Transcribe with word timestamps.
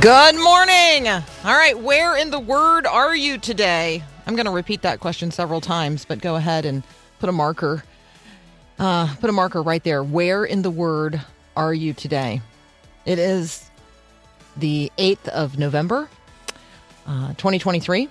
Good 0.00 0.36
morning. 0.36 1.08
All 1.08 1.22
right, 1.44 1.78
where 1.78 2.16
in 2.16 2.30
the 2.30 2.40
Word 2.40 2.86
are 2.86 3.14
you 3.14 3.36
today? 3.36 4.02
I'm 4.26 4.34
going 4.34 4.46
to 4.46 4.50
repeat 4.50 4.80
that 4.80 4.98
question 4.98 5.30
several 5.30 5.60
times, 5.60 6.06
but 6.06 6.22
go 6.22 6.36
ahead 6.36 6.64
and 6.64 6.82
put 7.18 7.28
a 7.28 7.32
marker. 7.32 7.84
Uh, 8.78 9.14
put 9.16 9.28
a 9.28 9.32
marker 9.34 9.60
right 9.60 9.84
there. 9.84 10.02
Where 10.02 10.46
in 10.46 10.62
the 10.62 10.70
Word 10.70 11.20
are 11.54 11.74
you 11.74 11.92
today? 11.92 12.40
It 13.04 13.18
is 13.18 13.68
the 14.56 14.90
8th 14.96 15.28
of 15.28 15.58
November, 15.58 16.08
uh, 17.06 17.34
2023. 17.34 18.08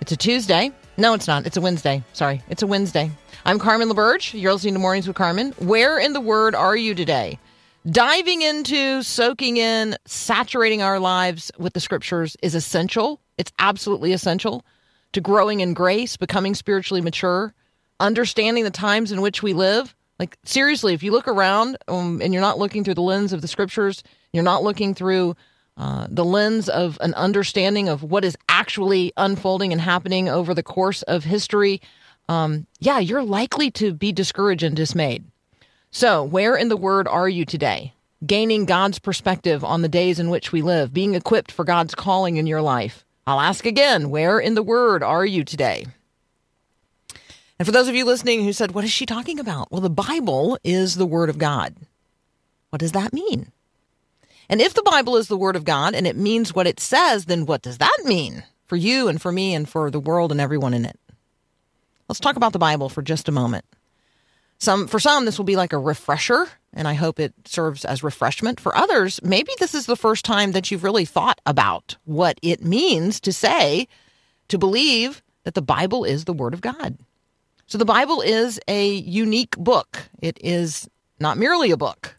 It's 0.00 0.12
a 0.12 0.16
Tuesday. 0.16 0.72
No, 0.96 1.12
it's 1.12 1.28
not. 1.28 1.44
It's 1.44 1.58
a 1.58 1.60
Wednesday. 1.60 2.02
Sorry. 2.14 2.40
It's 2.48 2.62
a 2.62 2.66
Wednesday. 2.66 3.10
I'm 3.44 3.58
Carmen 3.58 3.90
LaBerge. 3.90 4.40
You're 4.40 4.54
listening 4.54 4.74
to 4.74 4.80
Mornings 4.80 5.06
with 5.06 5.16
Carmen. 5.16 5.52
Where 5.58 5.98
in 5.98 6.14
the 6.14 6.22
Word 6.22 6.54
are 6.54 6.74
you 6.74 6.94
today? 6.94 7.38
Diving 7.90 8.42
into, 8.42 9.02
soaking 9.02 9.56
in, 9.56 9.96
saturating 10.06 10.82
our 10.82 11.00
lives 11.00 11.50
with 11.58 11.72
the 11.72 11.80
scriptures 11.80 12.36
is 12.40 12.54
essential. 12.54 13.20
It's 13.38 13.50
absolutely 13.58 14.12
essential 14.12 14.64
to 15.12 15.20
growing 15.20 15.58
in 15.60 15.74
grace, 15.74 16.16
becoming 16.16 16.54
spiritually 16.54 17.00
mature, 17.00 17.52
understanding 17.98 18.62
the 18.62 18.70
times 18.70 19.10
in 19.10 19.20
which 19.20 19.42
we 19.42 19.52
live. 19.52 19.96
Like, 20.20 20.38
seriously, 20.44 20.94
if 20.94 21.02
you 21.02 21.10
look 21.10 21.26
around 21.26 21.76
um, 21.88 22.22
and 22.22 22.32
you're 22.32 22.40
not 22.40 22.56
looking 22.56 22.84
through 22.84 22.94
the 22.94 23.02
lens 23.02 23.32
of 23.32 23.40
the 23.40 23.48
scriptures, 23.48 24.04
you're 24.32 24.44
not 24.44 24.62
looking 24.62 24.94
through 24.94 25.34
uh, 25.76 26.06
the 26.08 26.24
lens 26.24 26.68
of 26.68 26.98
an 27.00 27.14
understanding 27.14 27.88
of 27.88 28.04
what 28.04 28.24
is 28.24 28.36
actually 28.48 29.12
unfolding 29.16 29.72
and 29.72 29.80
happening 29.80 30.28
over 30.28 30.54
the 30.54 30.62
course 30.62 31.02
of 31.02 31.24
history, 31.24 31.80
um, 32.28 32.64
yeah, 32.78 33.00
you're 33.00 33.24
likely 33.24 33.72
to 33.72 33.92
be 33.92 34.12
discouraged 34.12 34.62
and 34.62 34.76
dismayed. 34.76 35.24
So, 35.94 36.24
where 36.24 36.56
in 36.56 36.68
the 36.70 36.76
Word 36.76 37.06
are 37.06 37.28
you 37.28 37.44
today? 37.44 37.92
Gaining 38.26 38.64
God's 38.64 38.98
perspective 38.98 39.62
on 39.62 39.82
the 39.82 39.90
days 39.90 40.18
in 40.18 40.30
which 40.30 40.50
we 40.50 40.62
live, 40.62 40.94
being 40.94 41.14
equipped 41.14 41.52
for 41.52 41.66
God's 41.66 41.94
calling 41.94 42.38
in 42.38 42.46
your 42.46 42.62
life. 42.62 43.04
I'll 43.26 43.40
ask 43.40 43.66
again, 43.66 44.08
where 44.08 44.40
in 44.40 44.54
the 44.54 44.62
Word 44.62 45.02
are 45.02 45.26
you 45.26 45.44
today? 45.44 45.84
And 47.58 47.66
for 47.66 47.72
those 47.72 47.88
of 47.88 47.94
you 47.94 48.06
listening 48.06 48.42
who 48.42 48.54
said, 48.54 48.70
What 48.70 48.84
is 48.84 48.90
she 48.90 49.04
talking 49.04 49.38
about? 49.38 49.70
Well, 49.70 49.82
the 49.82 49.90
Bible 49.90 50.58
is 50.64 50.94
the 50.94 51.04
Word 51.04 51.28
of 51.28 51.36
God. 51.36 51.74
What 52.70 52.80
does 52.80 52.92
that 52.92 53.12
mean? 53.12 53.52
And 54.48 54.62
if 54.62 54.72
the 54.72 54.82
Bible 54.82 55.16
is 55.16 55.28
the 55.28 55.36
Word 55.36 55.56
of 55.56 55.66
God 55.66 55.94
and 55.94 56.06
it 56.06 56.16
means 56.16 56.54
what 56.54 56.66
it 56.66 56.80
says, 56.80 57.26
then 57.26 57.44
what 57.44 57.60
does 57.60 57.76
that 57.76 57.98
mean 58.04 58.44
for 58.64 58.76
you 58.76 59.08
and 59.08 59.20
for 59.20 59.30
me 59.30 59.54
and 59.54 59.68
for 59.68 59.90
the 59.90 60.00
world 60.00 60.32
and 60.32 60.40
everyone 60.40 60.72
in 60.72 60.86
it? 60.86 60.98
Let's 62.08 62.18
talk 62.18 62.36
about 62.36 62.54
the 62.54 62.58
Bible 62.58 62.88
for 62.88 63.02
just 63.02 63.28
a 63.28 63.32
moment. 63.32 63.66
Some 64.62 64.86
for 64.86 65.00
some 65.00 65.24
this 65.24 65.38
will 65.38 65.44
be 65.44 65.56
like 65.56 65.72
a 65.72 65.78
refresher 65.78 66.46
and 66.72 66.86
I 66.86 66.94
hope 66.94 67.18
it 67.18 67.34
serves 67.46 67.84
as 67.84 68.04
refreshment. 68.04 68.60
For 68.60 68.76
others, 68.76 69.18
maybe 69.20 69.50
this 69.58 69.74
is 69.74 69.86
the 69.86 69.96
first 69.96 70.24
time 70.24 70.52
that 70.52 70.70
you've 70.70 70.84
really 70.84 71.04
thought 71.04 71.40
about 71.44 71.96
what 72.04 72.38
it 72.42 72.62
means 72.62 73.18
to 73.22 73.32
say 73.32 73.88
to 74.46 74.58
believe 74.58 75.20
that 75.42 75.54
the 75.54 75.62
Bible 75.62 76.04
is 76.04 76.26
the 76.26 76.32
word 76.32 76.54
of 76.54 76.60
God. 76.60 76.96
So 77.66 77.76
the 77.76 77.84
Bible 77.84 78.20
is 78.20 78.60
a 78.68 78.92
unique 78.94 79.56
book. 79.56 80.08
It 80.20 80.38
is 80.40 80.88
not 81.18 81.38
merely 81.38 81.72
a 81.72 81.76
book. 81.76 82.16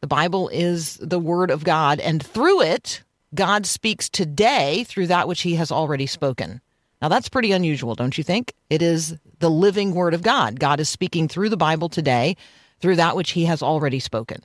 The 0.00 0.06
Bible 0.06 0.48
is 0.50 0.96
the 1.02 1.18
word 1.18 1.50
of 1.50 1.64
God 1.64 1.98
and 1.98 2.24
through 2.24 2.62
it 2.62 3.02
God 3.34 3.66
speaks 3.66 4.08
today 4.08 4.84
through 4.84 5.08
that 5.08 5.26
which 5.26 5.42
he 5.42 5.56
has 5.56 5.72
already 5.72 6.06
spoken. 6.06 6.60
Now, 7.04 7.08
that's 7.08 7.28
pretty 7.28 7.52
unusual, 7.52 7.94
don't 7.94 8.16
you 8.16 8.24
think? 8.24 8.54
It 8.70 8.80
is 8.80 9.14
the 9.38 9.50
living 9.50 9.92
word 9.92 10.14
of 10.14 10.22
God. 10.22 10.58
God 10.58 10.80
is 10.80 10.88
speaking 10.88 11.28
through 11.28 11.50
the 11.50 11.56
Bible 11.58 11.90
today, 11.90 12.34
through 12.80 12.96
that 12.96 13.14
which 13.14 13.32
he 13.32 13.44
has 13.44 13.62
already 13.62 14.00
spoken. 14.00 14.42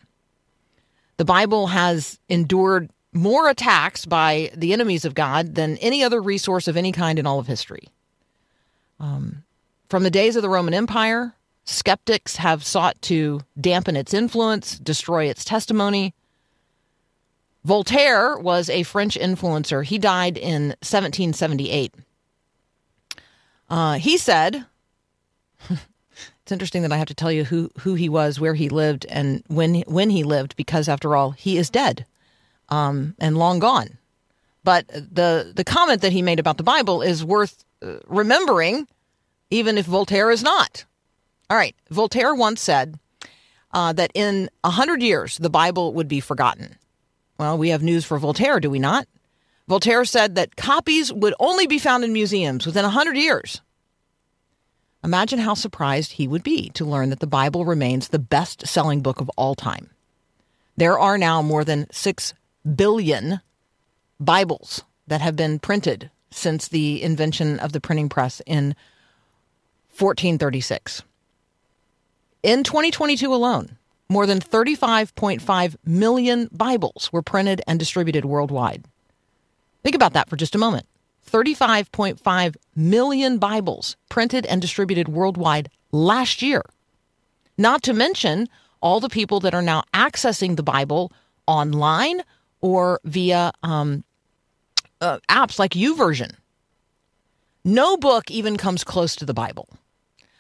The 1.16 1.24
Bible 1.24 1.68
has 1.68 2.20
endured 2.28 2.90
more 3.14 3.48
attacks 3.48 4.06
by 4.06 4.52
the 4.54 4.74
enemies 4.74 5.06
of 5.06 5.14
God 5.14 5.56
than 5.56 5.78
any 5.78 6.04
other 6.04 6.22
resource 6.22 6.68
of 6.68 6.76
any 6.76 6.92
kind 6.92 7.18
in 7.18 7.26
all 7.26 7.40
of 7.40 7.48
history. 7.48 7.88
Um, 9.00 9.46
from 9.88 10.04
the 10.04 10.12
days 10.12 10.36
of 10.36 10.42
the 10.42 10.50
Roman 10.50 10.74
Empire, 10.74 11.36
skeptics 11.64 12.36
have 12.36 12.66
sought 12.66 13.02
to 13.04 13.40
dampen 13.58 13.96
its 13.96 14.14
influence, 14.14 14.78
destroy 14.78 15.30
its 15.30 15.46
testimony. 15.46 16.14
Voltaire 17.64 18.38
was 18.38 18.70
a 18.70 18.84
French 18.84 19.18
influencer. 19.18 19.86
He 19.86 19.98
died 19.98 20.38
in 20.38 20.76
1778. 20.82 21.94
Uh, 23.70 23.94
he 23.94 24.18
said, 24.18 24.66
"It's 25.70 26.52
interesting 26.52 26.82
that 26.82 26.92
I 26.92 26.98
have 26.98 27.08
to 27.08 27.14
tell 27.14 27.32
you 27.32 27.44
who 27.44 27.70
who 27.80 27.94
he 27.96 28.10
was, 28.10 28.40
where 28.40 28.56
he 28.56 28.70
lived, 28.70 29.06
and 29.10 29.44
when 29.48 29.82
when 29.82 30.10
he 30.10 30.24
lived, 30.24 30.56
because 30.56 30.90
after 30.90 31.16
all, 31.16 31.32
he 31.32 31.58
is 31.58 31.70
dead, 31.70 32.06
um, 32.70 33.16
and 33.20 33.38
long 33.38 33.60
gone." 33.60 33.98
But 34.64 34.88
the 34.88 35.52
the 35.56 35.64
comment 35.64 36.02
that 36.02 36.12
he 36.12 36.22
made 36.22 36.40
about 36.40 36.58
the 36.58 36.64
Bible 36.64 37.02
is 37.02 37.24
worth 37.24 37.64
uh, 37.82 37.98
remembering, 38.08 38.88
even 39.50 39.78
if 39.78 39.86
Voltaire 39.86 40.32
is 40.32 40.44
not. 40.44 40.86
All 41.50 41.58
right, 41.58 41.76
Voltaire 41.90 42.36
once 42.36 42.62
said 42.62 43.00
uh, 43.72 43.94
that 43.94 44.12
in 44.14 44.50
a 44.64 44.70
hundred 44.70 45.02
years 45.02 45.38
the 45.38 45.50
Bible 45.50 45.94
would 45.94 46.08
be 46.08 46.20
forgotten. 46.20 46.76
Well, 47.38 47.58
we 47.58 47.70
have 47.70 47.82
news 47.82 48.04
for 48.06 48.20
Voltaire, 48.20 48.60
do 48.60 48.70
we 48.70 48.80
not? 48.80 49.08
Voltaire 49.70 50.04
said 50.04 50.34
that 50.34 50.56
copies 50.56 51.14
would 51.14 51.36
only 51.40 51.68
be 51.68 51.78
found 51.78 52.04
in 52.04 52.12
museums 52.12 52.66
within 52.66 52.82
100 52.82 53.16
years. 53.16 53.62
Imagine 55.04 55.38
how 55.38 55.54
surprised 55.54 56.14
he 56.14 56.28
would 56.28 56.42
be 56.42 56.70
to 56.72 56.84
learn 56.84 57.12
that 57.12 57.20
the 57.20 57.28
Bible 57.28 57.66
remains 57.66 58.08
the 58.08 58.18
best 58.18 58.66
selling 58.66 59.02
book 59.02 59.22
of 59.22 59.30
all 59.38 59.54
time. 59.54 59.92
There 60.76 60.98
are 60.98 61.20
now 61.20 61.44
more 61.44 61.64
than 61.64 61.86
6 61.92 62.34
billion 62.76 63.42
Bibles 64.20 64.84
that 65.06 65.22
have 65.22 65.36
been 65.36 65.60
printed 65.60 66.10
since 66.32 66.68
the 66.68 67.04
invention 67.04 67.60
of 67.60 67.72
the 67.72 67.80
printing 67.80 68.10
press 68.10 68.42
in 68.48 68.76
1436. 70.00 71.04
In 72.42 72.64
2022 72.64 73.32
alone, 73.32 73.78
more 74.10 74.26
than 74.26 74.40
35.5 74.40 75.76
million 75.86 76.50
Bibles 76.52 77.14
were 77.14 77.22
printed 77.22 77.62
and 77.68 77.78
distributed 77.78 78.26
worldwide. 78.26 78.84
Think 79.84 79.96
about 79.96 80.14
that 80.14 80.30
for 80.30 80.36
just 80.36 80.56
a 80.56 80.60
moment. 80.60 80.86
35.5 81.30 82.56
million 82.76 83.38
Bibles 83.38 83.96
printed 84.10 84.46
and 84.46 84.62
distributed 84.62 85.08
worldwide 85.08 85.70
last 85.92 86.42
year. 86.42 86.64
Not 87.58 87.84
to 87.84 87.94
mention 87.94 88.48
all 88.82 89.00
the 89.00 89.10
people 89.10 89.40
that 89.42 89.54
are 89.54 89.62
now 89.62 89.84
accessing 89.94 90.56
the 90.56 90.64
Bible 90.64 91.12
online 91.46 92.22
or 92.62 93.00
via 93.04 93.52
um, 93.64 94.04
uh, 95.02 95.20
apps 95.30 95.60
like 95.60 95.72
YouVersion. 95.72 96.36
No 97.64 97.98
book 97.98 98.32
even 98.32 98.58
comes 98.58 98.84
close 98.84 99.16
to 99.18 99.26
the 99.26 99.34
Bible. 99.34 99.70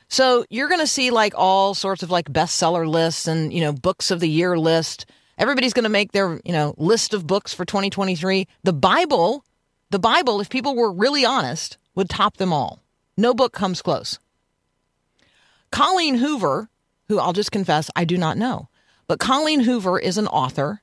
So 0.08 0.46
you're 0.50 0.70
going 0.70 0.80
to 0.80 0.88
see 0.88 1.12
like 1.12 1.34
all 1.36 1.74
sorts 1.76 2.02
of 2.02 2.10
like 2.10 2.32
bestseller 2.32 2.88
lists 2.88 3.28
and, 3.28 3.54
you 3.54 3.62
know, 3.62 3.72
books 3.72 4.10
of 4.10 4.20
the 4.20 4.30
year 4.30 4.58
list. 4.58 5.06
Everybody's 5.40 5.74
going 5.74 5.84
to 5.84 5.90
make 5.90 6.12
their, 6.12 6.40
you 6.44 6.52
know, 6.52 6.76
list 6.78 7.14
of 7.14 7.26
books 7.26 7.54
for 7.54 7.64
2023. 7.64 8.46
The 8.64 8.74
Bible, 8.74 9.46
the 9.90 9.98
Bible, 9.98 10.42
if 10.42 10.50
people 10.50 10.76
were 10.76 10.92
really 10.92 11.26
honest, 11.26 11.78
would 11.96 12.10
top 12.10 12.38
them 12.38 12.52
all. 12.52 12.84
No 13.18 13.34
book 13.34 13.54
comes 13.54 13.82
close. 13.82 14.20
Colleen 15.72 16.16
Hoover, 16.16 16.70
who 17.08 17.20
I'll 17.20 17.34
just 17.34 17.54
confess 17.54 17.90
I 17.96 18.04
do 18.04 18.18
not 18.18 18.38
know, 18.38 18.68
but 19.08 19.20
Colleen 19.20 19.62
Hoover 19.62 19.98
is 19.98 20.18
an 20.18 20.28
author, 20.28 20.82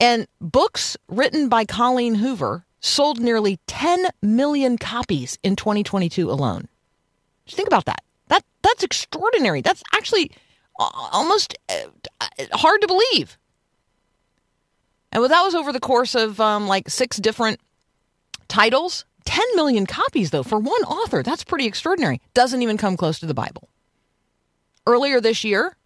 and 0.00 0.26
books 0.40 0.96
written 1.08 1.48
by 1.48 1.64
Colleen 1.64 2.16
Hoover 2.16 2.64
sold 2.80 3.20
nearly 3.20 3.58
10 3.66 4.06
million 4.22 4.78
copies 4.78 5.38
in 5.42 5.56
2022 5.56 6.30
alone. 6.30 6.68
Just 7.46 7.56
think 7.56 7.68
about 7.68 7.86
that. 7.86 8.02
That 8.28 8.44
that's 8.62 8.84
extraordinary. 8.84 9.62
That's 9.62 9.82
actually 9.92 10.30
almost 10.78 11.56
uh, 11.68 11.86
hard 12.52 12.80
to 12.80 12.86
believe. 12.86 13.38
And 15.14 15.20
well, 15.20 15.30
that 15.30 15.42
was 15.42 15.54
over 15.54 15.72
the 15.72 15.80
course 15.80 16.14
of 16.14 16.40
um, 16.40 16.66
like 16.66 16.90
six 16.90 17.16
different 17.16 17.60
titles 18.48 19.06
10 19.24 19.42
million 19.54 19.86
copies, 19.86 20.30
though, 20.30 20.42
for 20.42 20.58
one 20.58 20.82
author. 20.82 21.22
That's 21.22 21.44
pretty 21.44 21.66
extraordinary. 21.66 22.20
Doesn't 22.34 22.62
even 22.62 22.76
come 22.76 22.96
close 22.96 23.18
to 23.20 23.26
the 23.26 23.34
Bible. 23.34 23.68
Earlier 24.86 25.20
this 25.20 25.44
year, 25.44 25.76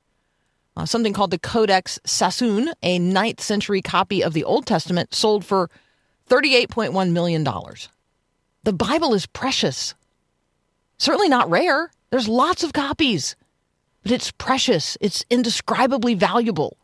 uh, 0.76 0.86
something 0.86 1.12
called 1.12 1.30
the 1.30 1.38
Codex 1.38 2.00
Sassoon, 2.04 2.72
a 2.82 2.98
9th 2.98 3.40
century 3.40 3.80
copy 3.80 4.22
of 4.22 4.32
the 4.32 4.44
Old 4.44 4.66
Testament, 4.66 5.14
sold 5.14 5.44
for 5.44 5.70
$38.1 6.28 7.12
million. 7.12 7.44
The 8.64 8.72
Bible 8.72 9.14
is 9.14 9.26
precious. 9.26 9.94
Certainly 10.98 11.28
not 11.28 11.48
rare. 11.48 11.90
There's 12.10 12.28
lots 12.28 12.64
of 12.64 12.72
copies, 12.72 13.36
but 14.02 14.12
it's 14.12 14.32
precious. 14.32 14.98
It's 15.00 15.25
indescribably 15.30 16.14
valuable. 16.14 16.76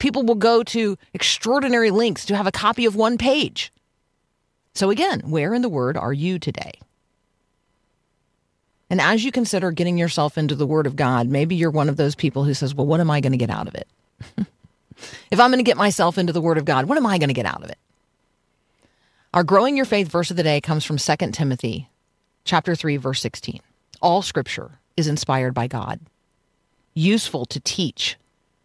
People 0.00 0.24
will 0.24 0.34
go 0.34 0.64
to 0.64 0.98
extraordinary 1.14 1.92
lengths 1.92 2.26
to 2.26 2.36
have 2.36 2.48
a 2.48 2.52
copy 2.52 2.86
of 2.86 2.96
one 2.96 3.16
page. 3.16 3.72
So, 4.74 4.90
again, 4.90 5.20
where 5.26 5.54
in 5.54 5.62
the 5.62 5.68
Word 5.68 5.96
are 5.96 6.12
you 6.12 6.38
today? 6.40 6.72
And 8.88 9.00
as 9.00 9.24
you 9.24 9.30
consider 9.30 9.70
getting 9.70 9.98
yourself 9.98 10.36
into 10.36 10.56
the 10.56 10.66
Word 10.66 10.86
of 10.86 10.96
God, 10.96 11.28
maybe 11.28 11.54
you're 11.54 11.70
one 11.70 11.88
of 11.88 11.96
those 11.96 12.16
people 12.16 12.42
who 12.42 12.54
says, 12.54 12.74
Well, 12.74 12.86
what 12.86 12.98
am 12.98 13.10
I 13.10 13.20
going 13.20 13.32
to 13.32 13.38
get 13.38 13.50
out 13.50 13.68
of 13.68 13.74
it? 13.76 13.86
if 15.30 15.38
I'm 15.38 15.50
going 15.50 15.58
to 15.58 15.68
get 15.68 15.76
myself 15.76 16.18
into 16.18 16.32
the 16.32 16.40
Word 16.40 16.58
of 16.58 16.64
God, 16.64 16.86
what 16.86 16.98
am 16.98 17.06
I 17.06 17.18
going 17.18 17.28
to 17.28 17.34
get 17.34 17.46
out 17.46 17.62
of 17.62 17.70
it? 17.70 17.78
Our 19.32 19.44
growing 19.44 19.76
your 19.76 19.86
faith 19.86 20.08
verse 20.08 20.30
of 20.32 20.36
the 20.36 20.42
day 20.42 20.60
comes 20.60 20.84
from 20.84 20.96
2 20.96 21.16
Timothy 21.30 21.88
chapter 22.44 22.74
3 22.74 22.96
verse 22.96 23.20
16. 23.20 23.60
All 24.02 24.22
scripture 24.22 24.80
is 24.96 25.06
inspired 25.06 25.54
by 25.54 25.68
God, 25.68 26.00
useful 26.94 27.44
to 27.46 27.60
teach 27.60 28.16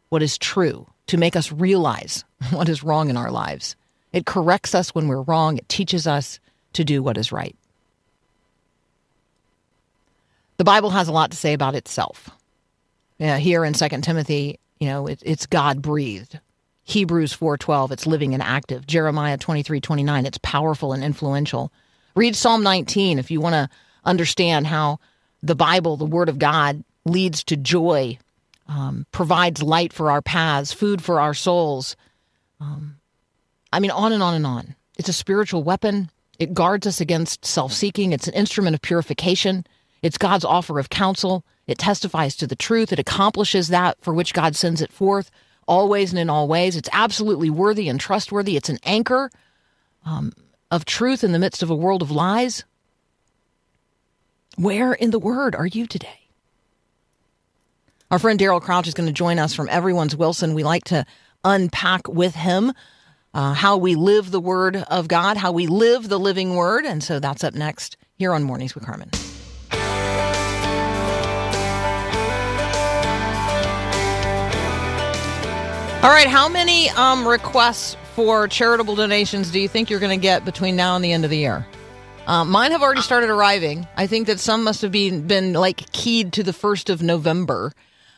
what 0.09 0.23
is 0.23 0.37
true, 0.37 0.87
to 1.07 1.17
make 1.17 1.35
us 1.35 1.51
realize 1.51 2.23
what 2.51 2.69
is 2.69 2.83
wrong 2.83 3.09
in 3.09 3.17
our 3.17 3.31
lives. 3.31 3.75
It 4.11 4.25
corrects 4.25 4.73
us 4.73 4.95
when 4.95 5.07
we're 5.07 5.21
wrong, 5.21 5.57
it 5.57 5.67
teaches 5.69 6.07
us 6.07 6.39
to 6.73 6.83
do 6.83 7.03
what 7.03 7.17
is 7.17 7.31
right. 7.31 7.55
The 10.57 10.63
Bible 10.63 10.89
has 10.91 11.07
a 11.07 11.11
lot 11.11 11.31
to 11.31 11.37
say 11.37 11.53
about 11.53 11.75
itself. 11.75 12.29
Yeah, 13.17 13.37
here 13.37 13.65
in 13.65 13.73
2 13.73 13.87
Timothy, 14.01 14.59
you 14.79 14.87
know, 14.87 15.07
it, 15.07 15.21
it's 15.25 15.45
God 15.45 15.81
breathed. 15.81 16.39
Hebrews 16.83 17.35
4:12, 17.35 17.91
it's 17.91 18.07
living 18.07 18.33
and 18.33 18.43
active. 18.43 18.85
Jeremiah 18.85 19.37
23:29, 19.37 20.25
it's 20.25 20.37
powerful 20.37 20.93
and 20.93 21.03
influential. 21.03 21.71
Read 22.15 22.35
Psalm 22.35 22.63
19 22.63 23.19
if 23.19 23.31
you 23.31 23.41
want 23.41 23.53
to 23.53 23.69
understand 24.03 24.67
how 24.67 24.99
the 25.41 25.55
Bible, 25.55 25.97
the 25.97 26.05
Word 26.05 26.29
of 26.29 26.39
God, 26.39 26.83
leads 27.03 27.43
to 27.45 27.57
joy, 27.57 28.17
um, 28.67 29.05
provides 29.11 29.61
light 29.61 29.93
for 29.93 30.11
our 30.11 30.21
paths, 30.21 30.73
food 30.73 31.03
for 31.03 31.19
our 31.19 31.33
souls. 31.33 31.95
Um, 32.59 32.97
I 33.71 33.79
mean, 33.79 33.91
on 33.91 34.11
and 34.11 34.23
on 34.23 34.33
and 34.33 34.45
on. 34.45 34.75
It's 34.97 35.09
a 35.09 35.13
spiritual 35.13 35.63
weapon. 35.63 36.09
It 36.39 36.53
guards 36.53 36.87
us 36.87 37.01
against 37.01 37.45
self 37.45 37.71
seeking. 37.73 38.11
It's 38.11 38.27
an 38.27 38.33
instrument 38.33 38.75
of 38.75 38.81
purification. 38.81 39.65
It's 40.01 40.17
God's 40.17 40.45
offer 40.45 40.79
of 40.79 40.89
counsel. 40.89 41.43
It 41.67 41.77
testifies 41.77 42.35
to 42.37 42.47
the 42.47 42.55
truth. 42.55 42.93
It 42.93 42.99
accomplishes 42.99 43.69
that 43.69 43.97
for 44.01 44.13
which 44.13 44.33
God 44.33 44.55
sends 44.55 44.81
it 44.81 44.91
forth, 44.91 45.31
always 45.67 46.11
and 46.11 46.19
in 46.19 46.29
all 46.29 46.47
ways. 46.47 46.75
It's 46.75 46.89
absolutely 46.91 47.49
worthy 47.49 47.89
and 47.89 47.99
trustworthy. 47.99 48.55
It's 48.55 48.69
an 48.69 48.79
anchor 48.83 49.31
um, 50.05 50.31
of 50.69 50.85
truth 50.85 51.23
in 51.23 51.31
the 51.31 51.39
midst 51.39 51.63
of 51.63 51.69
a 51.69 51.75
world 51.75 52.01
of 52.01 52.11
lies. 52.11 52.63
Where 54.57 54.93
in 54.93 55.11
the 55.11 55.19
Word 55.19 55.55
are 55.55 55.67
you 55.67 55.87
today? 55.87 56.24
Our 58.15 58.19
friend 58.19 58.39
Daryl 58.39 58.61
Crouch 58.61 58.87
is 58.87 58.93
going 58.93 59.07
to 59.07 59.13
join 59.13 59.39
us 59.39 59.53
from 59.53 59.67
Everyone's 59.67 60.15
Wilson. 60.15 60.53
We 60.53 60.63
like 60.63 60.85
to 60.85 61.05
unpack 61.43 62.07
with 62.07 62.33
him 62.33 62.71
uh, 63.33 63.53
how 63.53 63.75
we 63.75 63.95
live 63.95 64.31
the 64.31 64.39
Word 64.39 64.77
of 64.77 65.09
God, 65.09 65.35
how 65.35 65.51
we 65.51 65.67
live 65.67 66.07
the 66.07 66.17
living 66.17 66.55
Word. 66.55 66.85
And 66.85 67.03
so 67.03 67.19
that's 67.19 67.43
up 67.43 67.55
next 67.55 67.97
here 68.13 68.31
on 68.31 68.41
Mornings 68.41 68.73
with 68.73 68.85
Carmen. 68.85 69.09
All 76.01 76.09
right, 76.09 76.29
how 76.29 76.47
many 76.47 76.87
um, 76.91 77.27
requests 77.27 77.97
for 78.13 78.47
charitable 78.47 78.95
donations 78.95 79.51
do 79.51 79.59
you 79.59 79.67
think 79.67 79.89
you're 79.89 79.99
going 79.99 80.17
to 80.17 80.23
get 80.23 80.45
between 80.45 80.77
now 80.77 80.95
and 80.95 81.03
the 81.03 81.11
end 81.11 81.25
of 81.25 81.29
the 81.29 81.39
year? 81.39 81.67
Uh, 82.27 82.45
mine 82.45 82.71
have 82.71 82.81
already 82.81 83.01
started 83.01 83.29
arriving. 83.29 83.85
I 83.97 84.07
think 84.07 84.27
that 84.27 84.39
some 84.39 84.63
must 84.63 84.81
have 84.83 84.93
been, 84.93 85.27
been 85.27 85.51
like 85.51 85.91
keyed 85.91 86.31
to 86.31 86.43
the 86.43 86.53
1st 86.53 86.89
of 86.89 87.01
November. 87.01 87.73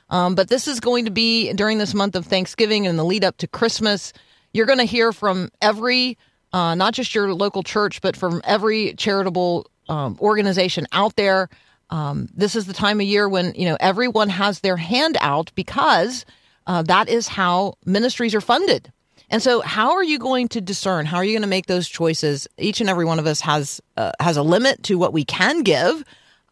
Um, 0.10 0.36
but 0.36 0.50
this 0.50 0.68
is 0.68 0.80
going 0.80 1.06
to 1.06 1.12
be 1.12 1.52
during 1.54 1.78
this 1.78 1.94
month 1.94 2.16
of 2.16 2.26
Thanksgiving 2.26 2.88
and 2.88 2.98
the 2.98 3.04
lead 3.04 3.24
up 3.24 3.38
to 3.38 3.48
Christmas. 3.48 4.14
You're 4.54 4.66
going 4.66 4.80
to 4.80 4.86
hear 4.86 5.12
from 5.12 5.50
every, 5.62 6.18
uh, 6.54 6.76
not 6.76 6.94
just 6.94 7.14
your 7.14 7.34
local 7.34 7.64
church, 7.64 8.02
but 8.02 8.16
from 8.16 8.42
every 8.46 8.94
charitable 8.94 9.70
um, 9.90 10.18
organization 10.20 10.88
out 10.92 11.16
there. 11.16 11.50
Um, 11.90 12.28
this 12.34 12.56
is 12.56 12.66
the 12.66 12.74
time 12.74 13.00
of 13.00 13.08
year 13.08 13.30
when 13.30 13.54
you 13.56 13.66
know 13.66 13.78
everyone 13.80 14.30
has 14.30 14.60
their 14.60 14.76
hand 14.76 15.18
out 15.22 15.52
because 15.56 16.26
uh, 16.66 16.82
that 16.84 17.08
is 17.08 17.28
how 17.28 17.76
ministries 17.86 18.36
are 18.36 18.42
funded. 18.42 18.92
And 19.30 19.42
so, 19.42 19.62
how 19.62 19.92
are 19.92 20.04
you 20.04 20.20
going 20.20 20.48
to 20.50 20.62
discern? 20.62 21.06
How 21.06 21.18
are 21.18 21.24
you 21.24 21.34
going 21.34 21.42
to 21.42 21.48
make 21.48 21.66
those 21.66 21.88
choices? 21.88 22.48
Each 22.58 22.80
and 22.80 22.90
every 22.90 23.06
one 23.06 23.20
of 23.20 23.26
us 23.26 23.42
has 23.42 23.82
uh, 23.98 24.12
has 24.20 24.38
a 24.38 24.44
limit 24.44 24.84
to 24.84 24.98
what 24.98 25.14
we 25.14 25.26
can 25.26 25.64
give, 25.64 26.04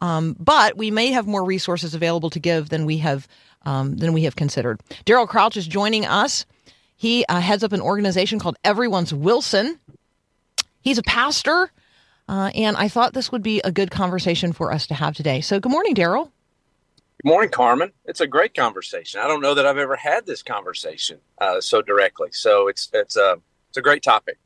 um, 0.02 0.36
but 0.40 0.78
we 0.78 0.92
may 0.92 1.12
have 1.12 1.28
more 1.28 1.44
resources 1.44 1.94
available 1.94 2.30
to 2.32 2.40
give 2.40 2.70
than 2.70 2.86
we 2.86 2.98
have 2.98 3.28
um, 3.66 3.98
than 3.98 4.14
we 4.14 4.24
have 4.24 4.36
considered. 4.36 4.80
Daryl 5.06 5.28
Crouch 5.28 5.58
is 5.58 5.68
joining 5.68 6.06
us. 6.06 6.46
He 6.96 7.26
uh, 7.28 7.40
heads 7.40 7.64
up 7.64 7.72
an 7.72 7.82
organization 7.82 8.40
called 8.40 8.58
Everyone's 8.64 9.14
Wilson. 9.14 9.80
He's 10.82 10.98
a 10.98 11.04
pastor, 11.04 11.72
uh, 12.30 12.52
and 12.54 12.78
I 12.78 12.88
thought 12.88 13.14
this 13.14 13.32
would 13.32 13.42
be 13.42 13.60
a 13.64 13.72
good 13.72 13.90
conversation 13.90 14.54
for 14.54 14.72
us 14.72 14.86
to 14.88 14.94
have 14.94 15.16
today. 15.16 15.42
So, 15.42 15.60
good 15.60 15.72
morning, 15.72 15.96
Daryl. 15.96 16.32
Good 17.24 17.30
morning, 17.30 17.50
Carmen. 17.50 17.92
It's 18.06 18.22
a 18.22 18.28
great 18.28 18.54
conversation. 18.54 19.20
I 19.20 19.28
don't 19.28 19.42
know 19.42 19.56
that 19.56 19.66
I've 19.66 19.78
ever 19.78 19.96
had 19.96 20.26
this 20.26 20.44
conversation 20.44 21.20
uh, 21.40 21.60
so 21.60 21.82
directly. 21.82 22.30
So 22.32 22.68
it's 22.68 22.90
it's 22.94 23.16
a 23.16 23.40
it's 23.70 23.78
a 23.78 23.82
great 23.82 24.04
topic. 24.04 24.38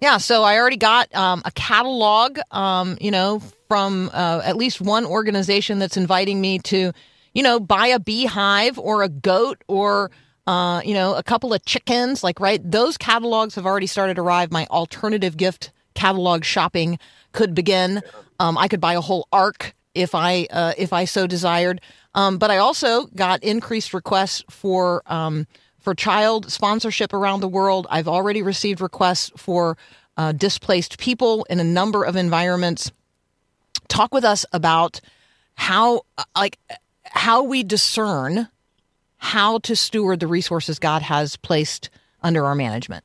Yeah, 0.00 0.18
so 0.18 0.44
I 0.44 0.58
already 0.58 0.76
got 0.76 1.12
um, 1.14 1.42
a 1.44 1.50
catalog, 1.50 2.38
um, 2.52 2.96
you 3.00 3.10
know, 3.10 3.42
from 3.68 4.10
uh, 4.12 4.40
at 4.44 4.56
least 4.56 4.80
one 4.80 5.04
organization 5.04 5.78
that's 5.78 5.96
inviting 5.96 6.40
me 6.40 6.58
to, 6.60 6.92
you 7.34 7.42
know, 7.42 7.60
buy 7.60 7.88
a 7.88 8.00
beehive 8.00 8.78
or 8.78 9.02
a 9.02 9.08
goat 9.08 9.62
or, 9.68 10.10
uh, 10.46 10.80
you 10.84 10.94
know, 10.94 11.14
a 11.14 11.22
couple 11.22 11.52
of 11.52 11.64
chickens. 11.64 12.24
Like, 12.24 12.40
right, 12.40 12.60
those 12.68 12.96
catalogs 12.96 13.54
have 13.54 13.66
already 13.66 13.86
started 13.86 14.14
to 14.14 14.22
arrive. 14.22 14.50
My 14.50 14.66
alternative 14.70 15.36
gift 15.36 15.70
catalog 15.94 16.44
shopping 16.44 16.98
could 17.32 17.54
begin. 17.54 18.02
Um, 18.40 18.56
I 18.56 18.68
could 18.68 18.80
buy 18.80 18.94
a 18.94 19.00
whole 19.00 19.28
ark 19.32 19.74
if 19.94 20.14
I 20.14 20.46
uh, 20.50 20.72
if 20.78 20.92
I 20.92 21.04
so 21.04 21.26
desired. 21.26 21.80
Um, 22.14 22.38
but 22.38 22.50
I 22.50 22.56
also 22.58 23.06
got 23.06 23.42
increased 23.42 23.92
requests 23.92 24.44
for 24.48 25.02
um, 25.06 25.46
for 25.78 25.94
child 25.94 26.50
sponsorship 26.50 27.12
around 27.12 27.40
the 27.40 27.48
world. 27.48 27.86
I've 27.90 28.08
already 28.08 28.42
received 28.42 28.80
requests 28.80 29.30
for 29.36 29.76
uh, 30.16 30.32
displaced 30.32 30.98
people 30.98 31.46
in 31.50 31.60
a 31.60 31.64
number 31.64 32.04
of 32.04 32.16
environments. 32.16 32.90
Talk 33.88 34.12
with 34.12 34.24
us 34.24 34.44
about 34.52 35.00
how 35.54 36.02
like 36.36 36.58
how 37.04 37.42
we 37.42 37.62
discern 37.62 38.48
how 39.16 39.58
to 39.58 39.74
steward 39.74 40.20
the 40.20 40.26
resources 40.26 40.78
God 40.78 41.02
has 41.02 41.36
placed 41.36 41.90
under 42.22 42.44
our 42.44 42.54
management. 42.54 43.04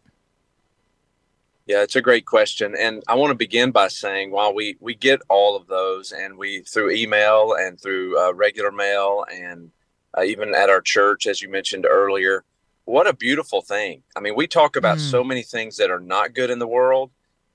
Yeah, 1.65 1.81
it's 1.81 1.95
a 1.95 2.01
great 2.01 2.25
question, 2.25 2.75
and 2.77 3.01
I 3.07 3.15
want 3.15 3.31
to 3.31 3.35
begin 3.35 3.71
by 3.71 3.87
saying 3.87 4.31
while 4.31 4.53
we 4.53 4.75
we 4.81 4.95
get 4.95 5.21
all 5.29 5.55
of 5.55 5.67
those, 5.67 6.11
and 6.11 6.37
we 6.37 6.61
through 6.61 6.91
email 6.91 7.53
and 7.57 7.79
through 7.79 8.19
uh, 8.19 8.33
regular 8.33 8.71
mail, 8.71 9.25
and 9.31 9.71
uh, 10.17 10.23
even 10.23 10.53
at 10.53 10.69
our 10.69 10.81
church, 10.81 11.25
as 11.25 11.41
you 11.41 11.47
mentioned 11.49 11.85
earlier, 11.89 12.43
what 12.83 13.07
a 13.07 13.13
beautiful 13.13 13.61
thing. 13.61 14.03
I 14.13 14.19
mean, 14.19 14.35
we 14.35 14.45
talk 14.45 14.75
about 14.75 14.97
Mm. 14.97 15.09
so 15.11 15.23
many 15.23 15.41
things 15.41 15.77
that 15.77 15.89
are 15.89 16.01
not 16.01 16.33
good 16.33 16.49
in 16.49 16.59
the 16.59 16.67
world, 16.67 17.11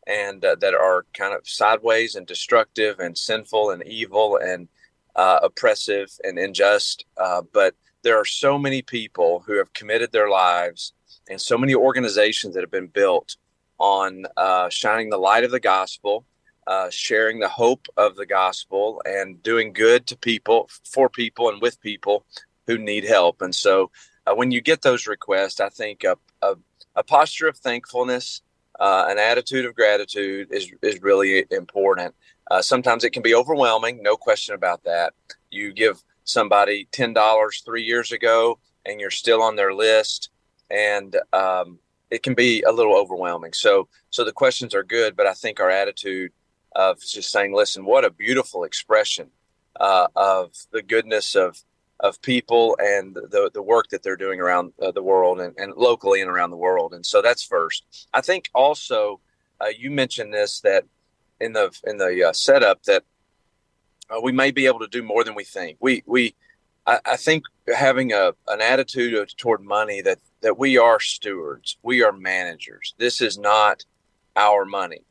and 0.09 0.45
uh, 0.45 0.57
that 0.61 0.75
are 0.75 1.05
kind 1.13 1.35
of 1.35 1.47
sideways 1.49 2.15
and 2.15 2.27
destructive 2.27 2.99
and 2.99 3.17
sinful 3.17 3.71
and 3.71 3.87
evil 3.87 4.37
and 4.37 4.69
uh, 5.15 5.41
oppressive 5.43 6.11
and 6.25 6.39
unjust. 6.39 7.05
Uh, 7.17 7.43
but 7.53 7.75
there 8.03 8.17
are 8.17 8.25
so 8.25 8.59
many 8.59 8.83
people 8.83 9.43
who 9.47 9.59
have 9.59 9.73
committed 9.75 10.13
their 10.13 10.31
lives, 10.31 10.95
and 11.29 11.41
so 11.41 11.59
many 11.59 11.75
organizations 11.75 12.55
that 12.55 12.63
have 12.63 12.71
been 12.71 12.87
built 12.87 13.37
on 13.79 14.25
uh, 14.37 14.69
shining 14.69 15.11
the 15.11 15.19
light 15.19 15.45
of 15.45 15.51
the 15.51 15.61
gospel, 15.61 16.25
uh, 16.67 16.89
sharing 16.91 17.39
the 17.39 17.49
hope 17.49 17.87
of 17.97 18.17
the 18.17 18.27
gospel, 18.27 19.03
and 19.05 19.43
doing 19.43 19.73
good 19.73 20.07
to 20.07 20.17
people, 20.17 20.69
for 20.85 21.09
people, 21.09 21.49
and 21.49 21.61
with 21.61 21.81
people 21.81 22.25
who 22.67 22.79
need 22.79 23.05
help. 23.05 23.43
And 23.43 23.55
so, 23.55 23.91
uh, 24.27 24.35
when 24.35 24.51
you 24.51 24.61
get 24.61 24.83
those 24.83 25.07
requests, 25.07 25.61
I 25.61 25.69
think 25.69 26.05
a, 26.05 26.17
a, 26.43 26.55
a 26.95 27.03
posture 27.03 27.49
of 27.49 27.57
thankfulness, 27.57 28.43
uh, 28.79 29.07
an 29.09 29.19
attitude 29.19 29.65
of 29.65 29.75
gratitude 29.75 30.49
is 30.51 30.71
is 30.83 31.03
really 31.03 31.45
important. 31.51 32.15
Uh, 32.51 32.63
sometimes 32.63 33.05
it 33.05 33.11
can 33.11 33.23
be 33.23 33.35
overwhelming, 33.35 34.03
no 34.03 34.17
question 34.17 34.55
about 34.55 34.85
that. 34.85 35.13
You 35.51 35.73
give 35.73 36.03
somebody 36.25 36.89
ten 36.93 37.13
dollars 37.13 37.63
three 37.65 37.83
years 37.83 38.13
ago, 38.13 38.59
and 38.87 39.01
you're 39.01 39.11
still 39.11 39.43
on 39.43 39.57
their 39.57 39.75
list, 39.75 40.31
and 40.71 41.17
um, 41.33 41.79
it 42.11 42.23
can 42.23 42.35
be 42.35 42.63
a 42.63 42.73
little 42.73 42.97
overwhelming. 42.97 43.53
So, 43.53 43.89
so 44.11 44.25
the 44.25 44.33
questions 44.33 44.75
are 44.75 44.83
good, 44.83 45.17
but 45.17 45.27
I 45.27 45.35
think 45.35 45.61
our 45.61 45.71
attitude 45.71 46.33
of 46.75 47.01
just 47.01 47.31
saying, 47.33 47.53
listen, 47.55 47.85
what 47.85 48.05
a 48.05 48.11
beautiful 48.11 48.65
expression 48.65 49.31
uh, 49.81 50.09
of 50.17 50.53
the 50.73 50.83
goodness 50.83 51.35
of 51.35 51.63
of 52.01 52.21
people 52.23 52.77
and 52.81 53.15
the 53.15 53.51
the 53.53 53.63
work 53.63 53.89
that 53.89 54.03
they're 54.03 54.17
doing 54.17 54.41
around 54.41 54.73
uh, 54.81 54.93
the 54.93 55.03
world 55.03 55.41
and, 55.41 55.55
and 55.59 55.73
locally 55.77 56.21
and 56.21 56.31
around 56.31 56.51
the 56.51 56.57
world. 56.57 56.95
And 56.95 57.05
so 57.05 57.21
that's 57.21 57.43
first. 57.43 58.07
I 58.15 58.21
think 58.21 58.49
also 58.55 59.21
uh, 59.61 59.73
you 59.77 59.91
mentioned 59.91 60.33
this 60.33 60.61
that 60.61 60.85
in 61.41 61.53
the 61.53 61.77
in 61.85 61.99
the 61.99 62.29
uh, 62.29 62.33
setup 62.33 62.83
that 62.85 63.05
uh, 64.11 64.21
we 64.21 64.33
may 64.33 64.51
be 64.51 64.67
able 64.67 64.81
to 64.81 64.89
do 64.89 65.03
more 65.03 65.25
than 65.25 65.35
we 65.35 65.45
think. 65.45 65.79
We 65.81 66.03
we 66.07 66.35
I, 66.87 67.01
I 67.05 67.17
think 67.17 67.45
having 67.75 68.13
a 68.13 68.33
an 68.47 68.61
attitude 68.61 69.33
toward 69.37 69.63
money 69.63 70.01
that 70.03 70.19
that 70.41 70.59
we 70.59 70.79
are 70.79 71.01
stewards, 71.01 71.79
we 71.83 72.03
are 72.03 72.13
managers. 72.13 72.95
This 72.99 73.21
is 73.21 73.39
not 73.39 73.85
our 74.37 74.65
money, 74.65 75.03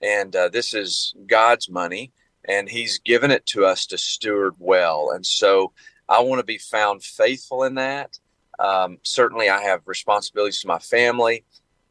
and 0.00 0.34
uh, 0.34 0.48
this 0.48 0.74
is 0.74 1.14
God's 1.26 1.68
money, 1.68 2.12
and 2.44 2.68
He's 2.68 2.98
given 2.98 3.30
it 3.30 3.46
to 3.46 3.64
us 3.64 3.86
to 3.86 3.98
steward 3.98 4.54
well. 4.58 5.10
And 5.14 5.24
so 5.24 5.72
I 6.12 6.20
want 6.20 6.40
to 6.40 6.44
be 6.44 6.58
found 6.58 7.02
faithful 7.02 7.64
in 7.64 7.76
that. 7.76 8.18
Um, 8.58 8.98
certainly, 9.02 9.48
I 9.48 9.62
have 9.62 9.80
responsibilities 9.86 10.60
to 10.60 10.66
my 10.66 10.78
family 10.78 11.44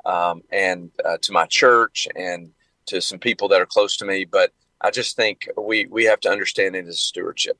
um, 0.05 0.43
and 0.51 0.91
uh, 1.03 1.17
to 1.23 1.31
my 1.31 1.47
church 1.47 2.07
and 2.15 2.51
to 2.85 3.01
some 3.01 3.17
people 3.17 3.47
that 3.47 3.61
are 3.61 3.65
close 3.65 3.97
to 3.97 4.05
me. 4.05 4.25
But 4.25 4.51
I 4.79 4.91
just 4.91 5.15
think 5.15 5.49
we 5.57 5.87
we 5.87 6.05
have 6.05 6.19
to 6.21 6.29
understand 6.29 6.75
it 6.75 6.87
as 6.87 6.99
stewardship. 6.99 7.57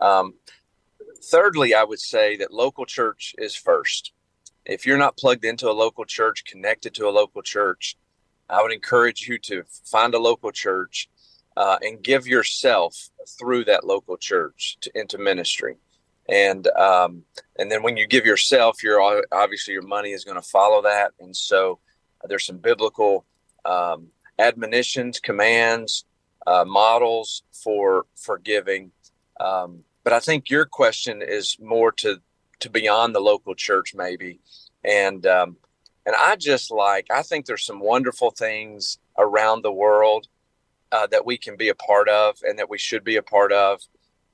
Um, 0.00 0.34
thirdly, 1.30 1.74
I 1.74 1.84
would 1.84 2.00
say 2.00 2.38
that 2.38 2.54
local 2.54 2.86
church 2.86 3.34
is 3.36 3.54
first. 3.54 4.12
If 4.64 4.86
you're 4.86 4.98
not 5.04 5.18
plugged 5.18 5.44
into 5.44 5.70
a 5.70 5.72
local 5.84 6.06
church, 6.06 6.44
connected 6.44 6.94
to 6.94 7.08
a 7.08 7.10
local 7.10 7.42
church, 7.42 7.96
I 8.48 8.62
would 8.62 8.72
encourage 8.72 9.28
you 9.28 9.38
to 9.40 9.64
find 9.84 10.14
a 10.14 10.18
local 10.18 10.52
church 10.52 11.08
uh, 11.56 11.76
and 11.82 12.02
give 12.02 12.26
yourself 12.26 13.10
through 13.38 13.64
that 13.64 13.84
local 13.84 14.16
church 14.16 14.78
to, 14.80 14.90
into 14.98 15.18
ministry. 15.18 15.76
And 16.28 16.66
um, 16.68 17.24
and 17.58 17.70
then 17.70 17.82
when 17.82 17.96
you 17.96 18.06
give 18.06 18.26
yourself, 18.26 18.82
you're 18.82 19.24
obviously 19.32 19.72
your 19.72 19.86
money 19.86 20.10
is 20.10 20.24
going 20.24 20.40
to 20.40 20.46
follow 20.46 20.82
that. 20.82 21.12
And 21.20 21.34
so 21.34 21.78
uh, 22.22 22.28
there's 22.28 22.44
some 22.44 22.58
biblical 22.58 23.24
um, 23.64 24.08
admonitions, 24.38 25.20
commands, 25.20 26.04
uh, 26.46 26.64
models 26.66 27.42
for 27.52 28.06
for 28.16 28.38
giving. 28.38 28.92
Um, 29.40 29.84
but 30.04 30.12
I 30.12 30.20
think 30.20 30.50
your 30.50 30.64
question 30.64 31.22
is 31.22 31.56
more 31.60 31.92
to 31.92 32.20
to 32.60 32.70
beyond 32.70 33.14
the 33.14 33.20
local 33.20 33.54
church, 33.54 33.94
maybe. 33.94 34.40
And 34.84 35.26
um, 35.26 35.56
and 36.06 36.14
I 36.16 36.36
just 36.36 36.70
like 36.70 37.06
I 37.10 37.22
think 37.22 37.46
there's 37.46 37.64
some 37.64 37.80
wonderful 37.80 38.30
things 38.30 38.98
around 39.18 39.62
the 39.62 39.72
world 39.72 40.26
uh, 40.92 41.06
that 41.08 41.26
we 41.26 41.36
can 41.36 41.56
be 41.56 41.68
a 41.68 41.74
part 41.74 42.08
of 42.08 42.38
and 42.42 42.58
that 42.58 42.70
we 42.70 42.78
should 42.78 43.04
be 43.04 43.16
a 43.16 43.22
part 43.22 43.52
of. 43.52 43.80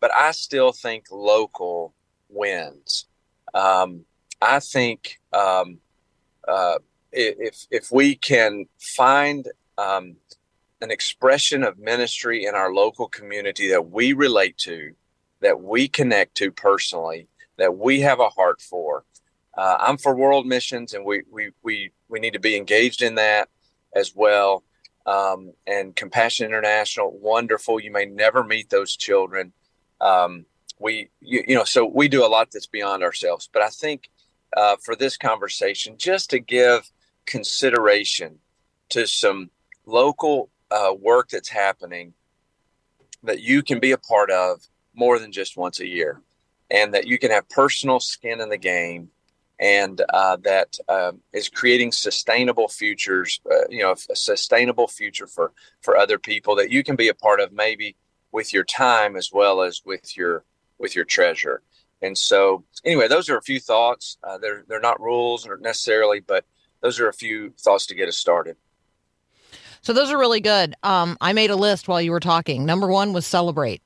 But 0.04 0.14
I 0.14 0.32
still 0.32 0.70
think 0.70 1.06
local 1.10 1.94
wins. 2.28 3.06
Um, 3.54 4.04
I 4.42 4.60
think 4.60 5.18
um, 5.32 5.78
uh, 6.46 6.76
if 7.10 7.66
if 7.70 7.90
we 7.90 8.14
can 8.14 8.66
find 8.78 9.48
um, 9.78 10.16
an 10.82 10.90
expression 10.90 11.62
of 11.62 11.78
ministry 11.78 12.44
in 12.44 12.54
our 12.54 12.70
local 12.70 13.08
community 13.08 13.70
that 13.70 13.90
we 13.90 14.12
relate 14.12 14.58
to, 14.58 14.94
that 15.40 15.62
we 15.62 15.88
connect 15.88 16.34
to 16.34 16.52
personally, 16.52 17.26
that 17.56 17.78
we 17.78 18.02
have 18.02 18.20
a 18.20 18.28
heart 18.28 18.60
for. 18.60 19.04
Uh, 19.56 19.76
I'm 19.80 19.96
for 19.96 20.14
world 20.14 20.46
missions, 20.46 20.92
and 20.92 21.06
we, 21.06 21.22
we 21.32 21.52
we 21.62 21.92
we 22.10 22.20
need 22.20 22.34
to 22.34 22.40
be 22.40 22.58
engaged 22.58 23.00
in 23.00 23.14
that 23.14 23.48
as 23.96 24.14
well. 24.14 24.64
Um, 25.06 25.54
and 25.66 25.96
Compassion 25.96 26.44
International, 26.44 27.10
wonderful. 27.10 27.80
You 27.80 27.90
may 27.90 28.04
never 28.04 28.44
meet 28.44 28.68
those 28.68 28.94
children. 28.96 29.54
Um, 30.00 30.46
we 30.78 31.08
you, 31.20 31.44
you 31.48 31.54
know 31.54 31.64
so 31.64 31.84
we 31.84 32.08
do 32.08 32.24
a 32.24 32.28
lot 32.28 32.50
that's 32.52 32.66
beyond 32.66 33.02
ourselves. 33.02 33.48
But 33.52 33.62
I 33.62 33.68
think 33.68 34.10
uh, 34.56 34.76
for 34.82 34.94
this 34.96 35.16
conversation, 35.16 35.96
just 35.98 36.30
to 36.30 36.38
give 36.38 36.90
consideration 37.26 38.38
to 38.90 39.06
some 39.06 39.50
local 39.86 40.50
uh, 40.70 40.92
work 40.98 41.28
that's 41.30 41.48
happening 41.48 42.14
that 43.22 43.40
you 43.40 43.62
can 43.62 43.80
be 43.80 43.92
a 43.92 43.98
part 43.98 44.30
of 44.30 44.60
more 44.94 45.18
than 45.18 45.32
just 45.32 45.56
once 45.56 45.80
a 45.80 45.86
year, 45.86 46.20
and 46.70 46.94
that 46.94 47.06
you 47.06 47.18
can 47.18 47.30
have 47.30 47.48
personal 47.48 47.98
skin 47.98 48.40
in 48.40 48.48
the 48.48 48.58
game, 48.58 49.08
and 49.58 50.02
uh, 50.12 50.36
that 50.42 50.78
um, 50.88 51.20
is 51.32 51.48
creating 51.48 51.90
sustainable 51.90 52.68
futures. 52.68 53.40
Uh, 53.50 53.66
you 53.68 53.82
know, 53.82 53.94
a 54.10 54.16
sustainable 54.16 54.86
future 54.86 55.26
for 55.26 55.52
for 55.80 55.96
other 55.96 56.18
people 56.18 56.54
that 56.56 56.70
you 56.70 56.84
can 56.84 56.96
be 56.96 57.08
a 57.08 57.14
part 57.14 57.40
of, 57.40 57.52
maybe 57.52 57.96
with 58.34 58.52
your 58.52 58.64
time 58.64 59.16
as 59.16 59.30
well 59.32 59.62
as 59.62 59.80
with 59.86 60.16
your 60.16 60.44
with 60.76 60.94
your 60.96 61.04
treasure. 61.04 61.62
And 62.02 62.18
so, 62.18 62.64
anyway, 62.84 63.06
those 63.08 63.30
are 63.30 63.38
a 63.38 63.42
few 63.42 63.60
thoughts. 63.60 64.18
Uh, 64.22 64.36
they're 64.36 64.64
they're 64.68 64.80
not 64.80 65.00
rules 65.00 65.48
necessarily, 65.60 66.20
but 66.20 66.44
those 66.82 67.00
are 67.00 67.08
a 67.08 67.14
few 67.14 67.54
thoughts 67.58 67.86
to 67.86 67.94
get 67.94 68.08
us 68.08 68.18
started. 68.18 68.56
So 69.80 69.92
those 69.92 70.10
are 70.10 70.18
really 70.18 70.40
good. 70.40 70.74
Um, 70.82 71.16
I 71.20 71.32
made 71.32 71.50
a 71.50 71.56
list 71.56 71.88
while 71.88 72.02
you 72.02 72.10
were 72.10 72.20
talking. 72.20 72.66
Number 72.66 72.88
one 72.88 73.12
was 73.12 73.24
celebrate, 73.24 73.82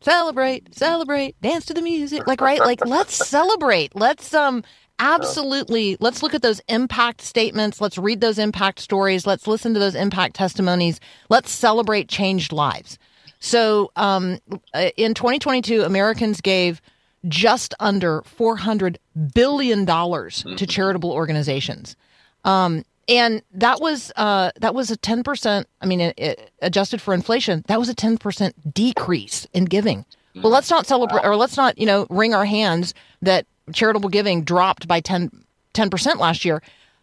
celebrate, 0.00 0.74
celebrate, 0.74 1.40
dance 1.42 1.66
to 1.66 1.74
the 1.74 1.82
music. 1.82 2.26
Like 2.26 2.40
right, 2.40 2.60
like 2.60 2.84
let's 2.86 3.14
celebrate. 3.28 3.94
Let's 3.94 4.32
um 4.32 4.64
absolutely 4.98 5.98
let's 6.00 6.22
look 6.22 6.34
at 6.34 6.42
those 6.42 6.62
impact 6.68 7.20
statements. 7.20 7.82
Let's 7.82 7.98
read 7.98 8.22
those 8.22 8.38
impact 8.38 8.80
stories. 8.80 9.26
Let's 9.26 9.46
listen 9.46 9.74
to 9.74 9.80
those 9.80 9.94
impact 9.94 10.36
testimonies. 10.36 11.00
Let's 11.28 11.50
celebrate 11.50 12.08
changed 12.08 12.52
lives. 12.52 12.98
So 13.40 13.90
um, 13.96 14.38
uh, 14.74 14.90
in 14.96 15.14
2022, 15.14 15.82
Americans 15.82 16.40
gave 16.40 16.80
just 17.28 17.74
under 17.80 18.22
400 18.22 18.98
billion 19.34 19.84
dollars 19.84 20.42
to 20.42 20.48
mm-hmm. 20.48 20.64
charitable 20.64 21.12
organizations. 21.12 21.96
Um, 22.44 22.84
and 23.08 23.42
that 23.52 23.80
was 23.80 24.12
uh, 24.16 24.52
that 24.60 24.74
was 24.74 24.90
a 24.90 24.96
ten 24.96 25.24
percent. 25.24 25.66
I 25.80 25.86
mean, 25.86 26.00
it, 26.00 26.14
it, 26.16 26.50
adjusted 26.62 27.02
for 27.02 27.12
inflation, 27.12 27.64
that 27.66 27.78
was 27.78 27.88
a 27.88 27.94
ten 27.94 28.18
percent 28.18 28.72
decrease 28.72 29.46
in 29.52 29.64
giving. 29.64 30.04
Well, 30.36 30.52
let's 30.52 30.70
not 30.70 30.86
celebrate, 30.86 31.24
or 31.24 31.34
let's 31.34 31.56
not, 31.56 31.76
you 31.76 31.86
know, 31.86 32.06
wring 32.08 32.34
our 32.34 32.44
hands 32.44 32.94
that 33.20 33.46
charitable 33.72 34.10
giving 34.10 34.44
dropped 34.44 34.86
by 34.86 35.00
10, 35.00 35.30
10 35.72 35.90
percent 35.90 36.20
last 36.20 36.44
year. 36.44 36.62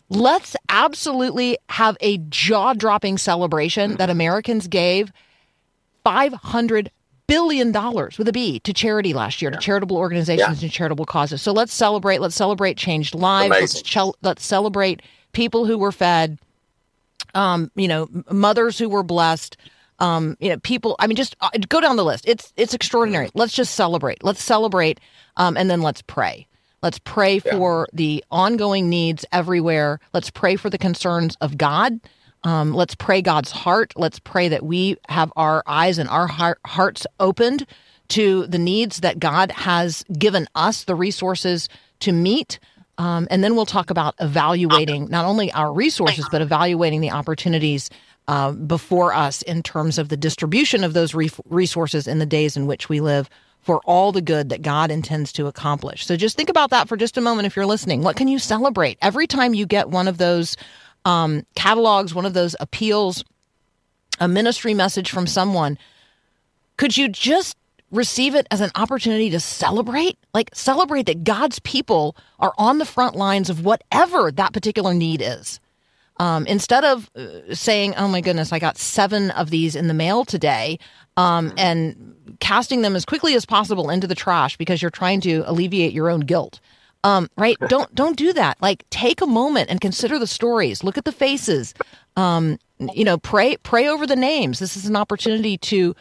Let's 0.09 0.55
absolutely 0.69 1.57
have 1.67 1.97
a 1.99 2.19
jaw-dropping 2.29 3.17
celebration 3.17 3.97
that 3.97 4.09
Americans 4.09 4.69
gave 4.69 5.11
five 6.07 6.33
hundred 6.33 6.89
billion 7.27 7.73
dollars 7.73 8.17
with 8.17 8.27
a 8.29 8.31
B 8.31 8.59
to 8.61 8.71
charity 8.71 9.13
last 9.13 9.41
year, 9.41 9.51
yeah. 9.51 9.57
to 9.57 9.61
charitable 9.61 9.97
organizations 9.97 10.61
yeah. 10.61 10.65
and 10.65 10.71
charitable 10.71 11.05
causes. 11.05 11.41
So 11.41 11.51
let's 11.51 11.73
celebrate. 11.73 12.21
Let's 12.21 12.35
celebrate 12.35 12.77
changed 12.77 13.13
lives. 13.13 13.83
Let's, 13.93 14.13
let's 14.21 14.45
celebrate 14.45 15.01
people 15.33 15.65
who 15.65 15.77
were 15.77 15.91
fed, 15.91 16.39
um, 17.35 17.69
you 17.75 17.89
know, 17.89 18.07
mothers 18.31 18.79
who 18.79 18.87
were 18.87 19.03
blessed, 19.03 19.57
um, 19.99 20.37
you 20.39 20.49
know, 20.49 20.57
people. 20.59 20.95
I 20.99 21.07
mean, 21.07 21.17
just 21.17 21.35
uh, 21.41 21.49
go 21.67 21.81
down 21.81 21.97
the 21.97 22.05
list. 22.05 22.23
It's 22.25 22.53
it's 22.55 22.73
extraordinary. 22.73 23.29
Let's 23.33 23.53
just 23.53 23.75
celebrate. 23.75 24.23
Let's 24.23 24.41
celebrate, 24.41 25.01
um, 25.35 25.57
and 25.57 25.69
then 25.69 25.81
let's 25.81 26.01
pray. 26.01 26.47
Let's 26.81 26.99
pray 26.99 27.41
yeah. 27.43 27.51
for 27.51 27.87
the 27.91 28.23
ongoing 28.31 28.87
needs 28.87 29.25
everywhere. 29.33 29.99
Let's 30.13 30.29
pray 30.29 30.55
for 30.55 30.69
the 30.69 30.77
concerns 30.77 31.35
of 31.41 31.57
God. 31.57 31.99
Um, 32.43 32.73
let's 32.73 32.95
pray 32.95 33.21
God's 33.21 33.51
heart. 33.51 33.93
Let's 33.95 34.19
pray 34.19 34.47
that 34.49 34.63
we 34.63 34.97
have 35.09 35.31
our 35.35 35.63
eyes 35.65 35.97
and 35.97 36.09
our 36.09 36.27
heart, 36.27 36.59
hearts 36.65 37.05
opened 37.19 37.65
to 38.09 38.47
the 38.47 38.59
needs 38.59 39.01
that 39.01 39.19
God 39.19 39.51
has 39.51 40.03
given 40.17 40.47
us 40.55 40.83
the 40.85 40.95
resources 40.95 41.67
to 41.99 42.11
meet. 42.11 42.59
Um, 42.97 43.27
and 43.29 43.43
then 43.43 43.55
we'll 43.55 43.65
talk 43.65 43.89
about 43.89 44.15
evaluating 44.19 45.09
not 45.09 45.25
only 45.25 45.51
our 45.51 45.71
resources, 45.73 46.25
but 46.31 46.41
evaluating 46.41 47.01
the 47.01 47.11
opportunities 47.11 47.89
uh, 48.27 48.51
before 48.51 49.13
us 49.13 49.41
in 49.43 49.61
terms 49.63 49.97
of 49.97 50.09
the 50.09 50.17
distribution 50.17 50.83
of 50.83 50.93
those 50.93 51.13
re- 51.13 51.29
resources 51.49 52.07
in 52.07 52.19
the 52.19 52.25
days 52.25 52.57
in 52.57 52.65
which 52.65 52.89
we 52.89 52.99
live 52.99 53.29
for 53.61 53.81
all 53.85 54.11
the 54.11 54.21
good 54.21 54.49
that 54.49 54.61
God 54.61 54.91
intends 54.91 55.33
to 55.33 55.47
accomplish. 55.47 56.05
So 56.05 56.15
just 56.15 56.37
think 56.37 56.49
about 56.49 56.69
that 56.69 56.87
for 56.87 56.95
just 56.95 57.17
a 57.17 57.21
moment 57.21 57.47
if 57.47 57.55
you're 57.55 57.65
listening. 57.65 58.01
What 58.01 58.15
can 58.15 58.29
you 58.29 58.39
celebrate? 58.39 58.97
Every 59.01 59.27
time 59.27 59.53
you 59.53 59.65
get 59.65 59.89
one 59.89 60.07
of 60.07 60.17
those 60.17 60.55
um, 61.07 61.45
catalogs, 61.55 62.13
one 62.13 62.25
of 62.25 62.33
those 62.33 62.53
appeals, 62.59 63.23
a 64.19 64.27
ministry 64.27 64.73
message 64.73 65.09
from 65.09 65.25
someone, 65.25 65.77
could 66.75 66.97
you 66.97 67.07
just 67.07 67.55
receive 67.91 68.35
it 68.35 68.45
as 68.51 68.59
an 68.59 68.71
opportunity 68.75 69.29
to 69.29 69.39
celebrate, 69.39 70.17
like 70.33 70.49
celebrate 70.53 71.05
that 71.05 71.23
God's 71.23 71.59
people 71.59 72.17
are 72.39 72.53
on 72.57 72.77
the 72.77 72.85
front 72.85 73.15
lines 73.15 73.49
of 73.49 73.63
whatever 73.63 74.31
that 74.33 74.51
particular 74.51 74.93
need 74.93 75.21
is. 75.23 75.61
Um, 76.19 76.45
instead 76.45 76.83
of 76.83 77.09
uh, 77.15 77.55
saying, 77.55 77.93
"Oh 77.95 78.09
my 78.09 78.19
goodness, 78.19 78.51
I 78.51 78.59
got 78.59 78.77
seven 78.77 79.29
of 79.31 79.49
these 79.49 79.75
in 79.75 79.87
the 79.87 79.93
mail 79.93 80.25
today," 80.25 80.79
um, 81.15 81.53
and 81.55 82.15
casting 82.39 82.81
them 82.81 82.95
as 82.95 83.05
quickly 83.05 83.35
as 83.35 83.45
possible 83.45 83.89
into 83.89 84.07
the 84.07 84.15
trash 84.15 84.57
because 84.57 84.81
you're 84.81 84.91
trying 84.91 85.21
to 85.21 85.43
alleviate 85.45 85.93
your 85.93 86.09
own 86.09 86.21
guilt. 86.21 86.59
Um, 87.07 87.29
right? 87.37 87.57
don't 87.69 87.93
don't 87.95 88.17
do 88.17 88.33
that. 88.33 88.61
Like, 88.61 88.83
take 88.89 89.21
a 89.21 89.27
moment 89.27 89.69
and 89.69 89.79
consider 89.79 90.19
the 90.19 90.27
stories. 90.27 90.83
Look 90.83 90.97
at 90.97 91.05
the 91.05 91.13
faces. 91.13 91.73
Um, 92.17 92.59
you 92.93 93.05
know, 93.05 93.17
pray 93.17 93.55
pray 93.57 93.87
over 93.87 94.05
the 94.05 94.17
names. 94.17 94.59
This 94.59 94.75
is 94.75 94.87
an 94.87 94.97
opportunity 94.97 95.57
to 95.57 95.95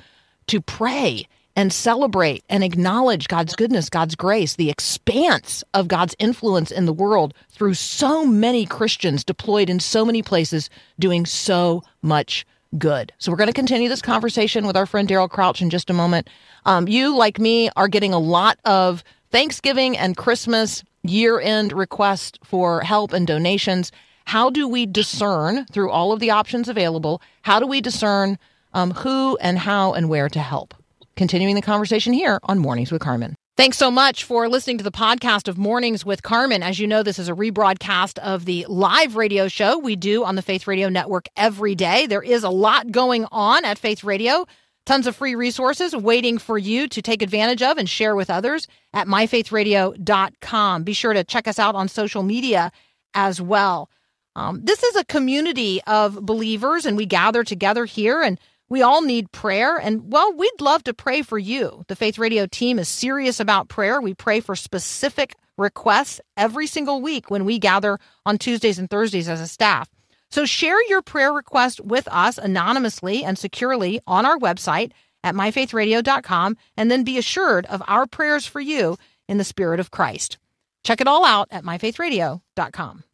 to 0.48 0.60
pray 0.60 1.28
and 1.54 1.72
celebrate 1.72 2.44
and 2.48 2.64
acknowledge 2.64 3.28
God's 3.28 3.54
goodness, 3.54 3.88
God's 3.88 4.16
grace, 4.16 4.56
the 4.56 4.68
expanse 4.68 5.62
of 5.74 5.86
God's 5.86 6.16
influence 6.18 6.72
in 6.72 6.86
the 6.86 6.92
world 6.92 7.34
through 7.50 7.74
so 7.74 8.26
many 8.26 8.66
Christians 8.66 9.24
deployed 9.24 9.70
in 9.70 9.78
so 9.78 10.04
many 10.04 10.22
places 10.22 10.68
doing 10.98 11.24
so 11.24 11.82
much 12.02 12.44
good. 12.76 13.12
So 13.18 13.30
we're 13.30 13.38
going 13.38 13.46
to 13.46 13.54
continue 13.54 13.88
this 13.88 14.02
conversation 14.02 14.66
with 14.66 14.76
our 14.76 14.86
friend 14.86 15.08
Daryl 15.08 15.30
Crouch 15.30 15.62
in 15.62 15.70
just 15.70 15.88
a 15.88 15.94
moment. 15.94 16.28
Um, 16.66 16.88
you, 16.88 17.16
like 17.16 17.38
me, 17.38 17.70
are 17.76 17.88
getting 17.88 18.12
a 18.12 18.18
lot 18.18 18.58
of 18.64 19.04
Thanksgiving 19.30 19.96
and 19.96 20.16
Christmas 20.16 20.84
year 21.08 21.40
end 21.40 21.72
requests 21.72 22.38
for 22.44 22.80
help 22.80 23.12
and 23.12 23.26
donations. 23.26 23.92
How 24.26 24.50
do 24.50 24.66
we 24.66 24.86
discern 24.86 25.66
through 25.66 25.90
all 25.90 26.12
of 26.12 26.20
the 26.20 26.30
options 26.30 26.68
available? 26.68 27.22
How 27.42 27.60
do 27.60 27.66
we 27.66 27.80
discern 27.80 28.38
um, 28.74 28.90
who 28.92 29.36
and 29.40 29.58
how 29.58 29.92
and 29.92 30.08
where 30.08 30.28
to 30.28 30.40
help? 30.40 30.74
Continuing 31.16 31.54
the 31.54 31.62
conversation 31.62 32.12
here 32.12 32.40
on 32.42 32.58
Mornings 32.58 32.92
with 32.92 33.00
Carmen. 33.00 33.36
Thanks 33.56 33.78
so 33.78 33.90
much 33.90 34.24
for 34.24 34.50
listening 34.50 34.76
to 34.76 34.84
the 34.84 34.90
podcast 34.90 35.48
of 35.48 35.56
Mornings 35.56 36.04
with 36.04 36.22
Carmen. 36.22 36.62
As 36.62 36.78
you 36.78 36.86
know, 36.86 37.02
this 37.02 37.18
is 37.18 37.30
a 37.30 37.32
rebroadcast 37.32 38.18
of 38.18 38.44
the 38.44 38.66
live 38.68 39.16
radio 39.16 39.48
show 39.48 39.78
we 39.78 39.96
do 39.96 40.24
on 40.24 40.34
the 40.34 40.42
Faith 40.42 40.66
Radio 40.66 40.90
Network 40.90 41.26
every 41.38 41.74
day. 41.74 42.06
There 42.06 42.22
is 42.22 42.44
a 42.44 42.50
lot 42.50 42.92
going 42.92 43.24
on 43.32 43.64
at 43.64 43.78
Faith 43.78 44.04
Radio. 44.04 44.44
Tons 44.86 45.06
of 45.06 45.16
free 45.16 45.34
resources 45.34 45.94
waiting 45.94 46.38
for 46.38 46.56
you 46.56 46.88
to 46.88 47.02
take 47.02 47.20
advantage 47.20 47.60
of 47.60 47.76
and 47.76 47.88
share 47.88 48.16
with 48.16 48.30
others 48.30 48.68
at 48.92 49.08
myfaithradio.com. 49.08 50.84
Be 50.84 50.92
sure 50.92 51.12
to 51.12 51.24
check 51.24 51.48
us 51.48 51.58
out 51.58 51.74
on 51.74 51.88
social 51.88 52.22
media 52.22 52.70
as 53.12 53.40
well. 53.40 53.90
Um, 54.36 54.60
this 54.62 54.82
is 54.82 54.96
a 54.96 55.04
community 55.04 55.82
of 55.86 56.14
believers, 56.24 56.86
and 56.86 56.96
we 56.96 57.04
gather 57.06 57.42
together 57.42 57.84
here 57.84 58.22
and 58.22 58.38
we 58.68 58.82
all 58.82 59.00
need 59.00 59.30
prayer, 59.30 59.76
and 59.76 60.12
well, 60.12 60.32
we'd 60.32 60.60
love 60.60 60.82
to 60.84 60.94
pray 60.94 61.22
for 61.22 61.38
you. 61.38 61.84
The 61.86 61.94
Faith 61.94 62.18
Radio 62.18 62.46
team 62.46 62.80
is 62.80 62.88
serious 62.88 63.38
about 63.38 63.68
prayer. 63.68 64.00
We 64.00 64.14
pray 64.14 64.40
for 64.40 64.56
specific 64.56 65.36
requests 65.56 66.20
every 66.36 66.66
single 66.66 67.00
week 67.00 67.30
when 67.30 67.44
we 67.44 67.60
gather 67.60 67.98
on 68.24 68.38
Tuesdays 68.38 68.80
and 68.80 68.90
Thursdays 68.90 69.28
as 69.28 69.40
a 69.40 69.46
staff. 69.46 69.88
So 70.36 70.44
share 70.44 70.86
your 70.90 71.00
prayer 71.00 71.32
request 71.32 71.80
with 71.80 72.06
us 72.08 72.36
anonymously 72.36 73.24
and 73.24 73.38
securely 73.38 74.00
on 74.06 74.26
our 74.26 74.36
website 74.36 74.92
at 75.24 75.34
myfaithradio.com, 75.34 76.58
and 76.76 76.90
then 76.90 77.04
be 77.04 77.16
assured 77.16 77.64
of 77.64 77.82
our 77.88 78.06
prayers 78.06 78.44
for 78.44 78.60
you 78.60 78.98
in 79.28 79.38
the 79.38 79.44
Spirit 79.44 79.80
of 79.80 79.90
Christ. 79.90 80.36
Check 80.84 81.00
it 81.00 81.08
all 81.08 81.24
out 81.24 81.48
at 81.50 81.64
myfaithradio.com. 81.64 83.04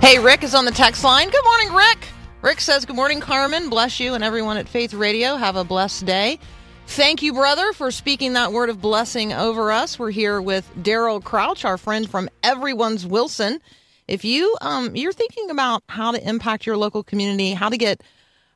Hey, 0.00 0.18
Rick 0.18 0.44
is 0.44 0.54
on 0.54 0.64
the 0.64 0.72
text 0.74 1.04
line. 1.04 1.28
Good 1.28 1.44
morning, 1.44 1.74
Rick. 1.74 2.08
Rick 2.40 2.62
says, 2.62 2.86
Good 2.86 2.96
morning, 2.96 3.20
Carmen. 3.20 3.68
Bless 3.68 4.00
you 4.00 4.14
and 4.14 4.24
everyone 4.24 4.56
at 4.56 4.66
Faith 4.66 4.94
Radio. 4.94 5.36
Have 5.36 5.56
a 5.56 5.64
blessed 5.64 6.06
day. 6.06 6.38
Thank 6.88 7.20
you, 7.20 7.34
brother, 7.34 7.72
for 7.72 7.90
speaking 7.90 8.34
that 8.34 8.52
word 8.52 8.70
of 8.70 8.80
blessing 8.80 9.32
over 9.32 9.70
us. 9.70 9.98
We're 9.98 10.12
here 10.12 10.40
with 10.40 10.70
Daryl 10.76 11.22
Crouch, 11.22 11.64
our 11.64 11.76
friend 11.76 12.08
from 12.08 12.30
Everyone's 12.42 13.04
Wilson. 13.04 13.60
If 14.08 14.24
you 14.24 14.56
um, 14.60 14.96
you're 14.96 15.12
thinking 15.12 15.50
about 15.50 15.82
how 15.88 16.12
to 16.12 16.28
impact 16.28 16.64
your 16.64 16.76
local 16.76 17.02
community, 17.02 17.52
how 17.52 17.68
to 17.68 17.76
get 17.76 18.02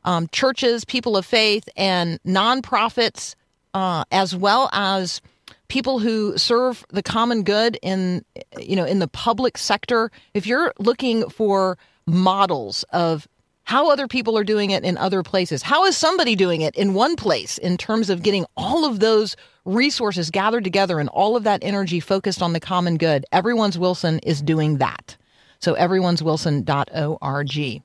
um, 0.05 0.29
churches, 0.33 0.85
people 0.85 1.17
of 1.17 1.27
faith, 1.27 1.69
and 1.77 2.23
nonprofits, 2.23 3.35
uh, 3.75 4.05
as 4.11 4.35
well 4.35 4.71
as 4.73 5.21
people 5.69 5.99
who 5.99 6.39
serve 6.39 6.87
the 6.91 7.03
common 7.03 7.43
good 7.43 7.79
in 7.83 8.25
you 8.59 8.77
know 8.77 8.85
in 8.85 9.01
the 9.01 9.09
public 9.09 9.59
sector 9.59 10.11
if 10.35 10.47
you're 10.47 10.73
looking 10.79 11.29
for 11.29 11.77
models 12.07 12.85
of 12.93 13.29
how 13.71 13.89
other 13.89 14.09
people 14.09 14.37
are 14.37 14.43
doing 14.43 14.71
it 14.71 14.83
in 14.83 14.99
other 14.99 15.23
places 15.23 15.63
how 15.63 15.85
is 15.85 15.97
somebody 15.97 16.35
doing 16.35 16.61
it 16.61 16.75
in 16.75 16.93
one 16.93 17.15
place 17.15 17.57
in 17.59 17.77
terms 17.77 18.11
of 18.11 18.23
getting 18.23 18.45
all 18.57 18.85
of 18.85 18.99
those 18.99 19.37
resources 19.65 20.29
gathered 20.29 20.65
together 20.65 20.99
and 20.99 21.09
all 21.11 21.37
of 21.37 21.45
that 21.45 21.63
energy 21.63 22.01
focused 22.01 22.43
on 22.43 22.53
the 22.53 22.59
common 22.59 22.97
good 22.97 23.25
everyone's 23.31 23.79
wilson 23.79 24.19
is 24.25 24.43
doing 24.43 24.79
that 24.79 25.17
so 25.61 25.77
everyone'swilson.org 25.77 27.83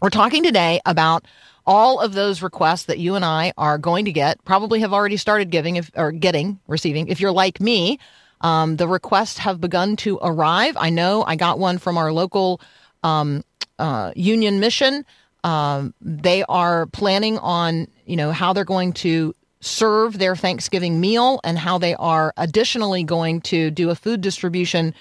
we're 0.00 0.10
talking 0.10 0.44
today 0.44 0.80
about 0.86 1.24
all 1.66 2.00
of 2.00 2.14
those 2.14 2.40
requests 2.40 2.84
that 2.84 2.98
you 2.98 3.16
and 3.16 3.24
I 3.24 3.52
are 3.58 3.76
going 3.76 4.06
to 4.06 4.12
get, 4.12 4.42
probably 4.44 4.80
have 4.80 4.94
already 4.94 5.18
started 5.18 5.50
giving 5.50 5.76
if, 5.76 5.90
or 5.94 6.10
getting, 6.10 6.58
receiving. 6.66 7.08
If 7.08 7.20
you're 7.20 7.32
like 7.32 7.60
me, 7.60 7.98
um, 8.40 8.76
the 8.76 8.88
requests 8.88 9.36
have 9.38 9.60
begun 9.60 9.96
to 9.96 10.18
arrive. 10.22 10.74
I 10.78 10.88
know 10.88 11.22
I 11.26 11.36
got 11.36 11.58
one 11.58 11.76
from 11.76 11.98
our 11.98 12.12
local 12.12 12.62
um, 13.02 13.44
uh, 13.80 14.12
union 14.14 14.60
mission. 14.60 15.04
Um, 15.42 15.94
they 16.00 16.44
are 16.44 16.86
planning 16.86 17.38
on, 17.38 17.88
you 18.04 18.16
know, 18.16 18.30
how 18.30 18.52
they're 18.52 18.64
going 18.64 18.92
to 18.94 19.34
serve 19.60 20.18
their 20.18 20.36
Thanksgiving 20.36 21.00
meal 21.00 21.40
and 21.44 21.58
how 21.58 21.78
they 21.78 21.94
are 21.94 22.32
additionally 22.36 23.04
going 23.04 23.40
to 23.42 23.70
do 23.70 23.90
a 23.90 23.94
food 23.94 24.20
distribution 24.20 24.94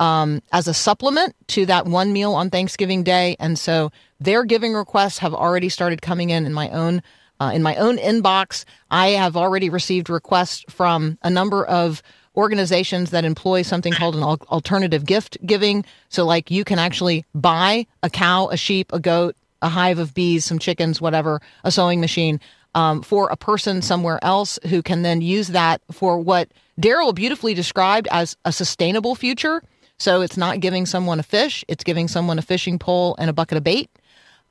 um, 0.00 0.42
as 0.52 0.66
a 0.66 0.74
supplement 0.74 1.34
to 1.48 1.66
that 1.66 1.86
one 1.86 2.12
meal 2.12 2.32
on 2.34 2.50
Thanksgiving 2.50 3.02
Day. 3.02 3.36
And 3.38 3.58
so 3.58 3.92
their 4.20 4.44
giving 4.44 4.74
requests 4.74 5.18
have 5.18 5.34
already 5.34 5.68
started 5.68 6.02
coming 6.02 6.30
in 6.30 6.46
in 6.46 6.52
my 6.52 6.70
own 6.70 7.02
uh, 7.40 7.50
in 7.52 7.62
my 7.62 7.74
own 7.76 7.96
inbox. 7.98 8.64
I 8.90 9.08
have 9.08 9.36
already 9.36 9.68
received 9.68 10.08
requests 10.08 10.64
from 10.70 11.18
a 11.22 11.30
number 11.30 11.64
of 11.64 12.02
organizations 12.36 13.10
that 13.10 13.24
employ 13.24 13.62
something 13.62 13.92
called 13.92 14.16
an 14.16 14.22
alternative 14.22 15.04
gift 15.04 15.36
giving. 15.44 15.84
So, 16.08 16.24
like, 16.24 16.50
you 16.50 16.64
can 16.64 16.78
actually 16.78 17.24
buy 17.34 17.86
a 18.02 18.10
cow, 18.10 18.48
a 18.48 18.56
sheep, 18.56 18.92
a 18.92 18.98
goat, 18.98 19.36
a 19.60 19.68
hive 19.68 19.98
of 19.98 20.14
bees, 20.14 20.44
some 20.44 20.58
chickens, 20.58 21.00
whatever, 21.00 21.40
a 21.64 21.70
sewing 21.70 22.00
machine 22.00 22.40
um, 22.74 23.02
for 23.02 23.28
a 23.28 23.36
person 23.36 23.82
somewhere 23.82 24.18
else 24.22 24.58
who 24.68 24.82
can 24.82 25.02
then 25.02 25.20
use 25.20 25.48
that 25.48 25.80
for 25.90 26.18
what 26.18 26.48
Daryl 26.80 27.14
beautifully 27.14 27.54
described 27.54 28.08
as 28.10 28.36
a 28.44 28.52
sustainable 28.52 29.14
future. 29.14 29.62
So 29.98 30.20
it's 30.22 30.36
not 30.36 30.60
giving 30.60 30.86
someone 30.86 31.20
a 31.20 31.22
fish, 31.22 31.64
it's 31.68 31.84
giving 31.84 32.08
someone 32.08 32.38
a 32.38 32.42
fishing 32.42 32.78
pole 32.78 33.14
and 33.18 33.30
a 33.30 33.32
bucket 33.32 33.58
of 33.58 33.64
bait. 33.64 33.90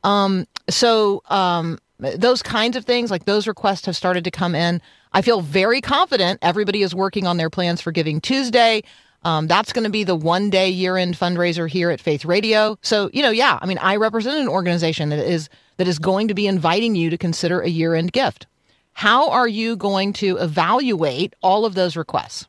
Um, 0.03 0.47
so 0.69 1.23
um, 1.29 1.79
those 1.99 2.41
kinds 2.41 2.77
of 2.77 2.85
things, 2.85 3.11
like 3.11 3.25
those 3.25 3.47
requests 3.47 3.85
have 3.85 3.95
started 3.95 4.23
to 4.23 4.31
come 4.31 4.55
in. 4.55 4.81
I 5.13 5.21
feel 5.21 5.41
very 5.41 5.81
confident 5.81 6.39
everybody 6.41 6.81
is 6.81 6.95
working 6.95 7.27
on 7.27 7.37
their 7.37 7.49
plans 7.49 7.81
for 7.81 7.91
Giving 7.91 8.21
Tuesday. 8.21 8.83
Um, 9.23 9.47
that's 9.47 9.73
going 9.73 9.83
to 9.83 9.91
be 9.91 10.03
the 10.03 10.15
one 10.15 10.49
day 10.49 10.69
year 10.69 10.97
end 10.97 11.15
fundraiser 11.15 11.69
here 11.69 11.91
at 11.91 12.01
Faith 12.01 12.25
Radio. 12.25 12.77
So, 12.81 13.09
you 13.13 13.21
know, 13.21 13.29
yeah, 13.29 13.59
I 13.61 13.65
mean, 13.65 13.77
I 13.77 13.97
represent 13.97 14.37
an 14.37 14.47
organization 14.47 15.09
that 15.09 15.19
is 15.19 15.49
that 15.77 15.87
is 15.87 15.99
going 15.99 16.27
to 16.27 16.33
be 16.33 16.47
inviting 16.47 16.95
you 16.95 17.09
to 17.09 17.17
consider 17.17 17.61
a 17.61 17.69
year 17.69 17.93
end 17.93 18.13
gift. 18.13 18.47
How 18.93 19.29
are 19.29 19.47
you 19.47 19.75
going 19.75 20.13
to 20.13 20.37
evaluate 20.37 21.35
all 21.41 21.65
of 21.65 21.75
those 21.75 21.95
requests? 21.95 22.47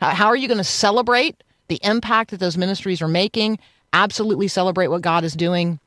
How 0.00 0.26
are 0.26 0.36
you 0.36 0.48
going 0.48 0.58
to 0.58 0.64
celebrate 0.64 1.42
the 1.68 1.78
impact 1.82 2.30
that 2.30 2.40
those 2.40 2.58
ministries 2.58 3.00
are 3.00 3.08
making, 3.08 3.58
absolutely 3.92 4.48
celebrate 4.48 4.88
what 4.88 5.00
God 5.00 5.24
is 5.24 5.34
doing 5.34 5.78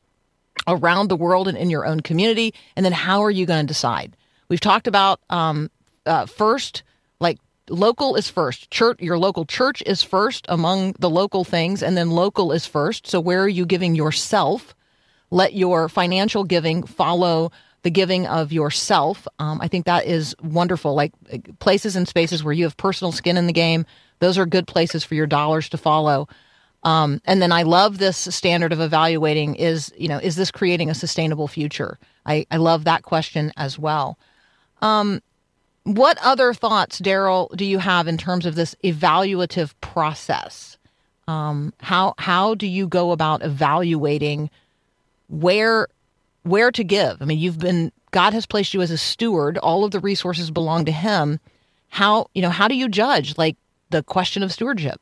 around 0.67 1.09
the 1.09 1.15
world 1.15 1.47
and 1.47 1.57
in 1.57 1.69
your 1.69 1.85
own 1.85 1.99
community. 1.99 2.53
And 2.75 2.85
then 2.85 2.93
how 2.93 3.21
are 3.23 3.31
you 3.31 3.45
going 3.45 3.65
to 3.65 3.71
decide? 3.71 4.15
We've 4.47 4.59
talked 4.59 4.87
about 4.87 5.19
um, 5.29 5.69
uh, 6.05 6.25
first, 6.25 6.83
like 7.19 7.39
local 7.69 8.15
is 8.15 8.29
first. 8.29 8.71
Church, 8.71 9.01
your 9.01 9.17
local 9.17 9.45
church 9.45 9.81
is 9.85 10.03
first 10.03 10.45
among 10.49 10.93
the 10.99 11.09
local 11.09 11.43
things, 11.43 11.81
and 11.81 11.97
then 11.97 12.11
local 12.11 12.51
is 12.51 12.65
first. 12.65 13.07
So 13.07 13.19
where 13.19 13.41
are 13.43 13.49
you 13.49 13.65
giving 13.65 13.95
yourself? 13.95 14.75
Let 15.31 15.53
your 15.53 15.89
financial 15.89 16.43
giving 16.43 16.83
follow 16.83 17.51
the 17.83 17.91
giving 17.91 18.25
of 18.25 18.51
yourself. 18.51 19.27
Um, 19.37 19.61
I 19.61 19.67
think 19.67 19.85
that 19.85 20.05
is 20.05 20.35
wonderful. 20.41 20.95
Like 20.95 21.13
places 21.59 21.95
and 21.95 22.07
spaces 22.07 22.43
where 22.43 22.53
you 22.53 22.63
have 22.63 22.77
personal 22.77 23.11
skin 23.11 23.37
in 23.37 23.45
the 23.45 23.53
game, 23.53 23.85
those 24.19 24.37
are 24.37 24.45
good 24.45 24.67
places 24.67 25.03
for 25.03 25.13
your 25.13 25.27
dollars 25.27 25.69
to 25.69 25.77
follow. 25.77 26.27
Um, 26.83 27.21
and 27.25 27.41
then 27.41 27.51
I 27.51 27.63
love 27.63 27.97
this 27.97 28.17
standard 28.17 28.71
of 28.71 28.79
evaluating 28.79 29.55
is, 29.55 29.91
you 29.97 30.07
know, 30.07 30.19
is 30.19 30.35
this 30.35 30.51
creating 30.51 30.89
a 30.89 30.95
sustainable 30.95 31.47
future? 31.47 31.99
I, 32.25 32.45
I 32.51 32.57
love 32.57 32.85
that 32.85 33.03
question 33.03 33.51
as 33.57 33.77
well. 33.77 34.17
Um, 34.81 35.21
what 35.85 36.17
other 36.23 36.53
thoughts, 36.53 36.99
Daryl, 36.99 37.55
do 37.55 37.63
you 37.63 37.77
have 37.77 38.07
in 38.07 38.17
terms 38.17 38.45
of 38.45 38.55
this 38.55 38.75
evaluative 38.83 39.73
process? 39.81 40.77
Um, 41.27 41.73
how 41.79 42.15
how 42.17 42.55
do 42.55 42.67
you 42.67 42.87
go 42.87 43.11
about 43.11 43.43
evaluating 43.43 44.49
where 45.29 45.87
where 46.43 46.71
to 46.71 46.83
give? 46.83 47.21
I 47.21 47.25
mean, 47.25 47.39
you've 47.39 47.59
been 47.59 47.91
God 48.11 48.33
has 48.33 48.45
placed 48.45 48.73
you 48.73 48.81
as 48.81 48.91
a 48.91 48.97
steward. 48.97 49.57
All 49.59 49.83
of 49.83 49.91
the 49.91 49.99
resources 49.99 50.49
belong 50.51 50.85
to 50.85 50.91
Him. 50.91 51.39
How 51.89 52.27
you 52.33 52.41
know 52.41 52.49
how 52.49 52.67
do 52.67 52.75
you 52.75 52.89
judge? 52.89 53.37
Like 53.37 53.55
the 53.91 54.01
question 54.01 54.41
of 54.41 54.51
stewardship. 54.51 54.99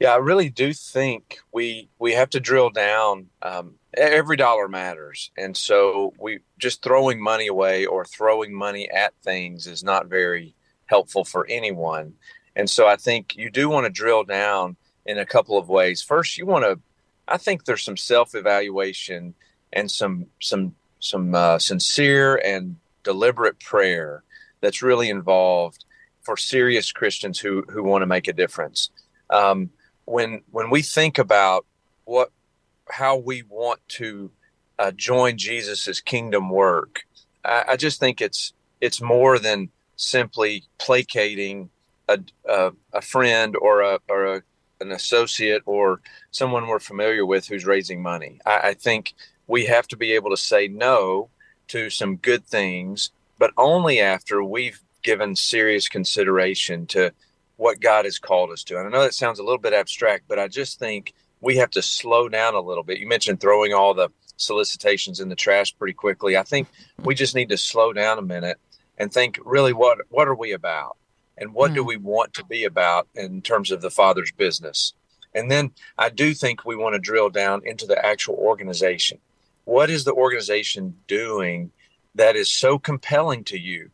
Yeah, 0.00 0.14
I 0.14 0.16
really 0.16 0.48
do 0.48 0.72
think 0.72 1.38
we 1.52 1.90
we 1.98 2.14
have 2.14 2.30
to 2.30 2.40
drill 2.40 2.70
down. 2.70 3.26
Um, 3.42 3.74
every 3.94 4.36
dollar 4.36 4.66
matters, 4.66 5.30
and 5.36 5.56
so 5.56 6.14
we 6.18 6.40
just 6.58 6.82
throwing 6.82 7.22
money 7.22 7.48
away 7.48 7.84
or 7.86 8.04
throwing 8.04 8.54
money 8.54 8.90
at 8.90 9.12
things 9.22 9.66
is 9.66 9.84
not 9.84 10.06
very 10.06 10.54
helpful 10.86 11.24
for 11.24 11.46
anyone. 11.48 12.14
And 12.56 12.68
so 12.68 12.86
I 12.86 12.96
think 12.96 13.36
you 13.36 13.50
do 13.50 13.68
want 13.68 13.84
to 13.84 13.90
drill 13.90 14.24
down 14.24 14.76
in 15.06 15.18
a 15.18 15.26
couple 15.26 15.56
of 15.56 15.68
ways. 15.68 16.02
First, 16.02 16.36
you 16.36 16.46
want 16.46 16.64
to, 16.64 16.80
I 17.28 17.36
think 17.36 17.64
there's 17.64 17.84
some 17.84 17.96
self 17.96 18.34
evaluation 18.34 19.34
and 19.72 19.90
some, 19.90 20.26
some, 20.40 20.74
some 20.98 21.34
uh, 21.34 21.58
sincere 21.58 22.36
and 22.36 22.76
deliberate 23.04 23.60
prayer 23.60 24.24
that's 24.60 24.82
really 24.82 25.08
involved 25.10 25.84
for 26.22 26.36
serious 26.36 26.92
Christians 26.92 27.38
who, 27.38 27.64
who 27.70 27.82
want 27.82 28.02
to 28.02 28.06
make 28.06 28.28
a 28.28 28.32
difference. 28.32 28.90
Um, 29.30 29.70
when, 30.04 30.42
when 30.50 30.70
we 30.70 30.82
think 30.82 31.18
about 31.18 31.66
what, 32.04 32.30
how 32.88 33.16
we 33.16 33.42
want 33.42 33.80
to 33.88 34.30
uh, 34.78 34.90
join 34.92 35.36
Jesus's 35.36 36.00
kingdom 36.00 36.50
work, 36.50 37.02
I, 37.44 37.64
I 37.68 37.76
just 37.76 38.00
think 38.00 38.20
it's, 38.20 38.52
it's 38.80 39.00
more 39.00 39.38
than 39.38 39.70
simply 39.96 40.64
placating 40.78 41.68
a, 42.08 42.18
a, 42.48 42.72
a 42.92 43.02
friend 43.02 43.54
or 43.56 43.82
a 43.82 43.98
or 44.08 44.24
a, 44.24 44.42
an 44.80 44.92
associate 44.92 45.62
or 45.66 46.00
someone 46.30 46.66
we're 46.66 46.80
familiar 46.80 47.24
with 47.24 47.46
who's 47.46 47.66
raising 47.66 48.02
money. 48.02 48.40
I, 48.44 48.60
I 48.70 48.74
think 48.74 49.14
we 49.46 49.66
have 49.66 49.86
to 49.88 49.96
be 49.96 50.12
able 50.12 50.30
to 50.30 50.36
say 50.36 50.68
no 50.68 51.28
to 51.68 51.90
some 51.90 52.16
good 52.16 52.46
things, 52.46 53.10
but 53.38 53.52
only 53.56 54.00
after 54.00 54.42
we've 54.42 54.80
given 55.02 55.36
serious 55.36 55.88
consideration 55.88 56.86
to 56.86 57.12
what 57.60 57.80
God 57.80 58.04
has 58.04 58.18
called 58.18 58.50
us 58.50 58.64
to. 58.64 58.78
And 58.78 58.86
I 58.86 58.90
know 58.90 59.02
that 59.02 59.14
sounds 59.14 59.38
a 59.38 59.42
little 59.42 59.58
bit 59.58 59.72
abstract, 59.72 60.24
but 60.28 60.38
I 60.38 60.48
just 60.48 60.78
think 60.78 61.14
we 61.40 61.56
have 61.56 61.70
to 61.70 61.82
slow 61.82 62.28
down 62.28 62.54
a 62.54 62.60
little 62.60 62.84
bit. 62.84 62.98
You 62.98 63.06
mentioned 63.06 63.40
throwing 63.40 63.72
all 63.72 63.94
the 63.94 64.08
solicitations 64.36 65.20
in 65.20 65.28
the 65.28 65.36
trash 65.36 65.76
pretty 65.76 65.94
quickly. 65.94 66.36
I 66.36 66.42
think 66.42 66.68
we 66.98 67.14
just 67.14 67.34
need 67.34 67.50
to 67.50 67.56
slow 67.56 67.92
down 67.92 68.18
a 68.18 68.22
minute 68.22 68.58
and 68.98 69.12
think 69.12 69.38
really 69.44 69.72
what 69.72 69.98
what 70.08 70.28
are 70.28 70.34
we 70.34 70.52
about? 70.52 70.96
and 71.40 71.54
what 71.54 71.70
mm. 71.70 71.76
do 71.76 71.82
hmm. 71.82 71.88
we 71.88 71.96
want 71.96 72.34
to 72.34 72.44
be 72.44 72.64
about 72.64 73.08
in 73.14 73.42
terms 73.42 73.70
of 73.70 73.80
the 73.80 73.90
father's 73.90 74.30
business 74.32 74.92
and 75.34 75.50
then 75.50 75.72
i 75.98 76.08
do 76.08 76.34
think 76.34 76.64
we 76.64 76.76
want 76.76 76.94
to 76.94 77.00
drill 77.00 77.30
down 77.30 77.62
into 77.64 77.86
the 77.86 78.04
actual 78.04 78.34
organization 78.34 79.18
what 79.64 79.90
is 79.90 80.04
the 80.04 80.12
organization 80.12 80.96
doing 81.08 81.70
that 82.14 82.36
is 82.36 82.50
so 82.50 82.78
compelling 82.78 83.42
to 83.44 83.58
you 83.58 83.90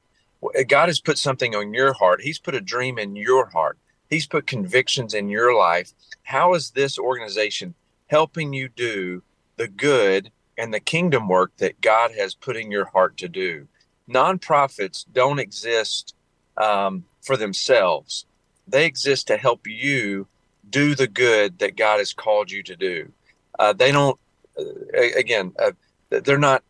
god 0.68 0.88
has 0.88 1.00
put 1.00 1.18
something 1.18 1.54
on 1.54 1.72
your 1.72 1.92
heart 1.92 2.20
he's 2.20 2.38
put 2.38 2.54
a 2.54 2.60
dream 2.60 2.98
in 2.98 3.16
your 3.16 3.46
heart 3.50 3.78
he's 4.10 4.26
put 4.26 4.46
convictions 4.46 5.14
in 5.14 5.28
your 5.28 5.54
life 5.54 5.92
how 6.22 6.54
is 6.54 6.70
this 6.70 6.98
organization 6.98 7.74
helping 8.08 8.52
you 8.52 8.68
do 8.68 9.22
the 9.56 9.68
good 9.68 10.30
and 10.58 10.72
the 10.72 10.80
kingdom 10.80 11.28
work 11.28 11.52
that 11.56 11.80
god 11.80 12.12
has 12.12 12.34
put 12.34 12.56
in 12.56 12.70
your 12.70 12.86
heart 12.86 13.16
to 13.16 13.28
do 13.28 13.66
nonprofits 14.08 15.04
don't 15.12 15.38
exist 15.38 16.14
um, 16.56 17.04
for 17.22 17.36
themselves. 17.36 18.26
They 18.66 18.86
exist 18.86 19.26
to 19.28 19.36
help 19.36 19.66
you 19.66 20.26
do 20.68 20.94
the 20.94 21.06
good 21.06 21.58
that 21.58 21.76
God 21.76 21.98
has 21.98 22.12
called 22.12 22.50
you 22.50 22.62
to 22.64 22.76
do. 22.76 23.12
Uh, 23.58 23.72
they 23.72 23.92
don't, 23.92 24.18
uh, 24.58 25.00
again, 25.16 25.52
uh, 25.58 25.72
they're 26.10 26.38
not, 26.38 26.62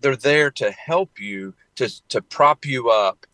they're 0.00 0.16
there 0.16 0.50
to 0.52 0.70
help 0.70 1.20
you, 1.20 1.54
to, 1.76 1.88
to 2.08 2.22
prop 2.22 2.64
you 2.64 2.90
up, 2.90 3.26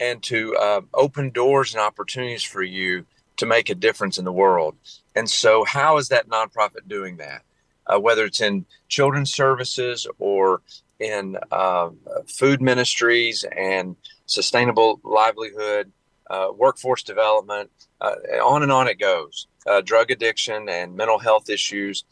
and 0.00 0.22
to 0.22 0.56
uh, 0.56 0.80
open 0.94 1.30
doors 1.30 1.74
and 1.74 1.82
opportunities 1.82 2.42
for 2.42 2.62
you 2.62 3.04
to 3.36 3.46
make 3.46 3.70
a 3.70 3.74
difference 3.74 4.18
in 4.18 4.24
the 4.24 4.32
world. 4.32 4.76
And 5.14 5.28
so, 5.28 5.64
how 5.64 5.96
is 5.98 6.08
that 6.08 6.28
nonprofit 6.28 6.86
doing 6.86 7.16
that? 7.16 7.42
Uh, 7.86 7.98
whether 7.98 8.24
it's 8.24 8.40
in 8.40 8.66
children's 8.88 9.32
services 9.32 10.06
or 10.18 10.62
in 11.00 11.38
uh, 11.50 11.90
food 12.28 12.60
ministries 12.60 13.44
and 13.56 13.96
sustainable 14.26 15.00
livelihood, 15.02 15.92
uh, 16.28 16.48
workforce 16.54 17.02
development, 17.02 17.70
uh, 18.00 18.14
on 18.44 18.62
and 18.62 18.72
on 18.72 18.88
it 18.88 18.98
goes. 18.98 19.46
Uh, 19.66 19.80
drug 19.80 20.10
addiction 20.10 20.68
and 20.68 20.94
mental 20.94 21.18
health 21.18 21.48
issues. 21.48 22.04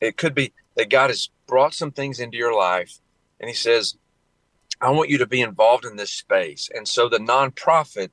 It 0.00 0.16
could 0.16 0.34
be 0.34 0.52
that 0.76 0.90
God 0.90 1.10
has 1.10 1.30
brought 1.46 1.74
some 1.74 1.92
things 1.92 2.20
into 2.20 2.36
your 2.36 2.54
life, 2.54 2.98
and 3.40 3.48
He 3.48 3.54
says, 3.54 3.96
"I 4.82 4.90
want 4.90 5.10
you 5.10 5.18
to 5.18 5.26
be 5.26 5.40
involved 5.40 5.84
in 5.84 5.96
this 5.96 6.10
space." 6.10 6.68
And 6.74 6.86
so 6.86 7.08
the 7.08 7.18
nonprofit 7.18 8.10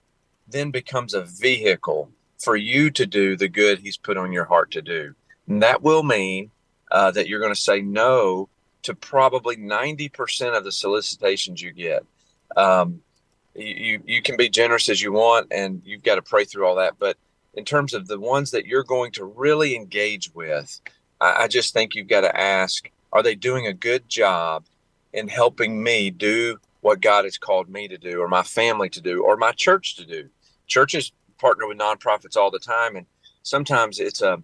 then 0.47 0.71
becomes 0.71 1.13
a 1.13 1.23
vehicle 1.23 2.11
for 2.37 2.55
you 2.55 2.89
to 2.91 3.05
do 3.05 3.35
the 3.35 3.49
good 3.49 3.79
He's 3.79 3.97
put 3.97 4.17
on 4.17 4.31
your 4.31 4.45
heart 4.45 4.71
to 4.71 4.81
do, 4.81 5.15
and 5.47 5.61
that 5.61 5.81
will 5.81 6.03
mean 6.03 6.51
uh, 6.91 7.11
that 7.11 7.27
you're 7.27 7.41
going 7.41 7.53
to 7.53 7.59
say 7.59 7.81
no 7.81 8.49
to 8.83 8.95
probably 8.95 9.57
90% 9.57 10.57
of 10.57 10.63
the 10.63 10.71
solicitations 10.71 11.61
you 11.61 11.73
get. 11.73 12.05
Um, 12.55 13.01
you 13.55 14.01
you 14.05 14.21
can 14.21 14.37
be 14.37 14.49
generous 14.49 14.89
as 14.89 15.01
you 15.01 15.11
want 15.11 15.47
and 15.51 15.81
you've 15.85 16.03
got 16.03 16.15
to 16.15 16.21
pray 16.21 16.45
through 16.45 16.65
all 16.65 16.75
that 16.75 16.95
but 16.99 17.17
in 17.55 17.65
terms 17.65 17.93
of 17.93 18.07
the 18.07 18.19
ones 18.19 18.51
that 18.51 18.65
you're 18.65 18.83
going 18.83 19.11
to 19.11 19.25
really 19.25 19.75
engage 19.75 20.33
with 20.33 20.79
I, 21.19 21.43
I 21.43 21.47
just 21.47 21.73
think 21.73 21.95
you've 21.95 22.07
got 22.07 22.21
to 22.21 22.39
ask 22.39 22.89
are 23.11 23.23
they 23.23 23.35
doing 23.35 23.67
a 23.67 23.73
good 23.73 24.07
job 24.07 24.65
in 25.13 25.27
helping 25.27 25.81
me 25.81 26.09
do 26.09 26.57
what 26.81 27.01
god 27.01 27.25
has 27.25 27.37
called 27.37 27.69
me 27.69 27.87
to 27.87 27.97
do 27.97 28.21
or 28.21 28.27
my 28.27 28.43
family 28.43 28.89
to 28.89 29.01
do 29.01 29.23
or 29.23 29.37
my 29.37 29.51
church 29.51 29.95
to 29.95 30.05
do. 30.05 30.29
Churches 30.67 31.11
partner 31.37 31.67
with 31.67 31.77
nonprofits 31.77 32.37
all 32.37 32.51
the 32.51 32.59
time 32.59 32.95
and 32.95 33.05
sometimes 33.43 33.99
it's 33.99 34.21
a 34.21 34.41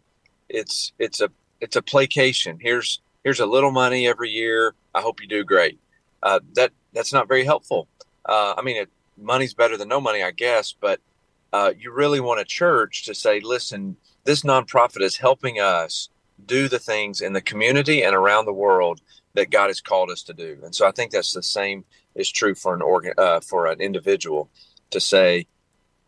it's 0.49 0.93
it's 0.99 1.21
a 1.21 1.29
it's 1.61 1.75
a 1.75 1.81
placation. 1.81 2.57
Here's 2.59 3.01
here's 3.23 3.39
a 3.39 3.45
little 3.45 3.71
money 3.71 4.07
every 4.07 4.29
year. 4.29 4.75
I 4.93 5.01
hope 5.01 5.21
you 5.21 5.27
do 5.27 5.43
great. 5.43 5.79
Uh, 6.21 6.39
that 6.53 6.71
that's 6.93 7.13
not 7.13 7.27
very 7.27 7.43
helpful. 7.43 7.87
Uh, 8.25 8.55
I 8.57 8.61
mean, 8.61 8.77
it, 8.77 8.89
money's 9.17 9.53
better 9.53 9.77
than 9.77 9.87
no 9.87 10.01
money, 10.01 10.23
I 10.23 10.31
guess, 10.31 10.73
but 10.79 10.99
uh, 11.53 11.71
you 11.77 11.91
really 11.91 12.19
want 12.19 12.39
a 12.39 12.45
church 12.45 13.05
to 13.05 13.15
say, 13.15 13.39
listen, 13.39 13.97
this 14.23 14.41
nonprofit 14.41 15.01
is 15.01 15.17
helping 15.17 15.59
us 15.59 16.09
do 16.45 16.67
the 16.67 16.79
things 16.79 17.21
in 17.21 17.33
the 17.33 17.41
community 17.41 18.03
and 18.03 18.15
around 18.15 18.45
the 18.45 18.53
world 18.53 19.01
that 19.35 19.51
God 19.51 19.67
has 19.67 19.81
called 19.81 20.09
us 20.09 20.23
to 20.23 20.33
do. 20.33 20.57
And 20.63 20.73
so 20.73 20.87
I 20.87 20.91
think 20.91 21.11
that's 21.11 21.33
the 21.33 21.43
same 21.43 21.85
is 22.15 22.31
true 22.31 22.55
for 22.55 22.73
an 22.73 22.81
organ 22.81 23.13
uh, 23.17 23.41
for 23.41 23.67
an 23.67 23.81
individual 23.81 24.49
to 24.91 24.99
say, 24.99 25.47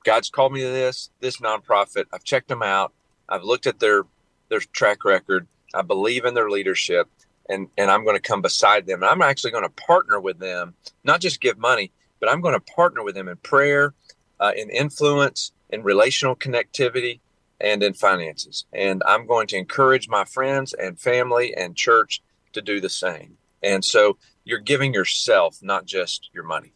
God's 0.03 0.29
called 0.29 0.53
me 0.53 0.61
to 0.61 0.69
this 0.69 1.09
this 1.19 1.37
nonprofit. 1.37 2.05
I've 2.13 2.23
checked 2.23 2.47
them 2.47 2.63
out. 2.63 2.93
I've 3.27 3.43
looked 3.43 3.67
at 3.67 3.79
their 3.79 4.03
their 4.49 4.59
track 4.59 5.03
record. 5.03 5.47
I 5.73 5.81
believe 5.81 6.23
in 6.25 6.33
their 6.33 6.49
leadership, 6.49 7.09
and 7.49 7.67
and 7.77 7.91
I'm 7.91 8.03
going 8.03 8.15
to 8.15 8.21
come 8.21 8.41
beside 8.41 8.85
them. 8.85 9.03
And 9.03 9.11
I'm 9.11 9.21
actually 9.21 9.51
going 9.51 9.63
to 9.63 9.69
partner 9.69 10.19
with 10.19 10.39
them, 10.39 10.75
not 11.03 11.19
just 11.19 11.41
give 11.41 11.57
money, 11.57 11.91
but 12.19 12.29
I'm 12.29 12.41
going 12.41 12.53
to 12.53 12.73
partner 12.73 13.03
with 13.03 13.15
them 13.15 13.27
in 13.27 13.37
prayer, 13.37 13.93
uh, 14.39 14.53
in 14.55 14.69
influence, 14.69 15.51
in 15.69 15.83
relational 15.83 16.35
connectivity, 16.35 17.19
and 17.59 17.83
in 17.83 17.93
finances. 17.93 18.65
And 18.71 19.03
I'm 19.05 19.27
going 19.27 19.47
to 19.47 19.57
encourage 19.57 20.07
my 20.07 20.23
friends 20.23 20.73
and 20.73 20.99
family 20.99 21.53
and 21.55 21.75
church 21.75 22.21
to 22.57 22.61
do 22.61 22.81
the 22.81 22.89
same. 22.89 23.37
And 23.63 23.83
so 23.83 24.17
you're 24.43 24.59
giving 24.59 24.93
yourself, 24.93 25.59
not 25.61 25.85
just 25.85 26.29
your 26.33 26.43
money. 26.43 26.73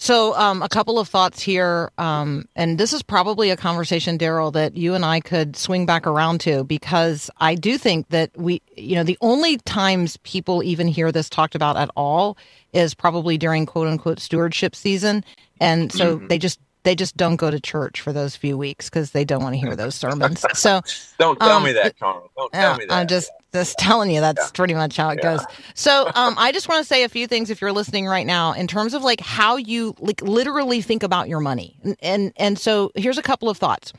So, 0.00 0.36
um, 0.36 0.62
a 0.62 0.68
couple 0.68 1.00
of 1.00 1.08
thoughts 1.08 1.42
here, 1.42 1.90
um, 1.98 2.46
and 2.54 2.78
this 2.78 2.92
is 2.92 3.02
probably 3.02 3.50
a 3.50 3.56
conversation, 3.56 4.16
Daryl, 4.16 4.52
that 4.52 4.76
you 4.76 4.94
and 4.94 5.04
I 5.04 5.18
could 5.18 5.56
swing 5.56 5.86
back 5.86 6.06
around 6.06 6.40
to 6.42 6.62
because 6.62 7.32
I 7.38 7.56
do 7.56 7.76
think 7.76 8.08
that 8.10 8.30
we, 8.36 8.62
you 8.76 8.94
know, 8.94 9.02
the 9.02 9.18
only 9.20 9.56
times 9.58 10.16
people 10.18 10.62
even 10.62 10.86
hear 10.86 11.10
this 11.10 11.28
talked 11.28 11.56
about 11.56 11.76
at 11.76 11.90
all 11.96 12.38
is 12.72 12.94
probably 12.94 13.36
during 13.38 13.66
quote 13.66 13.88
unquote 13.88 14.20
stewardship 14.20 14.76
season, 14.76 15.24
and 15.60 15.90
so 15.90 16.16
mm-hmm. 16.16 16.28
they 16.28 16.38
just 16.38 16.60
they 16.82 16.94
just 16.94 17.16
don't 17.16 17.36
go 17.36 17.50
to 17.50 17.60
church 17.60 18.00
for 18.00 18.12
those 18.12 18.36
few 18.36 18.56
weeks 18.56 18.88
because 18.88 19.10
they 19.10 19.24
don't 19.24 19.42
want 19.42 19.54
to 19.54 19.60
hear 19.60 19.76
those 19.76 19.94
sermons. 19.94 20.44
So 20.54 20.80
don't 21.18 21.38
tell 21.38 21.58
um, 21.58 21.64
me 21.64 21.72
that, 21.72 21.98
Carl. 21.98 22.30
Don't 22.36 22.52
tell 22.52 22.76
me 22.76 22.86
that. 22.86 22.94
I'm 22.94 23.06
just 23.06 23.30
just 23.52 23.78
telling 23.78 24.10
you 24.10 24.20
that's 24.20 24.46
yeah. 24.46 24.50
pretty 24.54 24.74
much 24.74 24.96
how 24.96 25.10
it 25.10 25.18
yeah. 25.22 25.36
goes. 25.36 25.46
So 25.74 26.10
um, 26.14 26.34
I 26.38 26.52
just 26.52 26.68
want 26.68 26.82
to 26.82 26.86
say 26.86 27.04
a 27.04 27.08
few 27.08 27.26
things 27.26 27.50
if 27.50 27.60
you're 27.60 27.72
listening 27.72 28.06
right 28.06 28.26
now 28.26 28.52
in 28.52 28.66
terms 28.66 28.94
of 28.94 29.02
like 29.02 29.20
how 29.20 29.56
you 29.56 29.94
like 29.98 30.22
literally 30.22 30.82
think 30.82 31.02
about 31.02 31.28
your 31.28 31.40
money. 31.40 31.78
And 31.82 31.96
and, 32.00 32.32
and 32.36 32.58
so 32.58 32.92
here's 32.94 33.18
a 33.18 33.22
couple 33.22 33.48
of 33.48 33.58
thoughts. 33.58 33.92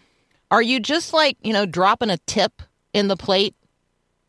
Are 0.52 0.62
you 0.62 0.80
just 0.80 1.14
like, 1.14 1.38
you 1.42 1.54
know, 1.54 1.66
dropping 1.66 2.10
a 2.10 2.18
tip 2.18 2.62
in 2.94 3.08
the 3.08 3.18
plate? 3.18 3.56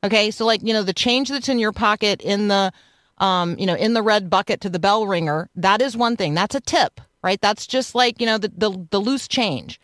Okay, 0.02 0.30
so 0.30 0.46
like, 0.46 0.62
you 0.62 0.72
know, 0.72 0.82
the 0.82 0.92
change 0.92 1.28
that's 1.28 1.48
in 1.48 1.58
your 1.58 1.72
pocket 1.72 2.20
in 2.22 2.48
the 2.48 2.72
um, 3.20 3.56
you 3.58 3.66
know, 3.66 3.74
in 3.74 3.92
the 3.92 4.02
red 4.02 4.30
bucket 4.30 4.62
to 4.62 4.70
the 4.70 4.78
bell 4.78 5.06
ringer, 5.06 5.48
that 5.54 5.82
is 5.82 5.96
one 5.96 6.16
thing. 6.16 6.34
That's 6.34 6.54
a 6.54 6.60
tip, 6.60 7.00
right? 7.22 7.40
That's 7.40 7.66
just 7.66 7.94
like, 7.94 8.20
you 8.20 8.26
know, 8.26 8.38
the, 8.38 8.52
the, 8.56 8.86
the 8.90 9.00
loose 9.00 9.28
change. 9.28 9.80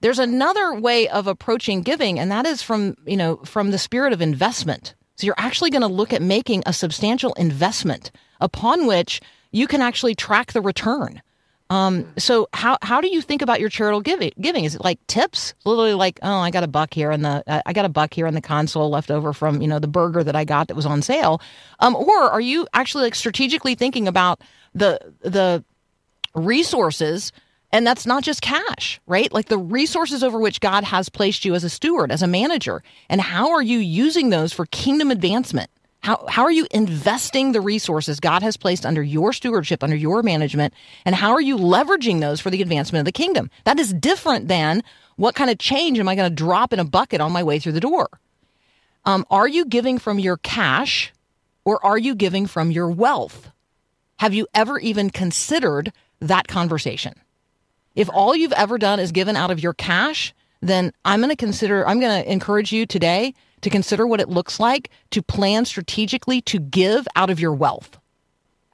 There's 0.00 0.18
another 0.18 0.74
way 0.74 1.08
of 1.08 1.26
approaching 1.26 1.82
giving, 1.82 2.18
and 2.18 2.30
that 2.30 2.46
is 2.46 2.62
from, 2.62 2.96
you 3.06 3.16
know, 3.16 3.36
from 3.44 3.70
the 3.70 3.78
spirit 3.78 4.12
of 4.12 4.20
investment. 4.20 4.94
So 5.16 5.26
you're 5.26 5.34
actually 5.38 5.70
going 5.70 5.82
to 5.82 5.88
look 5.88 6.12
at 6.12 6.22
making 6.22 6.64
a 6.66 6.72
substantial 6.72 7.32
investment 7.34 8.10
upon 8.40 8.86
which 8.86 9.20
you 9.52 9.68
can 9.68 9.80
actually 9.80 10.14
track 10.14 10.52
the 10.52 10.60
return. 10.60 11.22
Um, 11.70 12.12
so 12.18 12.48
how 12.52 12.76
how 12.82 13.00
do 13.00 13.08
you 13.08 13.22
think 13.22 13.40
about 13.40 13.58
your 13.58 13.70
charitable 13.70 14.02
giving? 14.02 14.32
Giving 14.38 14.64
is 14.64 14.74
it 14.74 14.84
like 14.84 14.98
tips? 15.06 15.54
Literally 15.64 15.94
like, 15.94 16.18
oh, 16.22 16.36
I 16.36 16.50
got 16.50 16.64
a 16.64 16.68
buck 16.68 16.92
here 16.92 17.10
in 17.10 17.22
the 17.22 17.42
uh, 17.46 17.62
I 17.64 17.72
got 17.72 17.86
a 17.86 17.88
buck 17.88 18.12
here 18.12 18.26
in 18.26 18.34
the 18.34 18.42
console 18.42 18.90
left 18.90 19.10
over 19.10 19.32
from 19.32 19.62
you 19.62 19.68
know 19.68 19.78
the 19.78 19.88
burger 19.88 20.22
that 20.22 20.36
I 20.36 20.44
got 20.44 20.68
that 20.68 20.74
was 20.74 20.84
on 20.84 21.00
sale, 21.00 21.40
um, 21.80 21.96
or 21.96 22.30
are 22.30 22.42
you 22.42 22.66
actually 22.74 23.04
like 23.04 23.14
strategically 23.14 23.74
thinking 23.74 24.06
about 24.06 24.42
the 24.74 24.98
the 25.22 25.64
resources 26.34 27.32
And 27.72 27.86
that's 27.86 28.04
not 28.04 28.22
just 28.22 28.42
cash, 28.42 29.00
right? 29.06 29.32
Like 29.32 29.48
the 29.48 29.58
resources 29.58 30.22
over 30.22 30.38
which 30.38 30.60
God 30.60 30.84
has 30.84 31.08
placed 31.08 31.44
you 31.44 31.54
as 31.54 31.64
a 31.64 31.70
steward, 31.70 32.12
as 32.12 32.22
a 32.22 32.26
manager. 32.26 32.82
And 33.08 33.20
how 33.20 33.50
are 33.50 33.62
you 33.62 33.78
using 33.78 34.28
those 34.28 34.52
for 34.52 34.66
kingdom 34.66 35.10
advancement? 35.10 35.70
How, 36.00 36.26
how 36.28 36.42
are 36.42 36.52
you 36.52 36.66
investing 36.72 37.52
the 37.52 37.60
resources 37.60 38.20
God 38.20 38.42
has 38.42 38.56
placed 38.56 38.84
under 38.84 39.02
your 39.02 39.32
stewardship, 39.32 39.82
under 39.82 39.96
your 39.96 40.22
management? 40.22 40.74
And 41.06 41.14
how 41.14 41.30
are 41.30 41.40
you 41.40 41.56
leveraging 41.56 42.20
those 42.20 42.40
for 42.40 42.50
the 42.50 42.60
advancement 42.60 43.00
of 43.00 43.06
the 43.06 43.12
kingdom? 43.12 43.50
That 43.64 43.78
is 43.78 43.94
different 43.94 44.48
than 44.48 44.82
what 45.16 45.34
kind 45.34 45.48
of 45.48 45.58
change 45.58 45.98
am 45.98 46.08
I 46.08 46.16
going 46.16 46.28
to 46.28 46.34
drop 46.34 46.72
in 46.72 46.80
a 46.80 46.84
bucket 46.84 47.20
on 47.20 47.32
my 47.32 47.42
way 47.42 47.58
through 47.58 47.72
the 47.72 47.80
door? 47.80 48.08
Um, 49.04 49.24
are 49.30 49.48
you 49.48 49.64
giving 49.64 49.98
from 49.98 50.18
your 50.18 50.36
cash 50.38 51.12
or 51.64 51.84
are 51.86 51.98
you 51.98 52.14
giving 52.14 52.46
from 52.46 52.70
your 52.70 52.90
wealth? 52.90 53.50
Have 54.18 54.34
you 54.34 54.46
ever 54.52 54.78
even 54.78 55.08
considered 55.08 55.92
that 56.22 56.48
conversation? 56.48 57.14
If 57.94 58.08
all 58.10 58.34
you've 58.34 58.52
ever 58.52 58.78
done 58.78 59.00
is 59.00 59.12
given 59.12 59.36
out 59.36 59.50
of 59.50 59.62
your 59.62 59.74
cash, 59.74 60.34
then 60.60 60.92
I'm 61.04 61.20
going 61.20 61.30
to 61.30 61.36
consider, 61.36 61.86
I'm 61.86 62.00
going 62.00 62.22
to 62.22 62.32
encourage 62.32 62.72
you 62.72 62.86
today 62.86 63.34
to 63.60 63.70
consider 63.70 64.06
what 64.06 64.20
it 64.20 64.28
looks 64.28 64.58
like 64.58 64.90
to 65.10 65.22
plan 65.22 65.64
strategically 65.64 66.40
to 66.42 66.58
give 66.58 67.06
out 67.16 67.30
of 67.30 67.40
your 67.40 67.52
wealth, 67.52 67.98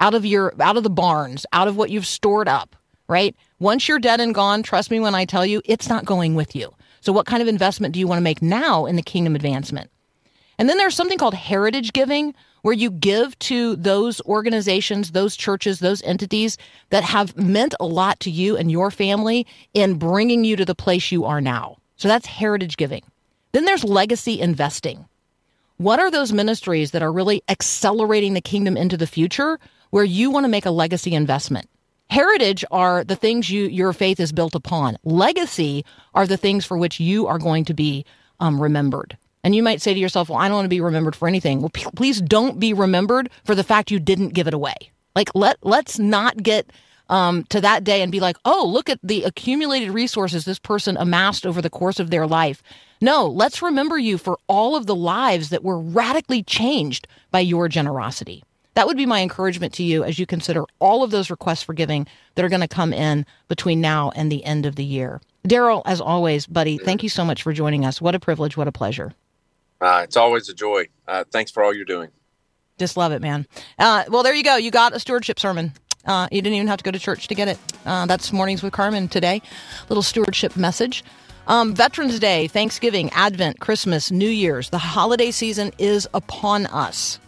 out 0.00 0.14
of 0.14 0.24
your, 0.24 0.54
out 0.60 0.76
of 0.76 0.82
the 0.82 0.90
barns, 0.90 1.46
out 1.52 1.68
of 1.68 1.76
what 1.76 1.90
you've 1.90 2.06
stored 2.06 2.48
up, 2.48 2.76
right? 3.08 3.34
Once 3.58 3.88
you're 3.88 3.98
dead 3.98 4.20
and 4.20 4.34
gone, 4.34 4.62
trust 4.62 4.90
me 4.90 5.00
when 5.00 5.14
I 5.14 5.24
tell 5.24 5.44
you, 5.44 5.62
it's 5.64 5.88
not 5.88 6.04
going 6.04 6.34
with 6.34 6.54
you. 6.54 6.74
So 7.00 7.12
what 7.12 7.26
kind 7.26 7.42
of 7.42 7.48
investment 7.48 7.94
do 7.94 8.00
you 8.00 8.06
want 8.06 8.18
to 8.18 8.24
make 8.24 8.42
now 8.42 8.86
in 8.86 8.96
the 8.96 9.02
kingdom 9.02 9.34
advancement? 9.34 9.90
And 10.58 10.68
then 10.68 10.76
there's 10.76 10.94
something 10.94 11.18
called 11.18 11.34
heritage 11.34 11.92
giving, 11.92 12.34
where 12.62 12.74
you 12.74 12.90
give 12.90 13.38
to 13.40 13.76
those 13.76 14.20
organizations, 14.22 15.12
those 15.12 15.36
churches, 15.36 15.80
those 15.80 16.02
entities 16.02 16.58
that 16.90 17.04
have 17.04 17.36
meant 17.36 17.74
a 17.80 17.86
lot 17.86 18.20
to 18.20 18.30
you 18.30 18.56
and 18.56 18.70
your 18.70 18.90
family 18.90 19.46
in 19.74 19.94
bringing 19.94 20.44
you 20.44 20.56
to 20.56 20.64
the 20.64 20.74
place 20.74 21.12
you 21.12 21.24
are 21.24 21.40
now. 21.40 21.76
So 21.96 22.08
that's 22.08 22.26
heritage 22.26 22.76
giving. 22.76 23.02
Then 23.52 23.64
there's 23.64 23.84
legacy 23.84 24.40
investing. 24.40 25.06
What 25.78 26.00
are 26.00 26.10
those 26.10 26.32
ministries 26.32 26.90
that 26.90 27.02
are 27.02 27.12
really 27.12 27.42
accelerating 27.48 28.34
the 28.34 28.40
kingdom 28.40 28.76
into 28.76 28.96
the 28.96 29.06
future 29.06 29.58
where 29.90 30.04
you 30.04 30.30
want 30.30 30.44
to 30.44 30.48
make 30.48 30.66
a 30.66 30.70
legacy 30.70 31.14
investment? 31.14 31.68
Heritage 32.10 32.64
are 32.70 33.04
the 33.04 33.16
things 33.16 33.50
you 33.50 33.64
your 33.64 33.92
faith 33.92 34.18
is 34.18 34.32
built 34.32 34.54
upon. 34.54 34.96
Legacy 35.04 35.84
are 36.14 36.26
the 36.26 36.36
things 36.36 36.64
for 36.64 36.76
which 36.76 36.98
you 36.98 37.26
are 37.26 37.38
going 37.38 37.64
to 37.66 37.74
be 37.74 38.04
um, 38.40 38.60
remembered. 38.60 39.16
And 39.44 39.54
you 39.54 39.62
might 39.62 39.80
say 39.80 39.94
to 39.94 40.00
yourself, 40.00 40.28
well, 40.28 40.38
I 40.38 40.48
don't 40.48 40.56
want 40.56 40.64
to 40.66 40.70
be 40.70 40.80
remembered 40.80 41.16
for 41.16 41.28
anything. 41.28 41.60
Well, 41.60 41.70
p- 41.70 41.86
please 41.94 42.20
don't 42.20 42.58
be 42.58 42.72
remembered 42.72 43.30
for 43.44 43.54
the 43.54 43.64
fact 43.64 43.90
you 43.90 43.98
didn't 43.98 44.30
give 44.30 44.48
it 44.48 44.54
away. 44.54 44.74
Like, 45.14 45.30
let, 45.34 45.58
let's 45.62 45.98
not 45.98 46.42
get 46.42 46.70
um, 47.08 47.44
to 47.44 47.60
that 47.60 47.84
day 47.84 48.02
and 48.02 48.12
be 48.12 48.20
like, 48.20 48.36
oh, 48.44 48.66
look 48.66 48.88
at 48.88 48.98
the 49.02 49.24
accumulated 49.24 49.90
resources 49.90 50.44
this 50.44 50.58
person 50.58 50.96
amassed 50.96 51.46
over 51.46 51.62
the 51.62 51.70
course 51.70 51.98
of 51.98 52.10
their 52.10 52.26
life. 52.26 52.62
No, 53.00 53.26
let's 53.26 53.62
remember 53.62 53.98
you 53.98 54.18
for 54.18 54.38
all 54.48 54.76
of 54.76 54.86
the 54.86 54.94
lives 54.94 55.50
that 55.50 55.64
were 55.64 55.78
radically 55.78 56.42
changed 56.42 57.06
by 57.30 57.40
your 57.40 57.68
generosity. 57.68 58.42
That 58.74 58.86
would 58.86 58.96
be 58.96 59.06
my 59.06 59.22
encouragement 59.22 59.72
to 59.74 59.82
you 59.82 60.04
as 60.04 60.18
you 60.18 60.26
consider 60.26 60.64
all 60.78 61.02
of 61.02 61.10
those 61.10 61.30
requests 61.30 61.62
for 61.62 61.72
giving 61.72 62.06
that 62.34 62.44
are 62.44 62.48
going 62.48 62.60
to 62.60 62.68
come 62.68 62.92
in 62.92 63.26
between 63.48 63.80
now 63.80 64.12
and 64.14 64.30
the 64.30 64.44
end 64.44 64.66
of 64.66 64.76
the 64.76 64.84
year. 64.84 65.20
Daryl, 65.46 65.82
as 65.84 66.00
always, 66.00 66.46
buddy, 66.46 66.78
thank 66.78 67.02
you 67.02 67.08
so 67.08 67.24
much 67.24 67.42
for 67.42 67.52
joining 67.52 67.84
us. 67.84 68.00
What 68.00 68.14
a 68.14 68.20
privilege. 68.20 68.56
What 68.56 68.68
a 68.68 68.72
pleasure. 68.72 69.14
Uh, 69.80 70.02
it's 70.04 70.16
always 70.16 70.48
a 70.48 70.54
joy. 70.54 70.88
Uh, 71.06 71.24
thanks 71.30 71.50
for 71.50 71.62
all 71.62 71.74
you're 71.74 71.84
doing. 71.84 72.10
Just 72.78 72.96
love 72.96 73.12
it, 73.12 73.20
man. 73.20 73.46
Uh, 73.78 74.04
well, 74.08 74.22
there 74.22 74.34
you 74.34 74.44
go. 74.44 74.56
You 74.56 74.70
got 74.70 74.94
a 74.94 75.00
stewardship 75.00 75.38
sermon. 75.40 75.72
Uh, 76.04 76.28
you 76.30 76.40
didn't 76.40 76.54
even 76.54 76.68
have 76.68 76.78
to 76.78 76.84
go 76.84 76.90
to 76.90 76.98
church 76.98 77.28
to 77.28 77.34
get 77.34 77.48
it. 77.48 77.58
Uh, 77.84 78.06
that's 78.06 78.32
Mornings 78.32 78.62
with 78.62 78.72
Carmen 78.72 79.08
today. 79.08 79.42
Little 79.88 80.02
stewardship 80.02 80.56
message. 80.56 81.04
Um, 81.48 81.74
Veterans 81.74 82.18
Day, 82.18 82.46
Thanksgiving, 82.46 83.10
Advent, 83.10 83.58
Christmas, 83.58 84.10
New 84.10 84.28
Year's. 84.28 84.70
The 84.70 84.78
holiday 84.78 85.30
season 85.30 85.72
is 85.78 86.06
upon 86.14 86.66
us. 86.66 87.18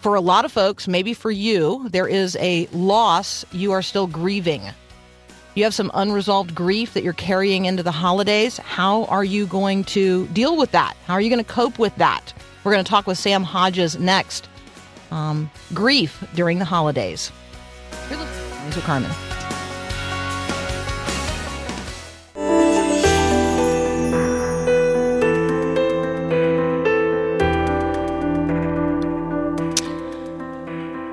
For 0.00 0.14
a 0.14 0.20
lot 0.20 0.44
of 0.44 0.52
folks, 0.52 0.86
maybe 0.86 1.14
for 1.14 1.30
you, 1.30 1.88
there 1.88 2.06
is 2.06 2.36
a 2.38 2.66
loss 2.72 3.44
you 3.52 3.72
are 3.72 3.80
still 3.80 4.06
grieving. 4.06 4.62
You 5.56 5.62
have 5.62 5.74
some 5.74 5.92
unresolved 5.94 6.52
grief 6.52 6.94
that 6.94 7.04
you're 7.04 7.12
carrying 7.12 7.66
into 7.66 7.84
the 7.84 7.92
holidays. 7.92 8.58
How 8.58 9.04
are 9.04 9.22
you 9.22 9.46
going 9.46 9.84
to 9.84 10.26
deal 10.28 10.56
with 10.56 10.72
that? 10.72 10.96
How 11.06 11.14
are 11.14 11.20
you 11.20 11.30
going 11.30 11.44
to 11.44 11.50
cope 11.50 11.78
with 11.78 11.94
that? 11.96 12.32
We're 12.64 12.72
going 12.72 12.84
to 12.84 12.90
talk 12.90 13.06
with 13.06 13.18
Sam 13.18 13.44
Hodges 13.44 13.96
next. 13.96 14.48
Um, 15.12 15.48
grief 15.72 16.24
during 16.34 16.58
the 16.58 16.64
holidays. 16.64 17.30
You're 18.10 18.18
Carmen. 18.82 19.10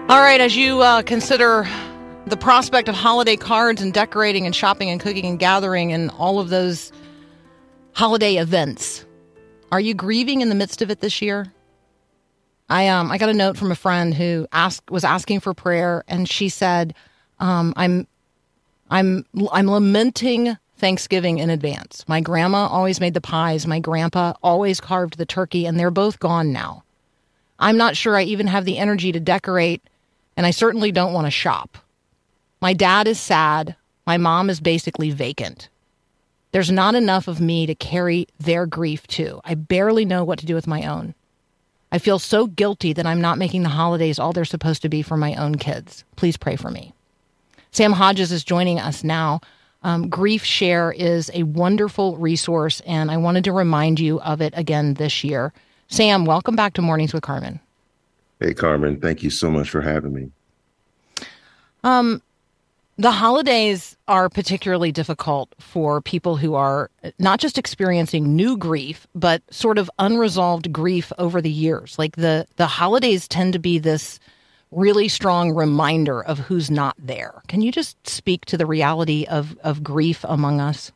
All 0.09 0.19
right, 0.19 0.41
as 0.41 0.55
you 0.55 0.81
uh, 0.81 1.03
consider 1.03 1.67
the 2.31 2.37
prospect 2.37 2.87
of 2.87 2.95
holiday 2.95 3.35
cards 3.35 3.81
and 3.81 3.93
decorating 3.93 4.45
and 4.45 4.55
shopping 4.55 4.89
and 4.89 5.01
cooking 5.01 5.25
and 5.25 5.37
gathering 5.37 5.91
and 5.91 6.09
all 6.11 6.39
of 6.39 6.47
those 6.47 6.93
holiday 7.91 8.37
events, 8.37 9.05
are 9.69 9.81
you 9.81 9.93
grieving 9.93 10.39
in 10.39 10.47
the 10.47 10.55
midst 10.55 10.81
of 10.81 10.89
it 10.89 11.01
this 11.01 11.21
year? 11.21 11.51
I 12.69 12.87
um 12.87 13.11
I 13.11 13.17
got 13.17 13.27
a 13.27 13.33
note 13.33 13.57
from 13.57 13.69
a 13.69 13.75
friend 13.75 14.13
who 14.13 14.47
asked 14.53 14.89
was 14.89 15.03
asking 15.03 15.41
for 15.41 15.53
prayer, 15.53 16.05
and 16.07 16.27
she 16.27 16.47
said, 16.47 16.95
um, 17.41 17.73
"I'm 17.75 18.07
I'm 18.89 19.25
I'm 19.51 19.69
lamenting 19.69 20.55
Thanksgiving 20.77 21.39
in 21.39 21.49
advance. 21.49 22.05
My 22.07 22.21
grandma 22.21 22.67
always 22.67 23.01
made 23.01 23.13
the 23.13 23.19
pies. 23.19 23.67
My 23.67 23.79
grandpa 23.79 24.35
always 24.41 24.79
carved 24.79 25.17
the 25.17 25.25
turkey, 25.25 25.65
and 25.65 25.77
they're 25.77 25.91
both 25.91 26.19
gone 26.19 26.53
now. 26.53 26.85
I'm 27.59 27.75
not 27.75 27.97
sure 27.97 28.15
I 28.15 28.23
even 28.23 28.47
have 28.47 28.63
the 28.63 28.77
energy 28.77 29.11
to 29.11 29.19
decorate, 29.19 29.83
and 30.37 30.45
I 30.45 30.51
certainly 30.51 30.93
don't 30.93 31.11
want 31.11 31.27
to 31.27 31.31
shop. 31.31 31.77
My 32.61 32.73
dad 32.73 33.07
is 33.07 33.19
sad. 33.19 33.75
My 34.05 34.17
mom 34.17 34.49
is 34.49 34.59
basically 34.59 35.09
vacant. 35.09 35.67
There's 36.51 36.71
not 36.71 36.95
enough 36.95 37.27
of 37.27 37.41
me 37.41 37.65
to 37.65 37.73
carry 37.73 38.27
their 38.39 38.65
grief 38.65 39.07
too. 39.07 39.41
I 39.43 39.55
barely 39.55 40.05
know 40.05 40.23
what 40.23 40.37
to 40.39 40.45
do 40.45 40.53
with 40.53 40.67
my 40.67 40.85
own. 40.85 41.15
I 41.91 41.97
feel 41.97 42.19
so 42.19 42.47
guilty 42.47 42.93
that 42.93 43.05
I'm 43.05 43.19
not 43.19 43.37
making 43.37 43.63
the 43.63 43.69
holidays 43.69 44.19
all 44.19 44.31
they're 44.31 44.45
supposed 44.45 44.81
to 44.83 44.89
be 44.89 45.01
for 45.01 45.17
my 45.17 45.35
own 45.35 45.55
kids. 45.55 46.03
Please 46.15 46.37
pray 46.37 46.55
for 46.55 46.69
me. 46.69 46.93
Sam 47.71 47.93
Hodges 47.93 48.31
is 48.31 48.43
joining 48.43 48.79
us 48.79 49.03
now. 49.03 49.41
Um, 49.83 50.09
Grief 50.09 50.43
Share 50.43 50.91
is 50.91 51.31
a 51.33 51.43
wonderful 51.43 52.17
resource, 52.17 52.81
and 52.85 53.09
I 53.09 53.17
wanted 53.17 53.43
to 53.45 53.51
remind 53.51 53.99
you 53.99 54.21
of 54.21 54.41
it 54.41 54.53
again 54.55 54.93
this 54.95 55.23
year. 55.23 55.51
Sam, 55.87 56.25
welcome 56.25 56.55
back 56.55 56.73
to 56.75 56.81
Mornings 56.81 57.13
with 57.13 57.23
Carmen. 57.23 57.59
Hey, 58.39 58.53
Carmen, 58.53 58.99
thank 58.99 59.23
you 59.23 59.29
so 59.29 59.49
much 59.49 59.69
for 59.69 59.81
having 59.81 60.13
me. 60.13 60.31
Um, 61.83 62.21
the 63.01 63.11
holidays 63.11 63.97
are 64.07 64.29
particularly 64.29 64.91
difficult 64.91 65.55
for 65.57 66.01
people 66.01 66.37
who 66.37 66.53
are 66.53 66.91
not 67.17 67.39
just 67.39 67.57
experiencing 67.57 68.35
new 68.35 68.55
grief, 68.55 69.07
but 69.15 69.41
sort 69.49 69.79
of 69.79 69.89
unresolved 69.97 70.71
grief 70.71 71.11
over 71.17 71.41
the 71.41 71.49
years. 71.49 71.97
Like 71.97 72.15
the 72.15 72.45
the 72.57 72.67
holidays 72.67 73.27
tend 73.27 73.53
to 73.53 73.59
be 73.59 73.79
this 73.79 74.19
really 74.69 75.07
strong 75.07 75.51
reminder 75.51 76.23
of 76.23 76.37
who's 76.37 76.69
not 76.69 76.95
there. 76.99 77.41
Can 77.47 77.61
you 77.63 77.71
just 77.71 77.97
speak 78.07 78.45
to 78.45 78.57
the 78.57 78.67
reality 78.67 79.25
of 79.27 79.57
of 79.63 79.83
grief 79.83 80.23
among 80.29 80.61
us? 80.61 80.91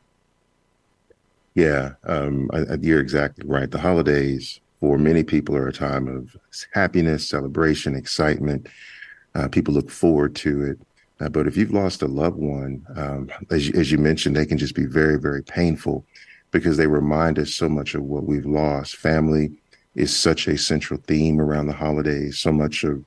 Yeah, 1.54 1.94
um, 2.04 2.48
you're 2.82 3.00
exactly 3.00 3.44
right. 3.48 3.68
The 3.68 3.80
holidays 3.80 4.60
for 4.78 4.96
many 4.96 5.24
people 5.24 5.56
are 5.56 5.66
a 5.66 5.72
time 5.72 6.06
of 6.06 6.36
happiness, 6.72 7.28
celebration, 7.28 7.96
excitement. 7.96 8.68
Uh, 9.34 9.48
people 9.48 9.74
look 9.74 9.90
forward 9.90 10.36
to 10.36 10.62
it. 10.62 10.78
Uh, 11.20 11.28
but 11.28 11.46
if 11.46 11.56
you've 11.56 11.72
lost 11.72 12.02
a 12.02 12.06
loved 12.06 12.36
one, 12.36 12.84
um, 12.96 13.30
as, 13.50 13.68
you, 13.68 13.74
as 13.78 13.90
you 13.90 13.98
mentioned, 13.98 14.36
they 14.36 14.46
can 14.46 14.58
just 14.58 14.74
be 14.74 14.84
very, 14.84 15.18
very 15.18 15.42
painful 15.42 16.04
because 16.50 16.76
they 16.76 16.86
remind 16.86 17.38
us 17.38 17.54
so 17.54 17.68
much 17.68 17.94
of 17.94 18.02
what 18.02 18.24
we've 18.24 18.46
lost. 18.46 18.96
Family 18.96 19.52
is 19.94 20.14
such 20.14 20.46
a 20.46 20.58
central 20.58 21.00
theme 21.06 21.40
around 21.40 21.66
the 21.66 21.72
holidays. 21.72 22.38
So 22.38 22.52
much 22.52 22.84
of 22.84 23.02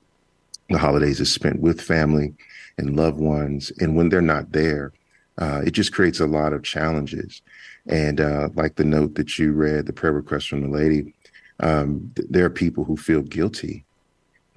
the 0.68 0.78
holidays 0.78 1.20
is 1.20 1.32
spent 1.32 1.60
with 1.60 1.80
family 1.80 2.34
and 2.78 2.96
loved 2.96 3.20
ones. 3.20 3.72
And 3.78 3.96
when 3.96 4.08
they're 4.08 4.20
not 4.20 4.52
there, 4.52 4.92
uh, 5.38 5.62
it 5.64 5.70
just 5.70 5.92
creates 5.92 6.20
a 6.20 6.26
lot 6.26 6.52
of 6.52 6.62
challenges. 6.62 7.42
And 7.86 8.20
uh, 8.20 8.50
like 8.54 8.74
the 8.74 8.84
note 8.84 9.14
that 9.14 9.38
you 9.38 9.52
read, 9.52 9.86
the 9.86 9.92
prayer 9.92 10.12
request 10.12 10.48
from 10.48 10.62
the 10.62 10.68
lady, 10.76 11.14
um, 11.60 12.10
th- 12.14 12.28
there 12.30 12.44
are 12.44 12.50
people 12.50 12.84
who 12.84 12.96
feel 12.96 13.22
guilty. 13.22 13.84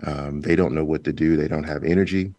Um, 0.03 0.41
they 0.41 0.55
don't 0.55 0.73
know 0.73 0.83
what 0.83 1.03
to 1.05 1.13
do. 1.13 1.37
They 1.37 1.47
don't 1.47 1.63
have 1.63 1.83
energy. 1.83 2.33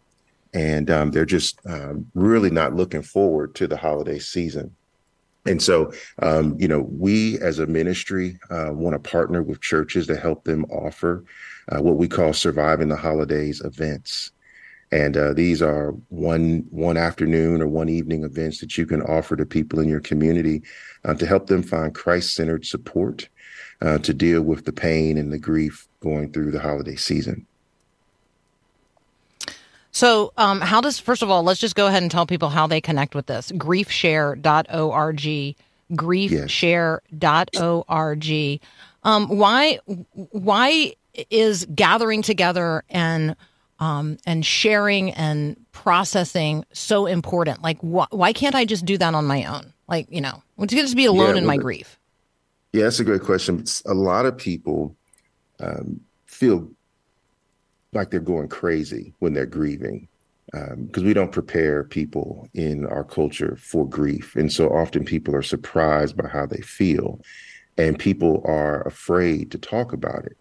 And 0.54 0.90
um, 0.90 1.10
they're 1.10 1.26
just 1.26 1.58
um, 1.66 2.06
really 2.14 2.50
not 2.50 2.74
looking 2.74 3.02
forward 3.02 3.54
to 3.56 3.66
the 3.66 3.76
holiday 3.76 4.18
season. 4.18 4.74
And 5.46 5.60
so, 5.60 5.92
um, 6.20 6.56
you 6.58 6.68
know, 6.68 6.80
we 6.80 7.38
as 7.40 7.58
a 7.58 7.66
ministry 7.66 8.38
uh, 8.50 8.70
want 8.72 8.94
to 8.94 9.10
partner 9.10 9.42
with 9.42 9.60
churches 9.60 10.06
to 10.06 10.16
help 10.16 10.44
them 10.44 10.64
offer 10.66 11.24
uh, 11.68 11.82
what 11.82 11.96
we 11.96 12.08
call 12.08 12.32
surviving 12.32 12.88
the 12.88 12.96
holidays 12.96 13.60
events. 13.62 14.30
And 14.90 15.16
uh, 15.16 15.32
these 15.32 15.60
are 15.60 15.90
one 16.08 16.64
one 16.70 16.96
afternoon 16.96 17.60
or 17.60 17.66
one 17.66 17.88
evening 17.88 18.22
events 18.22 18.60
that 18.60 18.78
you 18.78 18.86
can 18.86 19.02
offer 19.02 19.34
to 19.34 19.44
people 19.44 19.80
in 19.80 19.88
your 19.88 20.00
community 20.00 20.62
uh, 21.04 21.14
to 21.14 21.26
help 21.26 21.46
them 21.48 21.62
find 21.62 21.94
Christ 21.94 22.34
centered 22.34 22.64
support 22.64 23.28
uh, 23.82 23.98
to 23.98 24.14
deal 24.14 24.42
with 24.42 24.64
the 24.64 24.72
pain 24.72 25.18
and 25.18 25.32
the 25.32 25.38
grief 25.38 25.88
going 26.00 26.32
through 26.32 26.52
the 26.52 26.60
holiday 26.60 26.96
season. 26.96 27.46
So, 29.94 30.32
um, 30.36 30.60
how 30.60 30.80
does, 30.80 30.98
first 30.98 31.22
of 31.22 31.30
all, 31.30 31.44
let's 31.44 31.60
just 31.60 31.76
go 31.76 31.86
ahead 31.86 32.02
and 32.02 32.10
tell 32.10 32.26
people 32.26 32.48
how 32.48 32.66
they 32.66 32.80
connect 32.80 33.14
with 33.14 33.26
this. 33.26 33.52
Griefshare.org, 33.52 35.56
griefshare.org. 35.92 38.60
Um, 39.04 39.28
why, 39.28 39.78
why 40.14 40.94
is 41.30 41.64
gathering 41.72 42.22
together 42.22 42.82
and, 42.90 43.36
um, 43.78 44.18
and 44.26 44.44
sharing 44.44 45.12
and 45.12 45.56
processing 45.70 46.64
so 46.72 47.06
important? 47.06 47.62
Like, 47.62 47.78
wh- 47.78 48.12
why 48.12 48.32
can't 48.32 48.56
I 48.56 48.64
just 48.64 48.84
do 48.84 48.98
that 48.98 49.14
on 49.14 49.26
my 49.26 49.44
own? 49.44 49.72
Like, 49.86 50.08
you 50.10 50.20
know, 50.20 50.42
to 50.58 50.66
just 50.66 50.96
be 50.96 51.04
alone 51.04 51.36
Yeah, 51.36 51.42
in 51.42 51.46
my 51.46 51.56
grief. 51.56 52.00
Yeah, 52.72 52.82
that's 52.82 52.98
a 52.98 53.04
great 53.04 53.22
question. 53.22 53.62
A 53.86 53.94
lot 53.94 54.26
of 54.26 54.36
people 54.36 54.96
um, 55.60 56.00
feel 56.26 56.68
like 57.94 58.10
they're 58.10 58.20
going 58.20 58.48
crazy 58.48 59.14
when 59.18 59.34
they're 59.34 59.46
grieving 59.46 60.08
because 60.76 61.02
we 61.02 61.14
don't 61.14 61.32
prepare 61.32 61.82
people 61.82 62.48
in 62.54 62.86
our 62.86 63.04
culture 63.04 63.56
for 63.56 63.88
grief. 63.88 64.36
And 64.36 64.52
so 64.52 64.68
often 64.68 65.04
people 65.04 65.34
are 65.34 65.42
surprised 65.42 66.16
by 66.16 66.28
how 66.28 66.46
they 66.46 66.60
feel, 66.60 67.20
and 67.76 67.98
people 67.98 68.42
are 68.44 68.86
afraid 68.86 69.50
to 69.50 69.58
talk 69.58 69.92
about 69.92 70.24
it. 70.26 70.36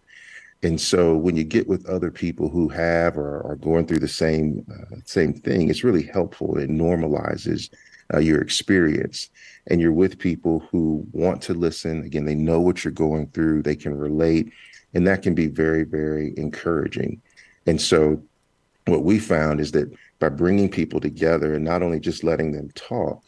And 0.62 0.80
so 0.80 1.16
when 1.16 1.36
you 1.36 1.44
get 1.44 1.68
with 1.68 1.86
other 1.88 2.10
people 2.10 2.48
who 2.48 2.68
have 2.68 3.18
or 3.18 3.44
are 3.46 3.56
going 3.56 3.86
through 3.86 3.98
the 3.98 4.08
same 4.08 4.64
uh, 4.70 4.96
same 5.04 5.34
thing, 5.34 5.68
it's 5.68 5.84
really 5.84 6.04
helpful. 6.04 6.56
It 6.56 6.70
normalizes 6.70 7.70
uh, 8.12 8.18
your 8.18 8.40
experience, 8.40 9.30
and 9.66 9.80
you're 9.80 9.92
with 9.92 10.18
people 10.18 10.60
who 10.70 11.06
want 11.12 11.42
to 11.42 11.54
listen. 11.54 12.04
Again, 12.04 12.24
they 12.24 12.34
know 12.34 12.60
what 12.60 12.84
you're 12.84 12.92
going 12.92 13.26
through. 13.28 13.62
They 13.62 13.76
can 13.76 13.94
relate, 13.94 14.52
and 14.94 15.06
that 15.06 15.22
can 15.22 15.34
be 15.34 15.48
very, 15.48 15.84
very 15.84 16.32
encouraging. 16.36 17.20
And 17.66 17.80
so 17.80 18.22
what 18.86 19.04
we 19.04 19.18
found 19.18 19.60
is 19.60 19.72
that 19.72 19.92
by 20.18 20.28
bringing 20.28 20.68
people 20.68 21.00
together 21.00 21.54
and 21.54 21.64
not 21.64 21.82
only 21.82 22.00
just 22.00 22.24
letting 22.24 22.52
them 22.52 22.70
talk, 22.74 23.22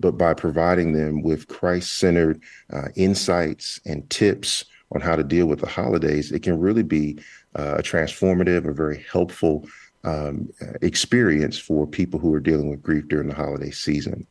but 0.00 0.12
by 0.12 0.34
providing 0.34 0.92
them 0.92 1.22
with 1.22 1.48
Christ 1.48 1.98
centered 1.98 2.40
uh, 2.72 2.88
insights 2.96 3.80
and 3.86 4.08
tips 4.10 4.64
on 4.92 5.00
how 5.00 5.16
to 5.16 5.24
deal 5.24 5.46
with 5.46 5.60
the 5.60 5.66
holidays, 5.66 6.32
it 6.32 6.42
can 6.42 6.58
really 6.58 6.82
be 6.82 7.18
uh, 7.56 7.76
a 7.78 7.82
transformative, 7.82 8.68
a 8.68 8.72
very 8.72 9.04
helpful 9.10 9.66
um, 10.04 10.52
uh, 10.60 10.72
experience 10.82 11.58
for 11.58 11.86
people 11.86 12.18
who 12.18 12.34
are 12.34 12.40
dealing 12.40 12.68
with 12.68 12.82
grief 12.82 13.06
during 13.08 13.28
the 13.28 13.34
holiday 13.34 13.70
season. 13.70 14.26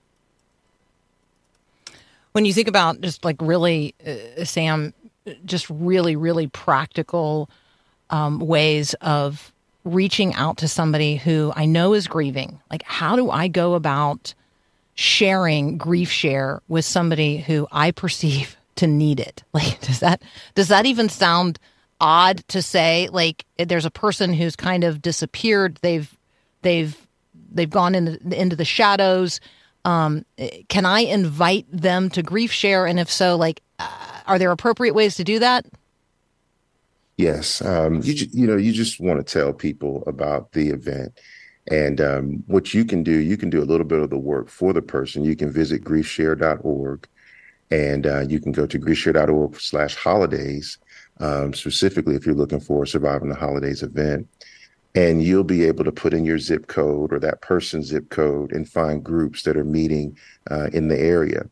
when 2.34 2.46
you 2.46 2.54
think 2.54 2.68
about 2.68 3.02
just 3.02 3.24
like 3.26 3.38
really 3.42 3.94
uh, 4.06 4.44
sam 4.44 4.94
just 5.46 5.70
really 5.70 6.16
really 6.16 6.48
practical 6.48 7.50
um, 8.12 8.40
ways 8.40 8.94
of 8.96 9.52
reaching 9.84 10.34
out 10.36 10.58
to 10.58 10.68
somebody 10.68 11.16
who 11.16 11.52
i 11.56 11.66
know 11.66 11.94
is 11.94 12.08
grieving. 12.08 12.60
Like 12.70 12.84
how 12.84 13.16
do 13.16 13.32
i 13.32 13.48
go 13.48 13.74
about 13.74 14.34
sharing 14.94 15.78
grief 15.78 16.12
share 16.12 16.62
with 16.68 16.86
somebody 16.86 17.38
who 17.38 17.68
i 17.72 17.92
perceive 17.92 18.56
to 18.76 18.88
need 18.88 19.20
it? 19.20 19.44
Like 19.54 19.82
does 19.82 20.00
that 20.02 20.22
does 20.56 20.68
that 20.68 20.86
even 20.86 21.10
sound 21.10 21.60
odd 22.00 22.48
to 22.50 22.62
say? 22.62 23.10
Like 23.12 23.46
there's 23.58 23.86
a 23.86 23.92
person 23.92 24.34
who's 24.34 24.56
kind 24.56 24.84
of 24.84 25.02
disappeared. 25.02 25.80
They've 25.82 26.16
they've 26.62 26.96
they've 27.52 27.70
gone 27.70 27.96
into 27.96 28.40
into 28.40 28.56
the 28.56 28.66
shadows. 28.66 29.40
Um, 29.84 30.26
can 30.68 30.86
I 30.86 31.02
invite 31.02 31.66
them 31.72 32.10
to 32.12 32.22
grief 32.22 32.52
share? 32.52 32.86
And 32.86 33.00
if 33.00 33.10
so, 33.10 33.36
like, 33.36 33.64
uh, 33.80 33.90
are 34.28 34.38
there 34.38 34.52
appropriate 34.52 34.94
ways 34.94 35.16
to 35.16 35.24
do 35.24 35.40
that? 35.40 35.66
Yes, 37.22 37.62
um, 37.62 38.02
you 38.02 38.16
you 38.32 38.48
know 38.48 38.58
you 38.58 38.72
just 38.72 39.00
want 39.00 39.20
to 39.20 39.40
tell 39.40 39.54
people 39.54 40.04
about 40.08 40.54
the 40.54 40.70
event, 40.70 41.20
and 41.70 42.02
um, 42.02 42.44
what 42.48 42.74
you 42.74 42.84
can 42.84 43.04
do. 43.04 43.12
You 43.12 43.38
can 43.38 43.52
do 43.52 43.62
a 43.62 43.70
little 43.72 43.86
bit 43.86 44.00
of 44.00 44.10
the 44.10 44.18
work 44.18 44.50
for 44.50 44.74
the 44.74 44.82
person. 44.82 45.24
You 45.24 45.36
can 45.36 45.54
visit 45.54 45.84
griefshare.org, 45.84 47.08
and 47.70 48.08
uh, 48.08 48.22
you 48.22 48.40
can 48.40 48.52
go 48.52 48.66
to 48.66 48.80
griefshare.org/holidays. 48.80 50.80
Um, 51.20 51.54
specifically, 51.54 52.16
if 52.16 52.26
you're 52.26 52.34
looking 52.34 52.60
for 52.60 52.82
a 52.82 52.88
surviving 52.88 53.30
the 53.30 53.36
holidays 53.36 53.84
event, 53.84 54.28
and 54.96 55.22
you'll 55.22 55.44
be 55.44 55.66
able 55.66 55.84
to 55.84 55.92
put 55.92 56.16
in 56.16 56.26
your 56.26 56.40
zip 56.40 56.66
code 56.66 57.14
or 57.14 57.20
that 57.20 57.42
person's 57.42 57.86
zip 57.86 58.10
code 58.10 58.52
and 58.52 58.68
find 58.68 59.04
groups 59.04 59.44
that 59.44 59.58
are 59.58 59.64
meeting 59.64 60.18
uh, 60.50 60.72
in 60.74 60.88
the 60.88 61.00
area. 61.00 61.44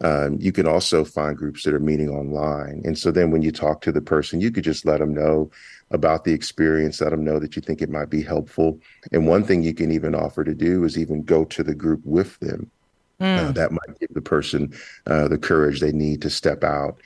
Um, 0.00 0.38
you 0.40 0.52
can 0.52 0.66
also 0.66 1.04
find 1.04 1.36
groups 1.36 1.64
that 1.64 1.74
are 1.74 1.80
meeting 1.80 2.08
online. 2.08 2.82
And 2.84 2.98
so 2.98 3.10
then 3.10 3.30
when 3.30 3.42
you 3.42 3.52
talk 3.52 3.82
to 3.82 3.92
the 3.92 4.00
person, 4.00 4.40
you 4.40 4.50
could 4.50 4.64
just 4.64 4.86
let 4.86 4.98
them 4.98 5.14
know 5.14 5.50
about 5.90 6.24
the 6.24 6.32
experience, 6.32 7.00
let 7.00 7.10
them 7.10 7.24
know 7.24 7.38
that 7.38 7.54
you 7.54 7.62
think 7.62 7.82
it 7.82 7.90
might 7.90 8.10
be 8.10 8.22
helpful. 8.22 8.80
And 9.12 9.26
one 9.26 9.44
thing 9.44 9.62
you 9.62 9.74
can 9.74 9.92
even 9.92 10.14
offer 10.14 10.42
to 10.44 10.54
do 10.54 10.84
is 10.84 10.98
even 10.98 11.22
go 11.22 11.44
to 11.44 11.62
the 11.62 11.74
group 11.74 12.00
with 12.04 12.38
them. 12.40 12.70
Uh, 13.20 13.52
that 13.52 13.70
might 13.70 14.00
give 14.00 14.12
the 14.14 14.20
person 14.20 14.74
uh, 15.06 15.28
the 15.28 15.38
courage 15.38 15.78
they 15.78 15.92
need 15.92 16.20
to 16.22 16.28
step 16.28 16.64
out. 16.64 16.98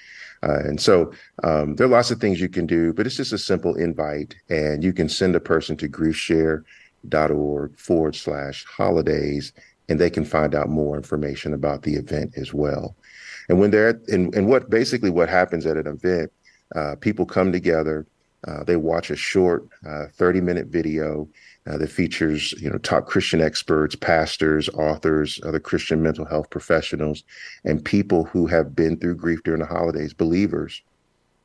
Uh, 0.43 0.61
and 0.61 0.81
so 0.81 1.13
um, 1.45 1.77
there 1.77 1.87
are 1.87 1.91
lots 1.91 2.11
of 2.11 2.19
things 2.19 2.41
you 2.41 2.49
can 2.49 2.67
do, 2.67 2.93
but 2.95 3.07
it's 3.07 3.17
just 3.17 3.35
a 3.35 3.39
simple 3.39 3.75
invite, 3.77 4.35
and 4.49 4.83
you 4.83 4.95
can 4.95 5.09
send 5.09 5.37
a 5.37 5.41
person 5.41 5.77
to 5.77 5.89
griefshare.org 5.89 7.79
forward 7.79 8.15
slash 8.15 8.65
holidays, 8.65 9.53
and 9.89 10.01
they 10.01 10.11
can 10.11 10.25
find 10.25 10.55
out 10.55 10.69
more 10.69 10.97
information 10.97 11.55
about 11.55 11.83
the 11.83 11.95
event 11.95 12.33
as 12.37 12.53
well. 12.53 12.97
And 13.49 13.61
when 13.61 13.71
they're 13.71 14.01
and, 14.09 14.35
and 14.35 14.49
what 14.49 14.71
basically 14.71 15.11
what 15.11 15.29
happens 15.29 15.67
at 15.67 15.77
an 15.77 15.87
event, 15.87 16.33
uh, 16.75 16.97
people 16.97 17.25
come 17.25 17.53
together, 17.53 18.07
uh, 18.47 18.65
they 18.65 18.77
watch 18.77 19.11
a 19.11 19.17
short 19.17 19.69
30 19.85 20.41
minute 20.41 20.67
video 20.67 21.29
uh, 21.67 21.77
that 21.79 21.91
features 21.91 22.53
you 22.61 22.71
know 22.71 22.79
top 22.79 23.07
Christian 23.07 23.41
experts, 23.41 23.95
pastors, 23.95 24.69
authors, 24.71 25.41
other 25.45 25.61
Christian 25.61 26.03
mental 26.03 26.25
health 26.25 26.51
professionals, 26.51 27.25
and 27.65 27.85
people 27.85 28.25
who 28.25 28.47
have 28.47 28.75
been 28.75 28.97
through 28.97 29.17
grief 29.17 29.43
during 29.43 29.61
the 29.61 29.67
holidays, 29.67 30.13
believers, 30.13 30.83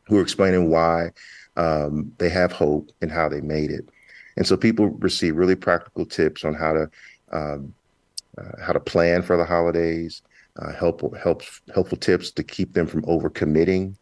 who 0.05 0.17
are 0.17 0.21
explaining 0.21 0.69
why 0.69 1.11
um, 1.57 2.11
they 2.17 2.29
have 2.29 2.51
hope 2.51 2.91
and 3.01 3.11
how 3.11 3.29
they 3.29 3.41
made 3.41 3.71
it. 3.71 3.87
And 4.37 4.47
so 4.47 4.55
people 4.55 4.87
receive 4.87 5.35
really 5.35 5.55
practical 5.55 6.05
tips 6.05 6.45
on 6.45 6.53
how 6.53 6.73
to 6.73 6.89
um, 7.31 7.73
uh, 8.37 8.61
how 8.61 8.73
to 8.73 8.79
plan 8.79 9.21
for 9.21 9.37
the 9.37 9.45
holidays, 9.45 10.21
uh, 10.57 10.71
helpful 10.73 11.15
helpful 11.73 11.97
tips 11.97 12.31
to 12.31 12.43
keep 12.43 12.73
them 12.73 12.87
from 12.87 13.01
overcommitting. 13.03 13.95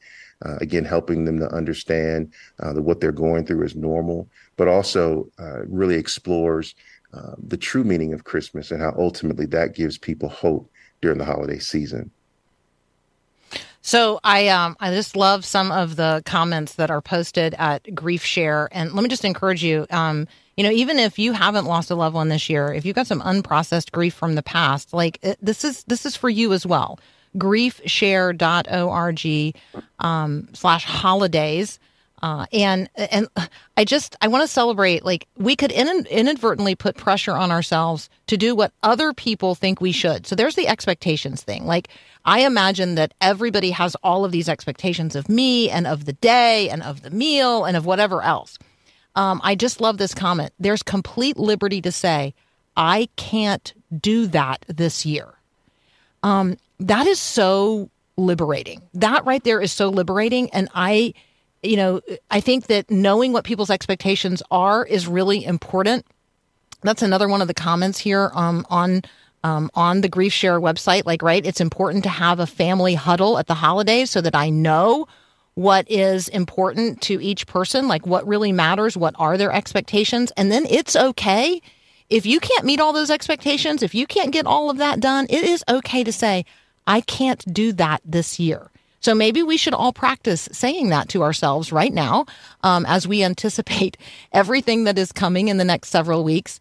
Uh, 0.46 0.56
again, 0.62 0.86
helping 0.86 1.26
them 1.26 1.38
to 1.38 1.54
understand 1.54 2.32
uh, 2.62 2.72
that 2.72 2.82
what 2.82 3.02
they're 3.02 3.12
going 3.12 3.46
through 3.46 3.62
is 3.62 3.76
normal, 3.76 4.26
but 4.56 4.70
also 4.70 5.30
uh, 5.38 5.66
really 5.66 5.96
explores 5.96 6.76
uh, 7.14 7.34
the 7.38 7.58
true 7.58 7.84
meaning 7.84 8.14
of 8.14 8.24
Christmas 8.24 8.72
and 8.72 8.82
how 8.82 8.94
ultimately 8.98 9.46
that 9.46 9.76
gives 9.76 9.98
people 9.98 10.30
hope 10.30 10.72
during 11.02 11.18
the 11.18 11.26
holiday 11.26 11.60
season. 11.60 12.10
So 13.82 14.20
I 14.24 14.50
um 14.50 14.76
I 14.80 14.92
just 14.92 15.16
love 15.16 15.46
some 15.46 15.72
of 15.72 15.96
the 15.96 16.22
comments 16.26 16.76
that 16.76 16.92
are 16.92 17.02
posted 17.02 17.56
at 17.56 17.96
Grief 17.96 18.24
Share, 18.24 18.70
and 18.72 18.94
let 18.94 19.02
me 19.02 19.10
just 19.10 19.26
encourage 19.26 19.64
you. 19.64 19.88
Um, 19.90 20.28
you 20.60 20.64
know, 20.64 20.72
even 20.72 21.00
if 21.00 21.18
you 21.18 21.32
haven't 21.32 21.64
lost 21.64 21.90
a 21.90 21.96
loved 21.96 22.16
one 22.16 22.28
this 22.28 22.50
year, 22.50 22.74
if 22.74 22.84
you've 22.84 22.98
got 22.98 23.08
some 23.08 23.22
unprocessed 23.22 23.94
grief 23.94 24.14
from 24.14 24.36
the 24.36 24.44
past, 24.44 24.92
like 24.92 25.22
this 25.42 25.64
is 25.64 25.86
this 25.86 26.06
is 26.06 26.18
for 26.18 26.30
you 26.30 26.52
as 26.52 26.66
well. 26.66 27.00
Griefshare.org 27.38 29.56
um, 30.00 30.50
slash 30.52 30.84
holidays. 30.84 31.80
Uh, 32.22 32.46
and 32.52 32.90
and 32.98 33.30
I 33.78 33.86
just 33.86 34.18
I 34.20 34.28
want 34.28 34.44
to 34.44 34.50
celebrate. 34.50 35.06
Like 35.06 35.30
we 35.38 35.56
could 35.56 35.72
in, 35.72 36.06
inadvertently 36.08 36.76
put 36.76 36.98
pressure 36.98 37.38
on 37.38 37.52
ourselves 37.52 38.10
to 38.28 38.36
do 38.36 38.54
what 38.54 38.74
other 38.84 39.14
people 39.14 39.56
think 39.56 39.80
we 39.80 39.94
should. 39.94 40.28
So 40.28 40.36
there's 40.36 40.56
the 40.56 40.68
expectations 40.68 41.42
thing. 41.42 41.68
Like 41.68 41.88
I 42.26 42.42
imagine 42.42 42.96
that 42.96 43.14
everybody 43.22 43.72
has 43.72 43.96
all 44.04 44.26
of 44.26 44.34
these 44.34 44.50
expectations 44.50 45.16
of 45.16 45.30
me 45.30 45.70
and 45.70 45.88
of 45.88 46.04
the 46.04 46.12
day 46.12 46.70
and 46.70 46.84
of 46.84 47.04
the 47.04 47.12
meal 47.12 47.64
and 47.64 47.78
of 47.78 47.86
whatever 47.86 48.22
else. 48.22 48.60
Um, 49.20 49.42
I 49.44 49.56
just 49.56 49.82
love 49.82 49.98
this 49.98 50.14
comment. 50.14 50.54
There's 50.62 50.82
complete 50.82 51.38
liberty 51.38 51.82
to 51.82 51.92
say 51.92 52.34
I 52.78 53.10
can't 53.18 53.74
do 54.00 54.28
that 54.28 54.64
this 54.70 55.06
year. 55.06 55.34
Um, 56.24 56.56
that 56.80 57.06
is 57.06 57.20
so 57.20 57.90
liberating. 58.16 58.82
That 58.94 59.26
right 59.26 59.44
there 59.44 59.60
is 59.60 59.74
so 59.74 59.90
liberating, 59.90 60.50
and 60.52 60.70
I 60.74 61.14
you 61.64 61.76
know, 61.76 62.00
I 62.32 62.40
think 62.40 62.68
that 62.68 62.90
knowing 62.90 63.34
what 63.34 63.44
people's 63.44 63.70
expectations 63.70 64.42
are 64.50 64.86
is 64.86 65.06
really 65.06 65.44
important. 65.44 66.06
That's 66.84 67.02
another 67.02 67.28
one 67.28 67.42
of 67.42 67.50
the 67.50 67.54
comments 67.54 68.00
here 68.00 68.32
um, 68.34 68.66
on 68.70 69.02
um, 69.44 69.70
on 69.76 70.00
the 70.00 70.08
Grief 70.08 70.32
Share 70.32 70.62
website. 70.62 71.06
Like, 71.06 71.22
right, 71.22 71.46
it's 71.46 71.60
important 71.60 72.06
to 72.06 72.10
have 72.10 72.40
a 72.40 72.48
family 72.48 72.96
huddle 72.96 73.38
at 73.38 73.48
the 73.48 73.56
holidays 73.56 74.10
so 74.10 74.22
that 74.22 74.36
I 74.36 74.50
know 74.50 75.10
what 75.60 75.90
is 75.92 76.30
important 76.30 77.02
to 77.02 77.22
each 77.22 77.46
person, 77.46 77.88
like 77.88 78.08
what 78.08 78.28
really 78.28 78.52
matters, 78.52 78.96
what 78.96 79.14
are 79.20 79.38
their 79.38 79.52
expectations, 79.52 80.32
and 80.38 80.52
then 80.52 80.66
it's 80.66 80.96
okay 80.96 81.62
if 82.10 82.26
you 82.26 82.40
can't 82.40 82.66
meet 82.66 82.80
all 82.80 82.92
those 82.92 83.12
expectations, 83.12 83.84
if 83.84 83.94
you 83.94 84.08
can't 84.08 84.32
get 84.32 84.48
all 84.48 84.70
of 84.70 84.78
that 84.78 85.00
done, 85.00 85.28
it 85.30 85.44
is 85.44 85.64
okay 85.70 86.04
to 86.04 86.12
say, 86.12 86.44
I 86.88 87.02
can't 87.02 87.46
do 87.54 87.72
that 87.74 88.02
this 88.04 88.40
year. 88.40 88.72
So 89.00 89.14
maybe 89.14 89.44
we 89.44 89.58
should 89.58 89.74
all 89.74 89.94
practice 89.94 90.50
saying 90.52 90.90
that 90.90 91.08
to 91.10 91.24
ourselves 91.24 91.72
right 91.72 91.94
now 91.94 92.26
um, 92.64 92.86
as 92.88 93.08
we 93.08 93.24
anticipate 93.32 93.98
everything 94.32 94.86
that 94.86 94.98
is 94.98 95.12
coming 95.12 95.48
in 95.48 95.58
the 95.58 95.66
next 95.66 95.90
several 95.90 96.24
weeks. 96.24 96.60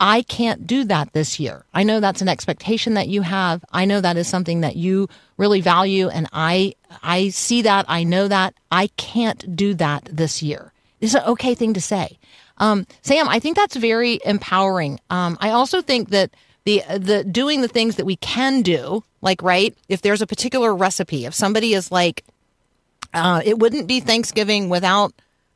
I 0.00 0.22
can't 0.22 0.66
do 0.66 0.84
that 0.84 1.12
this 1.12 1.38
year. 1.38 1.66
I 1.74 1.82
know 1.82 2.00
that's 2.00 2.22
an 2.22 2.28
expectation 2.28 2.94
that 2.94 3.08
you 3.08 3.20
have. 3.20 3.62
I 3.70 3.84
know 3.84 4.00
that 4.00 4.16
is 4.16 4.26
something 4.26 4.62
that 4.62 4.74
you 4.74 5.08
really 5.36 5.60
value 5.60 6.08
and 6.08 6.26
I 6.32 6.74
I 7.02 7.28
see 7.28 7.62
that, 7.62 7.84
I 7.86 8.02
know 8.02 8.26
that. 8.26 8.54
I 8.72 8.88
can't 8.96 9.54
do 9.54 9.74
that 9.74 10.08
this 10.10 10.42
year. 10.42 10.72
It's 11.00 11.14
an 11.14 11.22
okay 11.24 11.54
thing 11.54 11.74
to 11.74 11.80
say. 11.80 12.18
Um, 12.58 12.86
Sam, 13.02 13.28
I 13.28 13.40
think 13.40 13.56
that's 13.56 13.76
very 13.76 14.20
empowering. 14.24 15.00
Um, 15.10 15.36
I 15.40 15.50
also 15.50 15.82
think 15.82 16.10
that 16.10 16.30
the 16.64 16.82
the 16.98 17.24
doing 17.24 17.60
the 17.60 17.68
things 17.68 17.96
that 17.96 18.06
we 18.06 18.16
can 18.16 18.62
do, 18.62 19.04
like 19.20 19.42
right, 19.42 19.76
if 19.88 20.02
there's 20.02 20.22
a 20.22 20.26
particular 20.26 20.74
recipe, 20.74 21.26
if 21.26 21.34
somebody 21.34 21.74
is 21.74 21.92
like, 21.92 22.24
uh, 23.14 23.40
it 23.44 23.58
wouldn't 23.58 23.86
be 23.86 24.00
Thanksgiving 24.00 24.68
without 24.68 25.12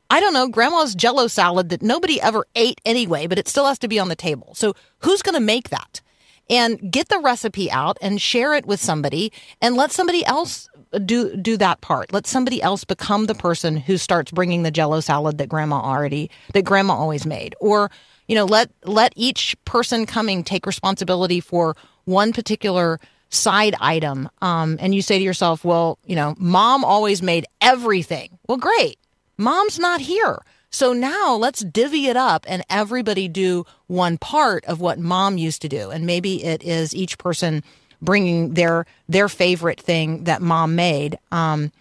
I 0.09 0.19
don't 0.19 0.33
know, 0.33 0.47
grandma's 0.47 0.95
jello 0.95 1.27
salad 1.27 1.69
that 1.69 1.81
nobody 1.81 2.21
ever 2.21 2.45
ate 2.55 2.79
anyway, 2.85 3.27
but 3.27 3.39
it 3.39 3.47
still 3.47 3.65
has 3.65 3.79
to 3.79 3.87
be 3.87 3.99
on 3.99 4.09
the 4.09 4.15
table. 4.15 4.53
So 4.53 4.73
who's 4.99 5.21
going 5.21 5.35
to 5.35 5.41
make 5.41 5.69
that? 5.69 6.01
And 6.47 6.91
get 6.91 7.09
the 7.09 7.19
recipe 7.19 7.71
out 7.71 7.97
and 8.01 8.21
share 8.21 8.53
it 8.53 8.67
with 8.67 8.79
somebody 8.79 9.33
and 9.61 9.75
let 9.75 9.91
somebody 9.91 10.23
else 10.25 10.69
do 11.03 11.35
do 11.35 11.57
that 11.57 11.81
part. 11.81 12.13
Let 12.13 12.27
somebody 12.27 12.61
else 12.61 12.83
become 12.83 13.25
the 13.25 13.33
person 13.33 13.77
who 13.77 13.97
starts 13.97 14.31
bringing 14.31 14.61
the 14.61 14.69
jello 14.69 14.99
salad 14.99 15.39
that 15.39 15.49
grandma 15.49 15.77
already 15.77 16.29
that 16.53 16.63
grandma 16.63 16.93
always 16.93 17.25
made. 17.25 17.55
Or, 17.59 17.89
you 18.27 18.35
know, 18.35 18.45
let 18.45 18.69
let 18.83 19.11
each 19.15 19.55
person 19.65 20.05
coming 20.05 20.43
take 20.43 20.67
responsibility 20.67 21.39
for 21.39 21.75
one 22.05 22.31
particular 22.31 22.99
side 23.29 23.75
item. 23.81 24.29
Um, 24.43 24.77
and 24.79 24.93
you 24.93 25.01
say 25.01 25.17
to 25.17 25.23
yourself, 25.23 25.65
well, 25.65 25.97
you 26.05 26.15
know, 26.15 26.35
mom 26.37 26.85
always 26.85 27.23
made 27.23 27.47
everything. 27.59 28.37
Well, 28.47 28.59
great 28.59 28.99
mom's 29.37 29.79
not 29.79 30.01
here. 30.01 30.39
So 30.69 30.91
now 30.91 31.35
let's 31.35 31.63
divvy 31.63 32.07
it 32.07 32.17
up 32.17 32.45
and 32.49 32.63
everybody 32.69 33.27
do 33.27 33.65
one 33.87 34.17
part 34.17 34.65
of 34.65 34.81
what 34.81 34.99
mom 34.99 35.37
used 35.37 35.61
to 35.61 35.69
do. 35.69 35.89
And 35.89 36.05
maybe 36.05 36.43
it 36.43 36.63
is 36.63 36.93
each 36.93 37.17
person 37.17 37.63
bringing 38.01 38.55
their 38.55 38.85
their 39.07 39.29
favorite 39.29 39.79
thing 39.79 40.25
that 40.25 40.41
mom 40.41 40.75
made. 40.75 41.17
Um, 41.31 41.71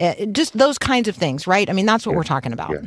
eh, 0.00 0.26
just 0.32 0.58
those 0.58 0.76
kinds 0.78 1.06
of 1.06 1.14
things, 1.14 1.46
right? 1.46 1.70
I 1.70 1.72
mean, 1.72 1.86
that's 1.86 2.04
what 2.04 2.12
Yeah. 2.12 2.16
we're 2.16 2.24
talking 2.24 2.52
about. 2.52 2.70
Yeah. 2.72 2.80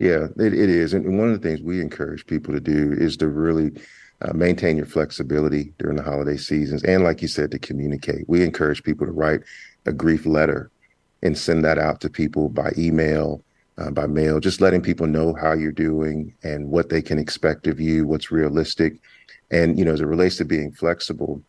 Yeah, 0.00 0.28
it, 0.38 0.54
it 0.54 0.70
is. 0.70 0.94
And 0.94 1.18
one 1.18 1.30
of 1.30 1.40
the 1.40 1.46
things 1.46 1.60
we 1.60 1.80
encourage 1.80 2.26
people 2.26 2.54
to 2.54 2.60
do 2.60 2.92
is 2.92 3.18
to 3.18 3.28
really 3.28 3.70
uh, 4.22 4.32
maintain 4.32 4.78
your 4.78 4.86
flexibility 4.86 5.74
during 5.78 5.96
the 5.98 6.02
holiday 6.02 6.38
seasons. 6.38 6.82
And 6.84 7.04
like 7.04 7.20
you 7.20 7.28
said, 7.28 7.50
to 7.50 7.58
communicate. 7.58 8.26
We 8.26 8.42
encourage 8.42 8.82
people 8.82 9.06
to 9.06 9.12
write 9.12 9.42
a 9.86 9.92
grief 9.92 10.24
letter 10.24 10.70
and 11.22 11.36
send 11.36 11.64
that 11.64 11.78
out 11.78 12.00
to 12.00 12.10
people 12.10 12.48
by 12.48 12.72
email, 12.78 13.42
uh, 13.78 13.90
by 13.90 14.06
mail, 14.06 14.40
just 14.40 14.60
letting 14.60 14.82
people 14.82 15.06
know 15.06 15.34
how 15.34 15.52
you're 15.52 15.72
doing 15.72 16.34
and 16.42 16.70
what 16.70 16.88
they 16.88 17.02
can 17.02 17.18
expect 17.18 17.66
of 17.66 17.80
you, 17.80 18.06
what's 18.06 18.30
realistic. 18.30 19.00
And, 19.50 19.78
you 19.78 19.84
know, 19.84 19.92
as 19.92 20.00
it 20.00 20.06
relates 20.06 20.36
to 20.36 20.44
being 20.44 20.72
flexible, 20.72 21.42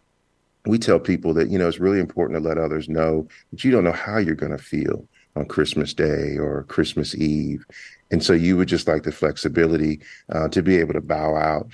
we 0.66 0.78
tell 0.78 1.00
people 1.00 1.34
that, 1.34 1.50
you 1.50 1.58
know, 1.58 1.68
it's 1.68 1.80
really 1.80 2.00
important 2.00 2.42
to 2.42 2.48
let 2.48 2.58
others 2.58 2.88
know 2.88 3.28
that 3.52 3.64
you 3.64 3.72
don't 3.72 3.84
know 3.84 3.92
how 3.92 4.18
you're 4.18 4.36
going 4.36 4.52
to 4.52 4.58
feel 4.58 5.08
on 5.36 5.46
Christmas 5.46 5.94
Day 5.94 6.38
or 6.38 6.64
Christmas 6.64 7.16
Eve. 7.16 7.66
And 8.12 8.24
so 8.24 8.34
you 8.34 8.58
would 8.58 8.68
just 8.68 8.88
like 8.88 9.04
the 9.04 9.12
flexibility 9.12 10.02
uh, 10.30 10.50
to 10.50 10.62
be 10.62 10.78
able 10.78 10.94
to 10.94 11.02
bow 11.02 11.36
out 11.36 11.74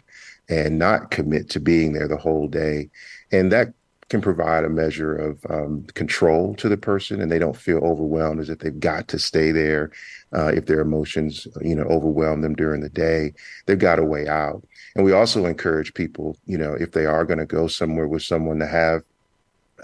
and 0.49 0.79
not 0.79 1.11
commit 1.11 1.49
to 1.49 1.59
being 1.59 1.93
there 1.93 2.07
the 2.07 2.17
whole 2.17 2.47
day. 2.47 2.89
And 3.31 3.51
that 3.51 3.73
can 4.09 4.21
provide 4.21 4.63
a 4.63 4.69
measure 4.69 5.15
of 5.15 5.45
um, 5.49 5.83
control 5.93 6.55
to 6.55 6.69
the 6.69 6.77
person 6.77 7.21
and 7.21 7.31
they 7.31 7.39
don't 7.39 7.57
feel 7.57 7.79
overwhelmed 7.79 8.39
as 8.39 8.49
if 8.49 8.59
they've 8.59 8.79
got 8.79 9.07
to 9.09 9.19
stay 9.19 9.51
there. 9.51 9.91
Uh, 10.33 10.47
if 10.47 10.65
their 10.65 10.79
emotions, 10.79 11.47
you 11.61 11.75
know, 11.75 11.83
overwhelm 11.83 12.41
them 12.41 12.55
during 12.55 12.81
the 12.81 12.89
day, 12.89 13.33
they've 13.65 13.79
got 13.79 13.99
a 13.99 14.03
way 14.03 14.27
out. 14.27 14.65
And 14.95 15.03
we 15.03 15.11
also 15.11 15.45
encourage 15.45 15.93
people, 15.93 16.37
you 16.45 16.57
know, 16.57 16.73
if 16.73 16.91
they 16.91 17.05
are 17.05 17.25
going 17.25 17.39
to 17.39 17.45
go 17.45 17.67
somewhere 17.67 18.07
with 18.07 18.23
someone 18.23 18.59
to 18.59 18.67
have 18.67 19.03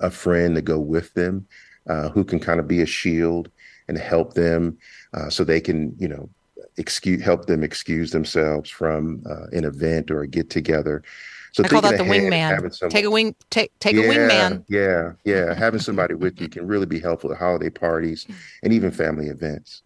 a 0.01 0.09
friend 0.09 0.55
to 0.55 0.61
go 0.61 0.79
with 0.79 1.13
them 1.13 1.45
uh, 1.87 2.09
who 2.09 2.23
can 2.23 2.39
kind 2.39 2.59
of 2.59 2.67
be 2.67 2.81
a 2.81 2.85
shield 2.85 3.49
and 3.87 3.97
help 3.97 4.33
them 4.33 4.77
uh, 5.13 5.29
so 5.29 5.43
they 5.43 5.59
can, 5.59 5.95
you 5.99 6.07
know, 6.07 6.29
excuse 6.77 7.21
help 7.21 7.45
them 7.45 7.63
excuse 7.63 8.11
themselves 8.11 8.69
from 8.69 9.21
uh, 9.29 9.45
an 9.51 9.63
event 9.65 10.09
or 10.09 10.21
a 10.21 10.27
get 10.27 10.49
together. 10.49 11.03
So 11.53 11.63
I 11.63 11.67
call 11.67 11.81
that 11.81 11.97
the 11.97 12.03
wingman. 12.03 12.89
Take 12.89 13.05
a 13.05 13.11
wing. 13.11 13.35
Take 13.51 13.71
take 13.77 13.95
yeah, 13.95 14.01
a 14.01 14.09
wingman. 14.09 14.65
Yeah, 14.67 15.13
yeah. 15.23 15.53
Having 15.57 15.81
somebody 15.81 16.15
with 16.15 16.41
you 16.41 16.49
can 16.49 16.65
really 16.65 16.87
be 16.87 16.99
helpful 16.99 17.31
at 17.31 17.37
holiday 17.37 17.69
parties 17.69 18.25
and 18.63 18.73
even 18.73 18.91
family 18.91 19.27
events. 19.27 19.83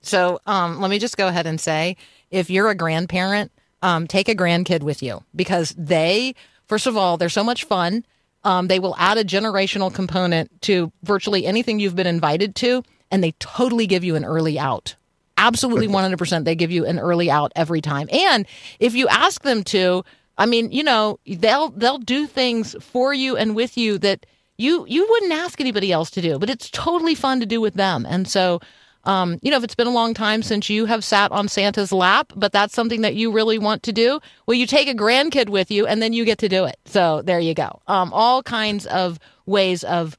So 0.00 0.40
um, 0.46 0.80
let 0.80 0.90
me 0.90 0.98
just 0.98 1.16
go 1.16 1.28
ahead 1.28 1.46
and 1.46 1.60
say, 1.60 1.96
if 2.32 2.50
you're 2.50 2.68
a 2.68 2.74
grandparent, 2.74 3.52
um, 3.82 4.08
take 4.08 4.28
a 4.28 4.34
grandkid 4.34 4.82
with 4.82 5.04
you 5.04 5.22
because 5.36 5.72
they, 5.78 6.34
first 6.66 6.88
of 6.88 6.96
all, 6.96 7.16
they're 7.16 7.28
so 7.28 7.44
much 7.44 7.62
fun. 7.64 8.04
Um, 8.42 8.66
they 8.66 8.80
will 8.80 8.96
add 8.98 9.18
a 9.18 9.24
generational 9.24 9.94
component 9.94 10.62
to 10.62 10.90
virtually 11.04 11.46
anything 11.46 11.78
you've 11.78 11.94
been 11.94 12.08
invited 12.08 12.56
to, 12.56 12.82
and 13.12 13.22
they 13.22 13.32
totally 13.38 13.86
give 13.86 14.02
you 14.02 14.16
an 14.16 14.24
early 14.24 14.58
out. 14.58 14.96
Absolutely 15.36 15.86
100%. 15.88 16.44
They 16.44 16.56
give 16.56 16.72
you 16.72 16.84
an 16.84 16.98
early 16.98 17.30
out 17.30 17.52
every 17.54 17.80
time. 17.80 18.08
And 18.10 18.46
if 18.80 18.96
you 18.96 19.06
ask 19.06 19.42
them 19.42 19.62
to, 19.64 20.04
I 20.42 20.46
mean, 20.46 20.72
you 20.72 20.82
know, 20.82 21.20
they'll 21.24 21.70
they'll 21.70 21.98
do 21.98 22.26
things 22.26 22.74
for 22.80 23.14
you 23.14 23.36
and 23.36 23.54
with 23.54 23.78
you 23.78 23.96
that 23.98 24.26
you 24.58 24.84
you 24.88 25.06
wouldn't 25.08 25.30
ask 25.30 25.60
anybody 25.60 25.92
else 25.92 26.10
to 26.10 26.20
do, 26.20 26.36
but 26.36 26.50
it's 26.50 26.68
totally 26.68 27.14
fun 27.14 27.38
to 27.38 27.46
do 27.46 27.60
with 27.60 27.74
them. 27.74 28.04
And 28.08 28.26
so 28.26 28.58
um, 29.04 29.38
you 29.40 29.52
know, 29.52 29.56
if 29.56 29.62
it's 29.62 29.76
been 29.76 29.86
a 29.86 29.92
long 29.92 30.14
time 30.14 30.42
since 30.42 30.68
you 30.68 30.86
have 30.86 31.04
sat 31.04 31.30
on 31.30 31.46
Santa's 31.46 31.92
lap, 31.92 32.32
but 32.34 32.50
that's 32.50 32.74
something 32.74 33.02
that 33.02 33.14
you 33.14 33.30
really 33.30 33.56
want 33.56 33.84
to 33.84 33.92
do, 33.92 34.18
well, 34.46 34.56
you 34.56 34.66
take 34.66 34.88
a 34.88 34.94
grandkid 34.94 35.48
with 35.48 35.70
you 35.70 35.86
and 35.86 36.02
then 36.02 36.12
you 36.12 36.24
get 36.24 36.38
to 36.38 36.48
do 36.48 36.64
it. 36.64 36.76
So 36.86 37.22
there 37.22 37.38
you 37.38 37.54
go. 37.54 37.80
Um, 37.86 38.12
all 38.12 38.42
kinds 38.42 38.84
of 38.86 39.20
ways 39.46 39.84
of 39.84 40.18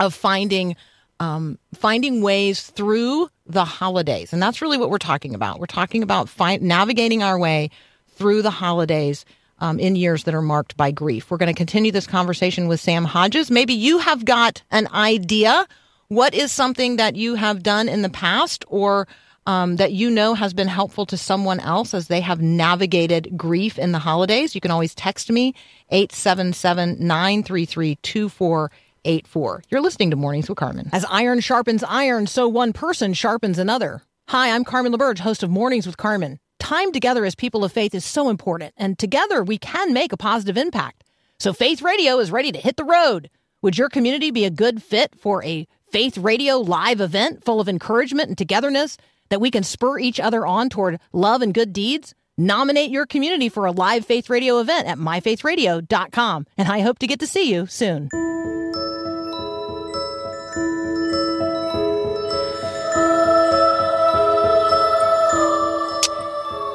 of 0.00 0.14
finding 0.14 0.74
um, 1.20 1.58
finding 1.74 2.22
ways 2.22 2.62
through 2.62 3.28
the 3.44 3.66
holidays, 3.66 4.32
and 4.32 4.42
that's 4.42 4.62
really 4.62 4.78
what 4.78 4.88
we're 4.88 4.96
talking 4.96 5.34
about. 5.34 5.60
We're 5.60 5.66
talking 5.66 6.02
about 6.02 6.30
find, 6.30 6.62
navigating 6.62 7.22
our 7.22 7.38
way 7.38 7.68
through 8.14 8.42
the 8.42 8.50
holidays 8.50 9.24
um, 9.58 9.78
in 9.78 9.96
years 9.96 10.24
that 10.24 10.34
are 10.34 10.42
marked 10.42 10.76
by 10.76 10.90
grief. 10.90 11.30
We're 11.30 11.38
going 11.38 11.52
to 11.52 11.58
continue 11.58 11.92
this 11.92 12.06
conversation 12.06 12.68
with 12.68 12.80
Sam 12.80 13.04
Hodges. 13.04 13.50
Maybe 13.50 13.74
you 13.74 13.98
have 13.98 14.24
got 14.24 14.62
an 14.70 14.88
idea. 14.92 15.66
What 16.08 16.34
is 16.34 16.52
something 16.52 16.96
that 16.96 17.16
you 17.16 17.34
have 17.34 17.62
done 17.62 17.88
in 17.88 18.02
the 18.02 18.10
past 18.10 18.64
or 18.68 19.08
um, 19.46 19.76
that 19.76 19.92
you 19.92 20.10
know 20.10 20.34
has 20.34 20.54
been 20.54 20.68
helpful 20.68 21.06
to 21.06 21.16
someone 21.16 21.60
else 21.60 21.94
as 21.94 22.08
they 22.08 22.20
have 22.20 22.40
navigated 22.40 23.36
grief 23.36 23.78
in 23.78 23.92
the 23.92 23.98
holidays? 23.98 24.54
You 24.54 24.60
can 24.60 24.70
always 24.70 24.94
text 24.94 25.30
me, 25.30 25.54
877 25.90 26.96
933 26.98 27.96
2484. 27.96 29.62
You're 29.70 29.80
listening 29.80 30.10
to 30.10 30.16
Mornings 30.16 30.48
with 30.48 30.58
Carmen. 30.58 30.88
As 30.92 31.04
iron 31.10 31.40
sharpens 31.40 31.84
iron, 31.84 32.26
so 32.26 32.48
one 32.48 32.72
person 32.72 33.14
sharpens 33.14 33.58
another. 33.58 34.02
Hi, 34.28 34.54
I'm 34.54 34.64
Carmen 34.64 34.92
LaBerge, 34.92 35.18
host 35.18 35.42
of 35.42 35.50
Mornings 35.50 35.86
with 35.86 35.98
Carmen. 35.98 36.38
Time 36.64 36.92
together 36.92 37.26
as 37.26 37.34
people 37.34 37.62
of 37.62 37.72
faith 37.72 37.94
is 37.94 38.06
so 38.06 38.30
important, 38.30 38.72
and 38.78 38.98
together 38.98 39.44
we 39.44 39.58
can 39.58 39.92
make 39.92 40.14
a 40.14 40.16
positive 40.16 40.56
impact. 40.56 41.04
So 41.38 41.52
Faith 41.52 41.82
Radio 41.82 42.18
is 42.20 42.30
ready 42.30 42.52
to 42.52 42.58
hit 42.58 42.78
the 42.78 42.86
road. 42.86 43.28
Would 43.60 43.76
your 43.76 43.90
community 43.90 44.30
be 44.30 44.46
a 44.46 44.50
good 44.50 44.82
fit 44.82 45.14
for 45.14 45.44
a 45.44 45.68
Faith 45.92 46.16
Radio 46.16 46.56
live 46.56 47.02
event 47.02 47.44
full 47.44 47.60
of 47.60 47.68
encouragement 47.68 48.30
and 48.30 48.38
togetherness 48.38 48.96
that 49.28 49.42
we 49.42 49.50
can 49.50 49.62
spur 49.62 49.98
each 49.98 50.18
other 50.18 50.46
on 50.46 50.70
toward 50.70 51.00
love 51.12 51.42
and 51.42 51.52
good 51.52 51.74
deeds? 51.74 52.14
Nominate 52.38 52.90
your 52.90 53.04
community 53.04 53.50
for 53.50 53.66
a 53.66 53.70
live 53.70 54.06
Faith 54.06 54.30
Radio 54.30 54.58
event 54.58 54.88
at 54.88 54.96
myfaithradio.com, 54.96 56.46
and 56.56 56.68
I 56.68 56.80
hope 56.80 56.98
to 57.00 57.06
get 57.06 57.20
to 57.20 57.26
see 57.26 57.52
you 57.52 57.66
soon. 57.66 58.08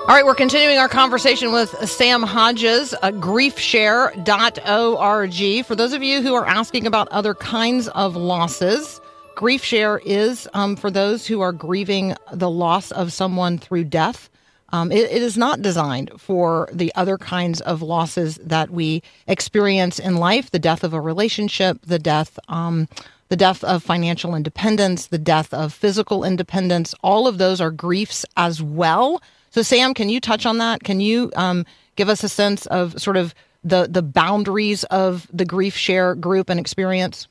All 0.09 0.15
right, 0.15 0.25
we're 0.25 0.33
continuing 0.33 0.79
our 0.79 0.89
conversation 0.89 1.51
with 1.51 1.69
Sam 1.87 2.23
Hodges, 2.23 2.95
uh, 2.95 3.11
griefshare.org. 3.11 5.65
For 5.65 5.75
those 5.75 5.93
of 5.93 6.01
you 6.01 6.23
who 6.23 6.33
are 6.33 6.47
asking 6.47 6.87
about 6.87 7.07
other 7.09 7.35
kinds 7.35 7.87
of 7.89 8.15
losses, 8.15 8.99
GriefShare 9.35 10.01
is 10.03 10.49
um, 10.55 10.75
for 10.75 10.89
those 10.89 11.27
who 11.27 11.41
are 11.41 11.51
grieving 11.51 12.15
the 12.33 12.49
loss 12.49 12.89
of 12.89 13.13
someone 13.13 13.59
through 13.59 13.83
death. 13.83 14.31
Um, 14.69 14.91
it, 14.91 15.11
it 15.11 15.21
is 15.21 15.37
not 15.37 15.61
designed 15.61 16.09
for 16.17 16.69
the 16.73 16.91
other 16.95 17.19
kinds 17.19 17.61
of 17.61 17.83
losses 17.83 18.37
that 18.37 18.71
we 18.71 19.03
experience 19.27 19.99
in 19.99 20.15
life: 20.15 20.49
the 20.49 20.57
death 20.57 20.83
of 20.83 20.93
a 20.93 20.99
relationship, 20.99 21.77
the 21.85 21.99
death, 21.99 22.39
um, 22.47 22.87
the 23.27 23.37
death 23.37 23.63
of 23.63 23.83
financial 23.83 24.33
independence, 24.33 25.05
the 25.05 25.19
death 25.19 25.53
of 25.53 25.71
physical 25.71 26.23
independence. 26.23 26.95
All 27.03 27.27
of 27.27 27.37
those 27.37 27.61
are 27.61 27.69
griefs 27.69 28.25
as 28.35 28.59
well. 28.59 29.21
So, 29.59 29.63
Sam, 29.63 29.93
can 29.93 30.07
you 30.07 30.21
touch 30.21 30.45
on 30.45 30.59
that? 30.59 30.85
Can 30.85 31.01
you 31.01 31.33
um, 31.35 31.65
give 31.97 32.07
us 32.07 32.23
a 32.23 32.29
sense 32.29 32.65
of 32.67 32.97
sort 32.97 33.17
of 33.17 33.35
the 33.61 33.89
the 33.89 34.01
boundaries 34.01 34.85
of 34.85 35.27
the 35.33 35.43
grief 35.43 35.75
share 35.75 36.15
group 36.15 36.49
and 36.49 36.57
experience? 36.57 37.27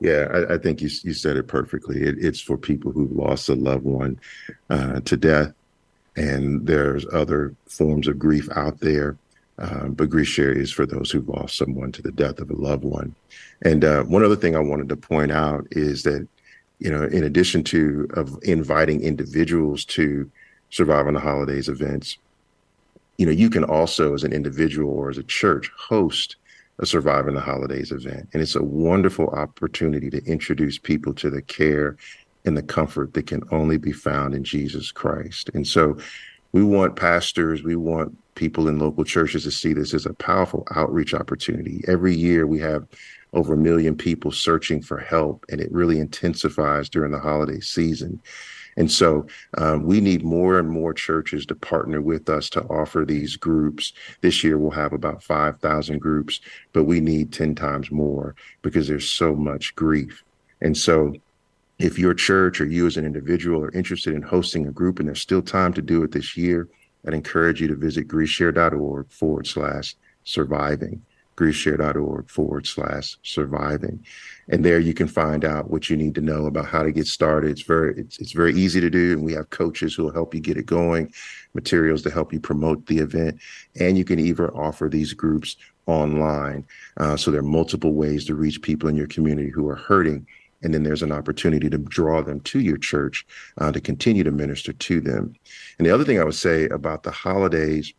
Yeah, 0.00 0.28
I, 0.32 0.54
I 0.54 0.56
think 0.56 0.80
you 0.80 0.88
you 1.02 1.12
said 1.12 1.36
it 1.36 1.48
perfectly. 1.48 2.00
It, 2.00 2.14
it's 2.18 2.40
for 2.40 2.56
people 2.56 2.92
who've 2.92 3.12
lost 3.12 3.50
a 3.50 3.54
loved 3.54 3.84
one 3.84 4.18
uh, 4.70 5.00
to 5.00 5.16
death, 5.18 5.52
and 6.16 6.66
there's 6.66 7.04
other 7.12 7.54
forms 7.66 8.08
of 8.08 8.18
grief 8.18 8.48
out 8.56 8.80
there. 8.80 9.18
Uh, 9.58 9.88
but 9.88 10.08
grief 10.08 10.28
share 10.28 10.50
is 10.50 10.72
for 10.72 10.86
those 10.86 11.10
who've 11.10 11.28
lost 11.28 11.58
someone 11.58 11.92
to 11.92 12.00
the 12.00 12.12
death 12.12 12.38
of 12.38 12.48
a 12.48 12.56
loved 12.56 12.84
one. 12.84 13.14
And 13.60 13.84
uh, 13.84 14.04
one 14.04 14.24
other 14.24 14.36
thing 14.36 14.56
I 14.56 14.60
wanted 14.60 14.88
to 14.88 14.96
point 14.96 15.30
out 15.30 15.66
is 15.72 16.04
that, 16.04 16.26
you 16.78 16.90
know, 16.90 17.04
in 17.04 17.22
addition 17.22 17.64
to 17.64 18.08
of 18.14 18.38
inviting 18.44 19.02
individuals 19.02 19.84
to 19.84 20.30
surviving 20.72 21.14
the 21.14 21.20
holidays 21.20 21.68
events, 21.68 22.18
you 23.18 23.26
know, 23.26 23.32
you 23.32 23.48
can 23.48 23.62
also, 23.62 24.14
as 24.14 24.24
an 24.24 24.32
individual 24.32 24.90
or 24.90 25.10
as 25.10 25.18
a 25.18 25.22
church, 25.22 25.70
host 25.78 26.36
a 26.78 26.86
Surviving 26.86 27.34
the 27.34 27.40
Holidays 27.40 27.92
event. 27.92 28.28
And 28.32 28.42
it's 28.42 28.56
a 28.56 28.62
wonderful 28.62 29.28
opportunity 29.28 30.08
to 30.10 30.24
introduce 30.24 30.78
people 30.78 31.12
to 31.14 31.30
the 31.30 31.42
care 31.42 31.96
and 32.44 32.56
the 32.56 32.62
comfort 32.62 33.12
that 33.14 33.26
can 33.26 33.42
only 33.52 33.76
be 33.76 33.92
found 33.92 34.34
in 34.34 34.42
Jesus 34.42 34.90
Christ. 34.90 35.50
And 35.54 35.66
so 35.66 35.98
we 36.52 36.64
want 36.64 36.96
pastors, 36.96 37.62
we 37.62 37.76
want 37.76 38.16
people 38.34 38.66
in 38.66 38.78
local 38.78 39.04
churches 39.04 39.44
to 39.44 39.50
see 39.50 39.74
this 39.74 39.92
as 39.94 40.06
a 40.06 40.14
powerful 40.14 40.66
outreach 40.74 41.14
opportunity. 41.14 41.84
Every 41.86 42.14
year 42.14 42.46
we 42.46 42.58
have 42.60 42.86
over 43.34 43.54
a 43.54 43.58
million 43.58 43.94
people 43.94 44.32
searching 44.32 44.82
for 44.82 44.98
help, 44.98 45.44
and 45.50 45.60
it 45.60 45.70
really 45.70 46.00
intensifies 46.00 46.88
during 46.88 47.12
the 47.12 47.20
holiday 47.20 47.60
season. 47.60 48.20
And 48.76 48.90
so 48.90 49.26
um, 49.58 49.84
we 49.84 50.00
need 50.00 50.24
more 50.24 50.58
and 50.58 50.68
more 50.68 50.94
churches 50.94 51.44
to 51.46 51.54
partner 51.54 52.00
with 52.00 52.28
us 52.28 52.48
to 52.50 52.62
offer 52.64 53.04
these 53.04 53.36
groups. 53.36 53.92
This 54.20 54.42
year 54.42 54.58
we'll 54.58 54.70
have 54.70 54.92
about 54.92 55.22
5,000 55.22 55.98
groups, 55.98 56.40
but 56.72 56.84
we 56.84 57.00
need 57.00 57.32
10 57.32 57.54
times 57.54 57.90
more 57.90 58.34
because 58.62 58.88
there's 58.88 59.10
so 59.10 59.34
much 59.34 59.74
grief. 59.74 60.24
And 60.60 60.76
so 60.76 61.14
if 61.78 61.98
your 61.98 62.14
church 62.14 62.60
or 62.60 62.66
you 62.66 62.86
as 62.86 62.96
an 62.96 63.04
individual 63.04 63.62
are 63.62 63.72
interested 63.72 64.14
in 64.14 64.22
hosting 64.22 64.66
a 64.66 64.72
group 64.72 64.98
and 64.98 65.08
there's 65.08 65.20
still 65.20 65.42
time 65.42 65.72
to 65.74 65.82
do 65.82 66.02
it 66.02 66.12
this 66.12 66.36
year, 66.36 66.68
I'd 67.06 67.14
encourage 67.14 67.60
you 67.60 67.68
to 67.68 67.74
visit 67.74 68.08
griefshare.org 68.08 69.10
forward 69.10 69.46
slash 69.46 69.96
surviving 70.24 71.02
griefshare.org 71.36 72.28
forward 72.28 72.66
slash 72.66 73.16
surviving. 73.22 74.04
And 74.48 74.64
there 74.64 74.80
you 74.80 74.92
can 74.92 75.08
find 75.08 75.44
out 75.44 75.70
what 75.70 75.88
you 75.88 75.96
need 75.96 76.14
to 76.16 76.20
know 76.20 76.46
about 76.46 76.66
how 76.66 76.82
to 76.82 76.92
get 76.92 77.06
started. 77.06 77.50
It's 77.50 77.62
very, 77.62 77.94
it's, 77.96 78.18
it's 78.18 78.32
very 78.32 78.54
easy 78.54 78.80
to 78.80 78.90
do. 78.90 79.12
And 79.12 79.24
we 79.24 79.32
have 79.32 79.50
coaches 79.50 79.94
who 79.94 80.04
will 80.04 80.12
help 80.12 80.34
you 80.34 80.40
get 80.40 80.56
it 80.56 80.66
going, 80.66 81.12
materials 81.54 82.02
to 82.02 82.10
help 82.10 82.32
you 82.32 82.40
promote 82.40 82.86
the 82.86 82.98
event. 82.98 83.40
And 83.78 83.96
you 83.96 84.04
can 84.04 84.18
even 84.18 84.46
offer 84.46 84.88
these 84.88 85.14
groups 85.14 85.56
online. 85.86 86.66
Uh, 86.96 87.16
so 87.16 87.30
there 87.30 87.40
are 87.40 87.44
multiple 87.44 87.94
ways 87.94 88.24
to 88.26 88.34
reach 88.34 88.62
people 88.62 88.88
in 88.88 88.96
your 88.96 89.06
community 89.06 89.50
who 89.50 89.68
are 89.68 89.76
hurting. 89.76 90.26
And 90.62 90.72
then 90.72 90.84
there's 90.84 91.02
an 91.02 91.12
opportunity 91.12 91.68
to 91.70 91.78
draw 91.78 92.22
them 92.22 92.40
to 92.40 92.60
your 92.60 92.76
church 92.76 93.26
uh, 93.58 93.72
to 93.72 93.80
continue 93.80 94.22
to 94.22 94.30
minister 94.30 94.72
to 94.72 95.00
them. 95.00 95.34
And 95.78 95.86
the 95.86 95.92
other 95.92 96.04
thing 96.04 96.20
I 96.20 96.24
would 96.24 96.34
say 96.34 96.68
about 96.68 97.02
the 97.02 97.10
holidays, 97.10 97.92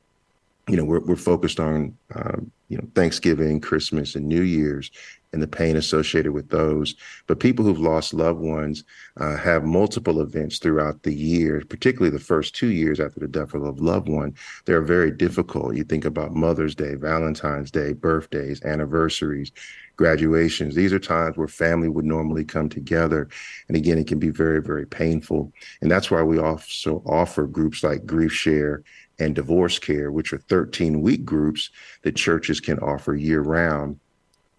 you 0.68 0.78
know, 0.78 0.86
we're, 0.86 1.01
we're 1.01 1.16
focused 1.16 1.59
on, 1.59 1.97
um, 2.16 2.51
you 2.70 2.78
know, 2.78 2.88
Thanksgiving, 2.95 3.59
Christmas, 3.59 4.16
and 4.16 4.28
New 4.28 4.43
Year's 4.43 4.91
and 5.34 5.41
the 5.41 5.47
pain 5.47 5.76
associated 5.76 6.32
with 6.32 6.49
those. 6.49 6.95
But 7.28 7.39
people 7.39 7.66
who've 7.66 7.80
lost 7.80 8.14
loved 8.14 8.39
ones 8.39 8.84
uh, 9.18 9.36
have 9.36 9.64
multiple 9.66 10.22
events 10.22 10.59
throughout 10.59 11.03
the 11.03 11.14
year, 11.14 11.64
particularly 11.68 12.16
the 12.16 12.24
first 12.24 12.55
two 12.55 12.68
years 12.68 12.99
after 12.99 13.20
the 13.20 13.28
death 13.28 13.53
of 13.53 13.64
a 13.64 13.72
loved 13.72 14.07
one. 14.07 14.36
They're 14.66 14.82
very 14.82 15.11
difficult. 15.11 15.76
You 15.76 15.84
think 15.84 16.05
about 16.05 16.34
Mother's 16.34 16.76
Day, 16.76 16.93
Valentine's 16.93 17.72
Day, 17.72 17.93
birthdays, 17.93 18.64
anniversaries, 18.64 19.51
graduations. 19.95 20.76
These 20.76 20.93
are 20.93 20.99
times 20.99 21.36
where 21.36 21.47
family 21.47 21.89
would 21.89 22.05
normally 22.05 22.43
come 22.43 22.70
together. 22.70 23.28
And 23.68 23.78
again, 23.78 23.97
it 23.97 24.07
can 24.07 24.20
be 24.20 24.30
very, 24.30 24.61
very 24.61 24.86
painful. 24.86 25.51
And 25.82 25.91
that's 25.91 26.09
why 26.09 26.24
we 26.24 26.39
also 26.39 27.03
offer 27.05 27.45
groups 27.47 27.84
like 27.84 28.05
Grief 28.05 28.32
Share 28.32 28.84
and 29.20 29.36
Divorce 29.36 29.80
Care, 29.80 30.11
which 30.11 30.34
are 30.34 30.38
13 30.38 31.01
week 31.01 31.26
groups 31.26 31.70
that 32.01 32.16
churches 32.16 32.59
can 32.59 32.80
offer 32.80 33.16
year 33.16 33.41
round 33.41 33.99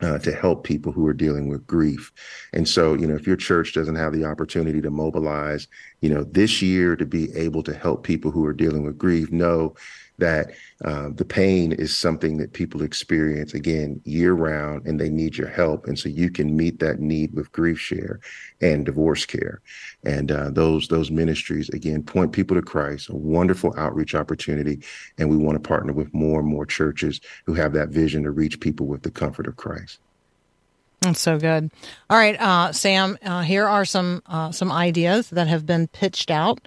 uh, 0.00 0.18
to 0.18 0.32
help 0.32 0.64
people 0.64 0.92
who 0.92 1.06
are 1.06 1.14
dealing 1.14 1.48
with 1.48 1.66
grief. 1.66 2.12
And 2.52 2.68
so, 2.68 2.94
you 2.94 3.06
know, 3.06 3.14
if 3.14 3.26
your 3.26 3.36
church 3.36 3.72
doesn't 3.72 3.94
have 3.94 4.12
the 4.12 4.24
opportunity 4.24 4.80
to 4.80 4.90
mobilize, 4.90 5.68
you 6.00 6.08
know, 6.08 6.24
this 6.24 6.60
year 6.60 6.96
to 6.96 7.06
be 7.06 7.34
able 7.36 7.62
to 7.62 7.74
help 7.74 8.02
people 8.02 8.30
who 8.30 8.44
are 8.44 8.52
dealing 8.52 8.84
with 8.84 8.98
grief, 8.98 9.30
know 9.30 9.74
that 10.18 10.52
uh, 10.84 11.08
the 11.14 11.24
pain 11.24 11.72
is 11.72 11.96
something 11.96 12.36
that 12.36 12.52
people 12.52 12.82
experience 12.82 13.54
again 13.54 14.00
year 14.04 14.32
round 14.32 14.86
and 14.86 15.00
they 15.00 15.08
need 15.08 15.36
your 15.36 15.48
help 15.48 15.86
and 15.86 15.98
so 15.98 16.08
you 16.08 16.30
can 16.30 16.56
meet 16.56 16.78
that 16.78 17.00
need 17.00 17.34
with 17.34 17.50
grief 17.52 17.78
share 17.78 18.20
and 18.60 18.86
divorce 18.86 19.26
care 19.26 19.60
and 20.04 20.30
uh, 20.30 20.50
those 20.50 20.88
those 20.88 21.10
ministries 21.10 21.68
again 21.70 22.02
point 22.02 22.32
people 22.32 22.56
to 22.56 22.62
christ 22.62 23.08
a 23.08 23.16
wonderful 23.16 23.74
outreach 23.76 24.14
opportunity 24.14 24.80
and 25.18 25.28
we 25.28 25.36
want 25.36 25.60
to 25.60 25.68
partner 25.68 25.92
with 25.92 26.12
more 26.14 26.40
and 26.40 26.48
more 26.48 26.66
churches 26.66 27.20
who 27.44 27.54
have 27.54 27.72
that 27.72 27.88
vision 27.88 28.22
to 28.22 28.30
reach 28.30 28.60
people 28.60 28.86
with 28.86 29.02
the 29.02 29.10
comfort 29.10 29.46
of 29.46 29.56
christ 29.56 29.98
that's 31.00 31.20
so 31.20 31.38
good. 31.38 31.70
All 32.08 32.16
right, 32.16 32.40
uh, 32.40 32.72
Sam. 32.72 33.18
Uh, 33.22 33.42
here 33.42 33.68
are 33.68 33.84
some 33.84 34.22
uh, 34.24 34.52
some 34.52 34.72
ideas 34.72 35.28
that 35.30 35.48
have 35.48 35.66
been 35.66 35.86
pitched 35.86 36.30
out 36.30 36.66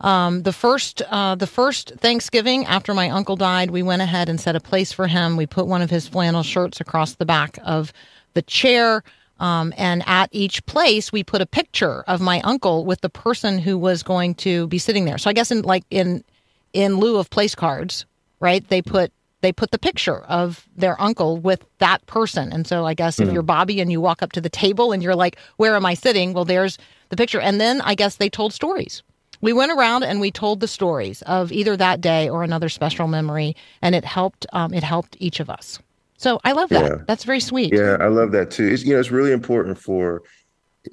um, 0.00 0.42
the 0.42 0.52
first 0.52 1.02
uh, 1.02 1.34
the 1.34 1.46
first 1.46 1.92
Thanksgiving 1.98 2.64
after 2.64 2.94
my 2.94 3.10
uncle 3.10 3.36
died, 3.36 3.70
we 3.70 3.82
went 3.82 4.02
ahead 4.02 4.28
and 4.28 4.40
set 4.40 4.56
a 4.56 4.60
place 4.60 4.92
for 4.92 5.06
him. 5.06 5.36
We 5.36 5.46
put 5.46 5.66
one 5.66 5.82
of 5.82 5.90
his 5.90 6.08
flannel 6.08 6.42
shirts 6.42 6.80
across 6.80 7.14
the 7.14 7.26
back 7.26 7.58
of 7.64 7.92
the 8.34 8.42
chair. 8.42 9.02
Um, 9.38 9.72
and 9.78 10.02
at 10.06 10.28
each 10.32 10.64
place, 10.66 11.12
we 11.12 11.24
put 11.24 11.40
a 11.40 11.46
picture 11.46 12.02
of 12.02 12.20
my 12.20 12.40
uncle 12.42 12.84
with 12.84 13.00
the 13.00 13.08
person 13.08 13.58
who 13.58 13.78
was 13.78 14.02
going 14.02 14.34
to 14.36 14.66
be 14.66 14.78
sitting 14.78 15.06
there. 15.06 15.16
So 15.18 15.30
I 15.30 15.32
guess 15.32 15.50
in 15.50 15.62
like 15.62 15.84
in 15.90 16.24
in 16.72 16.96
lieu 16.96 17.18
of 17.18 17.30
place 17.30 17.54
cards, 17.54 18.06
right? 18.38 18.66
They 18.68 18.80
put 18.80 19.12
they 19.42 19.52
put 19.52 19.70
the 19.70 19.78
picture 19.78 20.20
of 20.24 20.66
their 20.76 21.00
uncle 21.00 21.38
with 21.38 21.64
that 21.78 22.04
person. 22.06 22.52
And 22.52 22.66
so 22.66 22.86
I 22.86 22.94
guess 22.94 23.16
mm-hmm. 23.16 23.28
if 23.28 23.34
you're 23.34 23.42
Bobby 23.42 23.80
and 23.80 23.90
you 23.90 24.00
walk 24.00 24.22
up 24.22 24.32
to 24.32 24.40
the 24.40 24.50
table 24.50 24.92
and 24.92 25.02
you're 25.02 25.14
like, 25.14 25.36
"Where 25.56 25.76
am 25.76 25.84
I 25.84 25.94
sitting?" 25.94 26.32
Well, 26.32 26.44
there's 26.46 26.78
the 27.10 27.16
picture. 27.16 27.40
And 27.40 27.60
then 27.60 27.80
I 27.82 27.94
guess 27.94 28.16
they 28.16 28.30
told 28.30 28.52
stories 28.52 29.02
we 29.40 29.52
went 29.52 29.72
around 29.72 30.02
and 30.02 30.20
we 30.20 30.30
told 30.30 30.60
the 30.60 30.68
stories 30.68 31.22
of 31.22 31.52
either 31.52 31.76
that 31.76 32.00
day 32.00 32.28
or 32.28 32.42
another 32.42 32.68
special 32.68 33.08
memory, 33.08 33.56
and 33.82 33.94
it 33.94 34.04
helped. 34.04 34.46
Um, 34.52 34.74
it 34.74 34.82
helped 34.82 35.16
each 35.20 35.40
of 35.40 35.48
us. 35.48 35.78
So 36.16 36.38
I 36.44 36.52
love 36.52 36.68
that. 36.68 36.84
Yeah. 36.84 36.96
That's 37.06 37.24
very 37.24 37.40
sweet. 37.40 37.72
Yeah, 37.72 37.96
I 37.98 38.08
love 38.08 38.32
that 38.32 38.50
too. 38.50 38.66
It's 38.66 38.84
you 38.84 38.92
know 38.92 39.00
it's 39.00 39.10
really 39.10 39.32
important 39.32 39.78
for 39.78 40.22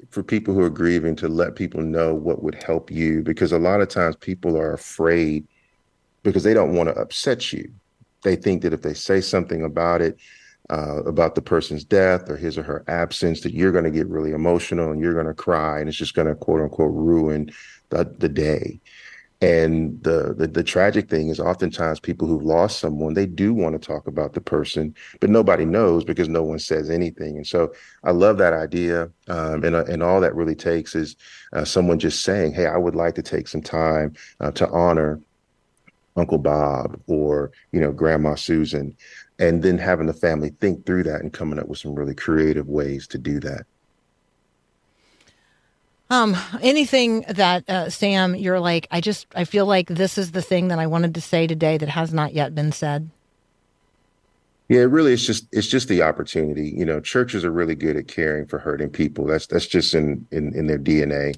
for 0.10 0.24
people 0.24 0.54
who 0.54 0.62
are 0.62 0.70
grieving 0.70 1.16
to 1.18 1.28
let 1.28 1.56
people 1.56 1.82
know 1.82 2.14
what 2.14 2.44
would 2.44 2.62
help 2.64 2.92
you 2.92 3.22
because 3.24 3.52
a 3.52 3.60
lot 3.60 3.82
of 3.82 3.88
times 3.88 4.16
people 4.18 4.58
are 4.58 4.74
afraid 4.74 5.48
because 6.24 6.44
they 6.44 6.54
don't 6.54 6.74
want 6.74 6.90
to 6.90 6.96
upset 6.96 7.54
you. 7.54 7.72
They 8.24 8.36
think 8.36 8.62
that 8.64 8.74
if 8.74 8.82
they 8.82 8.94
say 8.94 9.22
something 9.22 9.64
about 9.64 10.02
it, 10.02 10.18
uh, 10.70 11.04
about 11.04 11.36
the 11.36 11.42
person's 11.42 11.86
death 11.86 12.30
or 12.30 12.36
his 12.36 12.58
or 12.58 12.64
her 12.64 12.84
absence, 12.88 13.42
that 13.42 13.54
you're 13.54 13.72
going 13.72 13.86
to 13.86 13.92
get 13.92 14.08
really 14.08 14.32
emotional 14.32 14.92
and 14.92 15.00
you're 15.00 15.14
going 15.14 15.28
to 15.28 15.34
cry 15.34 15.80
and 15.80 15.88
it's 15.88 15.98
just 15.98 16.16
going 16.16 16.28
to 16.28 16.36
quote 16.36 16.62
unquote 16.62 16.94
ruin 16.94 17.50
the, 17.90 18.04
the 18.18 18.30
day. 18.30 18.80
And 19.40 20.02
the, 20.02 20.34
the, 20.36 20.48
the 20.48 20.64
tragic 20.64 21.10
thing 21.10 21.30
is 21.30 21.40
oftentimes 21.40 22.00
people 22.00 22.28
who've 22.28 22.44
lost 22.44 22.80
someone, 22.80 23.14
they 23.14 23.28
do 23.28 23.54
want 23.54 23.80
to 23.80 23.88
talk 23.88 24.08
about 24.08 24.34
the 24.34 24.42
person, 24.42 24.96
but 25.20 25.30
nobody 25.30 25.64
knows 25.64 26.04
because 26.04 26.28
no 26.28 26.42
one 26.42 26.58
says 26.58 26.90
anything. 26.90 27.38
And 27.38 27.46
so 27.46 27.72
I 28.04 28.12
love 28.12 28.40
that 28.40 28.54
idea. 28.54 29.12
Um, 29.28 29.64
and, 29.64 29.76
uh, 29.76 29.86
and 29.86 30.02
all 30.02 30.22
that 30.22 30.34
really 30.34 30.56
takes 30.56 30.96
is 30.96 31.16
uh, 31.54 31.66
someone 31.66 32.00
just 32.00 32.24
saying, 32.24 32.54
Hey, 32.54 32.66
I 32.66 32.78
would 32.78 32.96
like 32.96 33.14
to 33.16 33.22
take 33.22 33.48
some 33.48 33.62
time 33.62 34.14
uh, 34.40 34.50
to 34.52 34.68
honor 34.70 35.22
Uncle 36.16 36.40
Bob 36.40 37.00
or, 37.06 37.52
you 37.72 37.80
know, 37.80 37.92
Grandma 37.92 38.34
Susan, 38.34 38.98
and 39.38 39.62
then 39.62 39.78
having 39.78 40.08
the 40.08 40.14
family 40.14 40.50
think 40.60 40.84
through 40.84 41.04
that 41.04 41.22
and 41.22 41.32
coming 41.32 41.60
up 41.60 41.68
with 41.68 41.78
some 41.78 41.94
really 41.94 42.16
creative 42.16 42.68
ways 42.68 43.06
to 43.10 43.20
do 43.20 43.40
that. 43.42 43.68
Um, 46.10 46.38
anything 46.62 47.26
that 47.28 47.70
uh, 47.70 47.90
Sam, 47.90 48.36
you're 48.36 48.60
like, 48.60 48.88
I 48.92 49.02
just, 49.02 49.28
I 49.36 49.44
feel 49.44 49.66
like 49.66 49.88
this 49.88 50.18
is 50.18 50.32
the 50.32 50.42
thing 50.42 50.70
that 50.70 50.80
I 50.80 50.88
wanted 50.88 51.16
to 51.16 51.22
say 51.22 51.48
today 51.48 51.78
that 51.78 51.90
has 51.90 52.14
not 52.14 52.34
yet 52.34 52.56
been 52.56 52.72
said. 52.72 53.10
Yeah, 54.70 54.82
really, 54.82 55.14
it's 55.14 55.26
just 55.26 55.48
it's 55.54 55.68
just 55.68 55.88
the 55.88 56.02
opportunity. 56.02 56.70
You 56.70 56.86
know, 56.86 57.00
churches 57.00 57.46
are 57.46 57.52
really 57.52 57.76
good 57.76 57.96
at 57.96 58.10
caring 58.10 58.48
for 58.48 58.60
hurting 58.60 58.90
people. 58.90 59.26
That's 59.26 59.48
that's 59.48 59.66
just 59.66 59.94
in 59.94 60.28
in 60.32 60.54
in 60.54 60.68
their 60.68 60.80
DNA. 60.80 61.38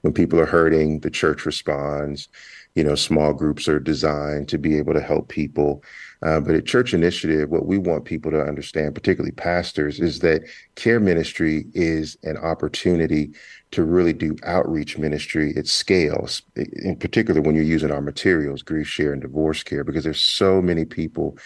When 0.00 0.14
people 0.14 0.40
are 0.40 0.46
hurting, 0.46 1.00
the 1.00 1.10
church 1.10 1.44
responds. 1.44 2.28
You 2.74 2.82
know, 2.82 2.94
small 2.94 3.34
groups 3.34 3.68
are 3.68 3.78
designed 3.78 4.48
to 4.48 4.58
be 4.58 4.78
able 4.78 4.94
to 4.94 5.00
help 5.00 5.28
people. 5.28 5.82
Uh, 6.22 6.40
but 6.40 6.54
at 6.54 6.64
Church 6.64 6.94
Initiative, 6.94 7.50
what 7.50 7.66
we 7.66 7.76
want 7.76 8.04
people 8.04 8.30
to 8.30 8.40
understand, 8.40 8.94
particularly 8.94 9.32
pastors, 9.32 10.00
is 10.00 10.20
that 10.20 10.42
care 10.74 11.00
ministry 11.00 11.66
is 11.74 12.16
an 12.22 12.36
opportunity 12.36 13.32
to 13.72 13.82
really 13.82 14.12
do 14.12 14.36
outreach 14.44 14.96
ministry 14.96 15.52
at 15.56 15.66
scales, 15.66 16.42
in 16.56 16.96
particular 16.96 17.40
when 17.40 17.54
you're 17.54 17.64
using 17.64 17.90
our 17.90 18.00
materials, 18.00 18.62
grief 18.62 18.86
share 18.86 19.12
and 19.12 19.22
divorce 19.22 19.62
care, 19.62 19.84
because 19.84 20.04
there's 20.04 20.22
so 20.22 20.62
many 20.62 20.84
people 20.84 21.36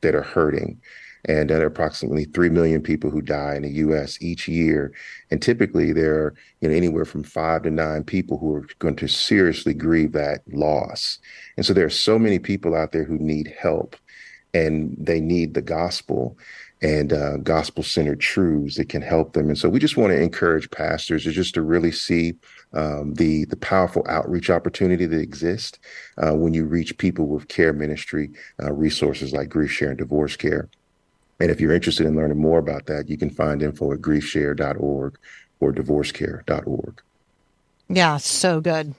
that 0.00 0.14
are 0.14 0.22
hurting. 0.22 0.80
And 1.28 1.50
there 1.50 1.62
are 1.62 1.66
approximately 1.66 2.24
3 2.24 2.48
million 2.50 2.82
people 2.82 3.10
who 3.10 3.22
die 3.22 3.54
in 3.54 3.62
the 3.62 3.70
US 3.70 4.20
each 4.20 4.48
year. 4.48 4.92
And 5.30 5.40
typically 5.40 5.92
there 5.92 6.14
are 6.14 6.34
you 6.60 6.68
know, 6.68 6.74
anywhere 6.74 7.04
from 7.04 7.22
five 7.22 7.62
to 7.62 7.70
nine 7.70 8.04
people 8.04 8.38
who 8.38 8.54
are 8.54 8.66
going 8.78 8.96
to 8.96 9.08
seriously 9.08 9.74
grieve 9.74 10.12
that 10.12 10.42
loss. 10.52 11.18
And 11.56 11.64
so 11.64 11.72
there 11.72 11.86
are 11.86 11.90
so 11.90 12.18
many 12.18 12.38
people 12.38 12.74
out 12.74 12.92
there 12.92 13.04
who 13.04 13.18
need 13.18 13.54
help 13.58 13.96
and 14.54 14.94
they 14.98 15.20
need 15.20 15.54
the 15.54 15.62
gospel 15.62 16.36
and 16.82 17.12
uh, 17.12 17.36
gospel 17.38 17.84
centered 17.84 18.20
truths 18.20 18.76
that 18.76 18.88
can 18.88 19.02
help 19.02 19.32
them. 19.32 19.48
And 19.48 19.56
so 19.56 19.68
we 19.68 19.78
just 19.78 19.96
want 19.96 20.10
to 20.10 20.20
encourage 20.20 20.70
pastors 20.70 21.24
to 21.24 21.30
just 21.30 21.54
to 21.54 21.62
really 21.62 21.92
see 21.92 22.34
um, 22.74 23.14
the 23.14 23.44
the 23.46 23.56
powerful 23.56 24.04
outreach 24.08 24.50
opportunity 24.50 25.06
that 25.06 25.20
exists 25.20 25.78
uh, 26.18 26.34
when 26.34 26.54
you 26.54 26.64
reach 26.64 26.98
people 26.98 27.26
with 27.26 27.48
care 27.48 27.72
ministry 27.72 28.30
uh, 28.62 28.72
resources 28.72 29.32
like 29.32 29.48
grief 29.48 29.70
share 29.70 29.90
and 29.90 29.98
divorce 29.98 30.36
care. 30.36 30.68
And 31.42 31.50
if 31.50 31.60
you're 31.60 31.72
interested 31.72 32.06
in 32.06 32.14
learning 32.14 32.38
more 32.38 32.60
about 32.60 32.86
that, 32.86 33.08
you 33.08 33.18
can 33.18 33.28
find 33.28 33.62
info 33.62 33.92
at 33.92 33.98
griefshare.org 33.98 35.18
or 35.58 35.72
divorcecare.org. 35.72 37.02
Yeah, 37.88 38.18
so 38.18 38.60
good. 38.60 38.94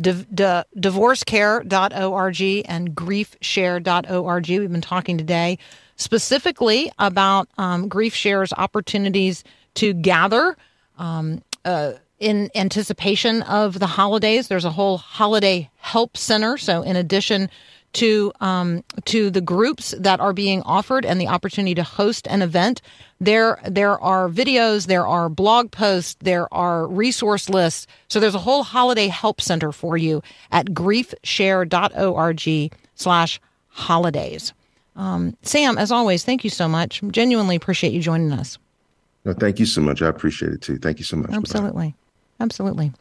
Di- 0.00 0.24
di- 0.32 0.62
divorcecare.org 0.76 2.40
and 2.68 2.94
griefshare.org. 2.94 4.48
We've 4.48 4.70
been 4.70 4.80
talking 4.80 5.18
today 5.18 5.58
specifically 5.96 6.92
about 7.00 7.48
um, 7.58 7.90
opportunities 7.90 9.42
to 9.74 9.92
gather 9.92 10.56
um, 10.98 11.42
uh, 11.64 11.94
in 12.20 12.48
anticipation 12.54 13.42
of 13.42 13.80
the 13.80 13.88
holidays. 13.88 14.46
There's 14.46 14.64
a 14.64 14.70
whole 14.70 14.98
holiday 14.98 15.68
help 15.78 16.16
center. 16.16 16.58
So, 16.58 16.82
in 16.82 16.94
addition 16.94 17.50
to 17.94 18.32
um, 18.40 18.84
to 19.06 19.30
the 19.30 19.40
groups 19.40 19.94
that 19.98 20.20
are 20.20 20.32
being 20.32 20.62
offered 20.62 21.04
and 21.04 21.20
the 21.20 21.28
opportunity 21.28 21.74
to 21.74 21.82
host 21.82 22.26
an 22.28 22.42
event, 22.42 22.80
there 23.20 23.58
there 23.64 24.00
are 24.00 24.28
videos, 24.28 24.86
there 24.86 25.06
are 25.06 25.28
blog 25.28 25.70
posts, 25.70 26.16
there 26.20 26.52
are 26.52 26.86
resource 26.86 27.48
lists. 27.48 27.86
So, 28.08 28.20
there's 28.20 28.34
a 28.34 28.38
whole 28.38 28.62
holiday 28.62 29.08
help 29.08 29.40
center 29.40 29.72
for 29.72 29.96
you 29.96 30.22
at 30.52 30.66
griefshare.org 30.66 32.72
slash 32.94 33.40
holidays. 33.68 34.52
Um, 34.96 35.36
Sam, 35.42 35.78
as 35.78 35.92
always, 35.92 36.24
thank 36.24 36.44
you 36.44 36.50
so 36.50 36.68
much. 36.68 37.02
Genuinely 37.10 37.56
appreciate 37.56 37.92
you 37.92 38.00
joining 38.00 38.32
us. 38.32 38.58
No, 39.24 39.32
thank 39.32 39.60
you 39.60 39.66
so 39.66 39.80
much. 39.80 40.02
I 40.02 40.08
appreciate 40.08 40.52
it 40.52 40.62
too. 40.62 40.78
Thank 40.78 40.98
you 40.98 41.04
so 41.04 41.16
much. 41.16 41.30
Absolutely, 41.30 41.90
Bye-bye. 41.90 42.44
absolutely. 42.44 42.92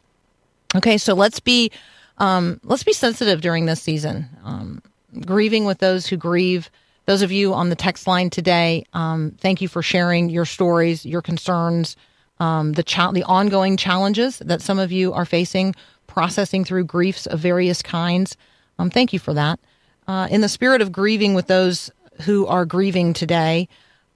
Okay, 0.76 0.98
so 0.98 1.14
let's 1.14 1.40
be 1.40 1.72
um, 2.18 2.60
let's 2.64 2.84
be 2.84 2.94
sensitive 2.94 3.42
during 3.42 3.66
this 3.66 3.82
season. 3.82 4.28
Um, 4.44 4.82
grieving 5.26 5.66
with 5.66 5.80
those 5.80 6.08
who 6.08 6.18
grieve. 6.18 6.70
Those 7.06 7.22
of 7.22 7.32
you 7.32 7.54
on 7.54 7.70
the 7.70 7.76
text 7.76 8.06
line 8.06 8.30
today, 8.30 8.86
um, 8.94 9.36
thank 9.40 9.62
you 9.62 9.70
for 9.70 9.82
sharing 9.82 10.30
your 10.30 10.46
stories, 10.46 11.06
your 11.06 11.22
concerns, 11.22 11.96
um, 12.40 12.74
the 12.74 12.84
cha- 12.84 13.12
the 13.12 13.24
ongoing 13.24 13.78
challenges 13.78 14.40
that 14.40 14.62
some 14.62 14.78
of 14.78 14.92
you 14.92 15.14
are 15.14 15.26
facing, 15.26 15.74
processing 16.08 16.66
through 16.66 16.84
griefs 16.84 17.26
of 17.26 17.40
various 17.40 17.82
kinds. 17.82 18.36
Um, 18.78 18.90
thank 18.90 19.14
you 19.14 19.20
for 19.20 19.34
that 19.34 19.60
uh, 20.08 20.28
in 20.32 20.42
the 20.42 20.50
spirit 20.50 20.82
of 20.82 20.92
grieving 20.92 21.34
with 21.34 21.48
those 21.48 21.92
who 22.22 22.48
are 22.48 22.66
grieving 22.66 23.14
today, 23.14 23.68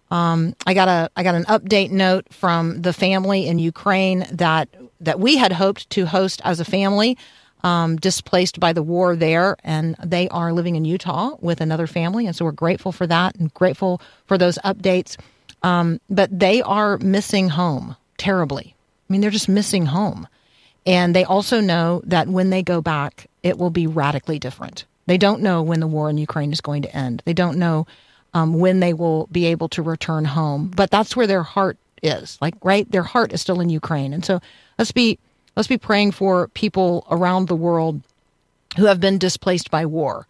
um, 0.09 0.55
I 0.65 0.73
got 0.73 0.87
a 0.87 1.09
I 1.15 1.23
got 1.23 1.35
an 1.35 1.45
update 1.45 1.91
note 1.91 2.33
from 2.33 2.81
the 2.81 2.93
family 2.93 3.47
in 3.47 3.59
Ukraine 3.59 4.25
that 4.31 4.69
that 4.99 5.19
we 5.19 5.37
had 5.37 5.51
hoped 5.51 5.89
to 5.91 6.05
host 6.05 6.41
as 6.43 6.59
a 6.59 6.65
family, 6.65 7.17
um, 7.63 7.97
displaced 7.97 8.59
by 8.59 8.73
the 8.73 8.83
war 8.83 9.15
there, 9.15 9.57
and 9.63 9.95
they 10.03 10.27
are 10.29 10.53
living 10.53 10.75
in 10.75 10.85
Utah 10.85 11.35
with 11.39 11.61
another 11.61 11.87
family, 11.87 12.25
and 12.25 12.35
so 12.35 12.45
we're 12.45 12.51
grateful 12.51 12.91
for 12.91 13.07
that 13.07 13.35
and 13.35 13.53
grateful 13.53 14.01
for 14.25 14.37
those 14.37 14.57
updates. 14.59 15.17
Um, 15.63 15.99
but 16.09 16.37
they 16.37 16.61
are 16.61 16.97
missing 16.97 17.49
home 17.49 17.95
terribly. 18.17 18.75
I 18.75 19.13
mean, 19.13 19.21
they're 19.21 19.29
just 19.29 19.49
missing 19.49 19.85
home, 19.87 20.27
and 20.85 21.15
they 21.15 21.23
also 21.23 21.59
know 21.59 22.01
that 22.05 22.27
when 22.27 22.49
they 22.49 22.63
go 22.63 22.81
back, 22.81 23.27
it 23.43 23.57
will 23.57 23.69
be 23.69 23.87
radically 23.87 24.39
different. 24.39 24.85
They 25.07 25.17
don't 25.17 25.41
know 25.41 25.61
when 25.61 25.79
the 25.79 25.87
war 25.87 26.09
in 26.09 26.17
Ukraine 26.17 26.51
is 26.51 26.61
going 26.61 26.83
to 26.83 26.95
end. 26.95 27.21
They 27.25 27.33
don't 27.33 27.57
know 27.57 27.87
um, 28.33 28.59
when 28.59 28.79
they 28.79 28.93
will 28.93 29.27
be 29.31 29.45
able 29.47 29.69
to 29.69 29.81
return 29.81 30.25
home. 30.25 30.71
But 30.73 30.91
that's 30.91 31.15
where 31.15 31.27
their 31.27 31.43
heart 31.43 31.77
is. 32.01 32.37
Like, 32.41 32.55
right, 32.63 32.89
their 32.89 33.03
heart 33.03 33.33
is 33.33 33.41
still 33.41 33.59
in 33.59 33.69
Ukraine. 33.69 34.13
And 34.13 34.23
so 34.23 34.39
let's 34.77 34.91
be 34.91 35.19
let's 35.55 35.67
be 35.67 35.77
praying 35.77 36.11
for 36.11 36.47
people 36.49 37.05
around 37.09 37.47
the 37.47 37.55
world 37.55 38.01
who 38.77 38.85
have 38.85 38.99
been 38.99 39.17
displaced 39.17 39.69
by 39.71 39.85
war. 39.85 40.27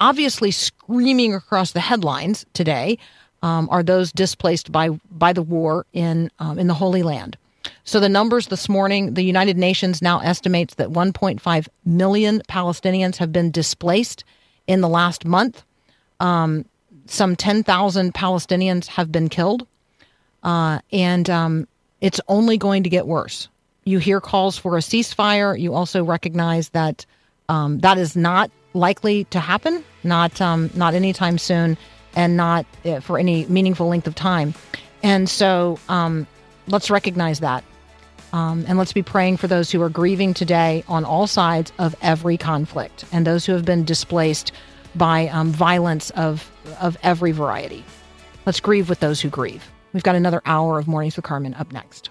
Obviously, 0.00 0.50
screaming 0.50 1.34
across 1.34 1.72
the 1.72 1.80
headlines 1.80 2.44
today 2.52 2.98
um, 3.42 3.68
are 3.70 3.82
those 3.82 4.10
displaced 4.10 4.72
by 4.72 4.88
by 5.10 5.32
the 5.32 5.42
war 5.42 5.86
in 5.92 6.30
um, 6.38 6.58
in 6.58 6.66
the 6.66 6.74
Holy 6.74 7.02
Land. 7.02 7.36
So 7.84 8.00
the 8.00 8.08
numbers 8.08 8.48
this 8.48 8.68
morning, 8.68 9.14
the 9.14 9.22
United 9.22 9.58
Nations 9.58 10.00
now 10.00 10.20
estimates 10.20 10.74
that 10.74 10.88
1.5 10.88 11.68
million 11.84 12.42
Palestinians 12.48 13.16
have 13.16 13.32
been 13.32 13.50
displaced 13.50 14.24
in 14.66 14.80
the 14.80 14.88
last 14.88 15.24
month. 15.24 15.62
Um, 16.20 16.64
some 17.06 17.36
10,000 17.36 18.14
Palestinians 18.14 18.86
have 18.86 19.12
been 19.12 19.28
killed, 19.28 19.66
uh, 20.42 20.80
and 20.92 21.28
um, 21.28 21.68
it's 22.00 22.20
only 22.28 22.56
going 22.56 22.82
to 22.84 22.88
get 22.88 23.06
worse. 23.06 23.48
You 23.84 23.98
hear 23.98 24.20
calls 24.20 24.56
for 24.56 24.76
a 24.76 24.80
ceasefire. 24.80 25.58
You 25.58 25.74
also 25.74 26.04
recognize 26.04 26.70
that 26.70 27.06
um, 27.48 27.78
that 27.80 27.98
is 27.98 28.16
not 28.16 28.50
likely 28.72 29.24
to 29.24 29.40
happen, 29.40 29.84
not 30.02 30.40
um, 30.40 30.70
not 30.74 30.94
anytime 30.94 31.38
soon, 31.38 31.76
and 32.16 32.36
not 32.36 32.66
uh, 32.84 33.00
for 33.00 33.18
any 33.18 33.46
meaningful 33.46 33.88
length 33.88 34.06
of 34.06 34.14
time. 34.14 34.54
And 35.02 35.28
so, 35.28 35.78
um, 35.88 36.26
let's 36.66 36.90
recognize 36.90 37.40
that. 37.40 37.64
Um, 38.32 38.64
and 38.66 38.78
let's 38.78 38.92
be 38.92 39.02
praying 39.02 39.36
for 39.36 39.46
those 39.46 39.70
who 39.70 39.80
are 39.82 39.88
grieving 39.88 40.34
today 40.34 40.82
on 40.88 41.04
all 41.04 41.26
sides 41.28 41.72
of 41.78 41.94
every 42.02 42.36
conflict 42.36 43.04
and 43.12 43.24
those 43.24 43.46
who 43.46 43.52
have 43.52 43.64
been 43.64 43.84
displaced 43.84 44.50
by 44.96 45.28
um, 45.28 45.50
violence 45.52 46.10
of, 46.10 46.50
of 46.80 46.96
every 47.02 47.30
variety. 47.30 47.84
Let's 48.44 48.58
grieve 48.58 48.88
with 48.88 48.98
those 48.98 49.20
who 49.20 49.28
grieve. 49.28 49.70
We've 49.92 50.02
got 50.02 50.16
another 50.16 50.42
hour 50.46 50.80
of 50.80 50.88
Mornings 50.88 51.14
with 51.14 51.24
Carmen 51.24 51.54
up 51.54 51.72
next. 51.72 52.10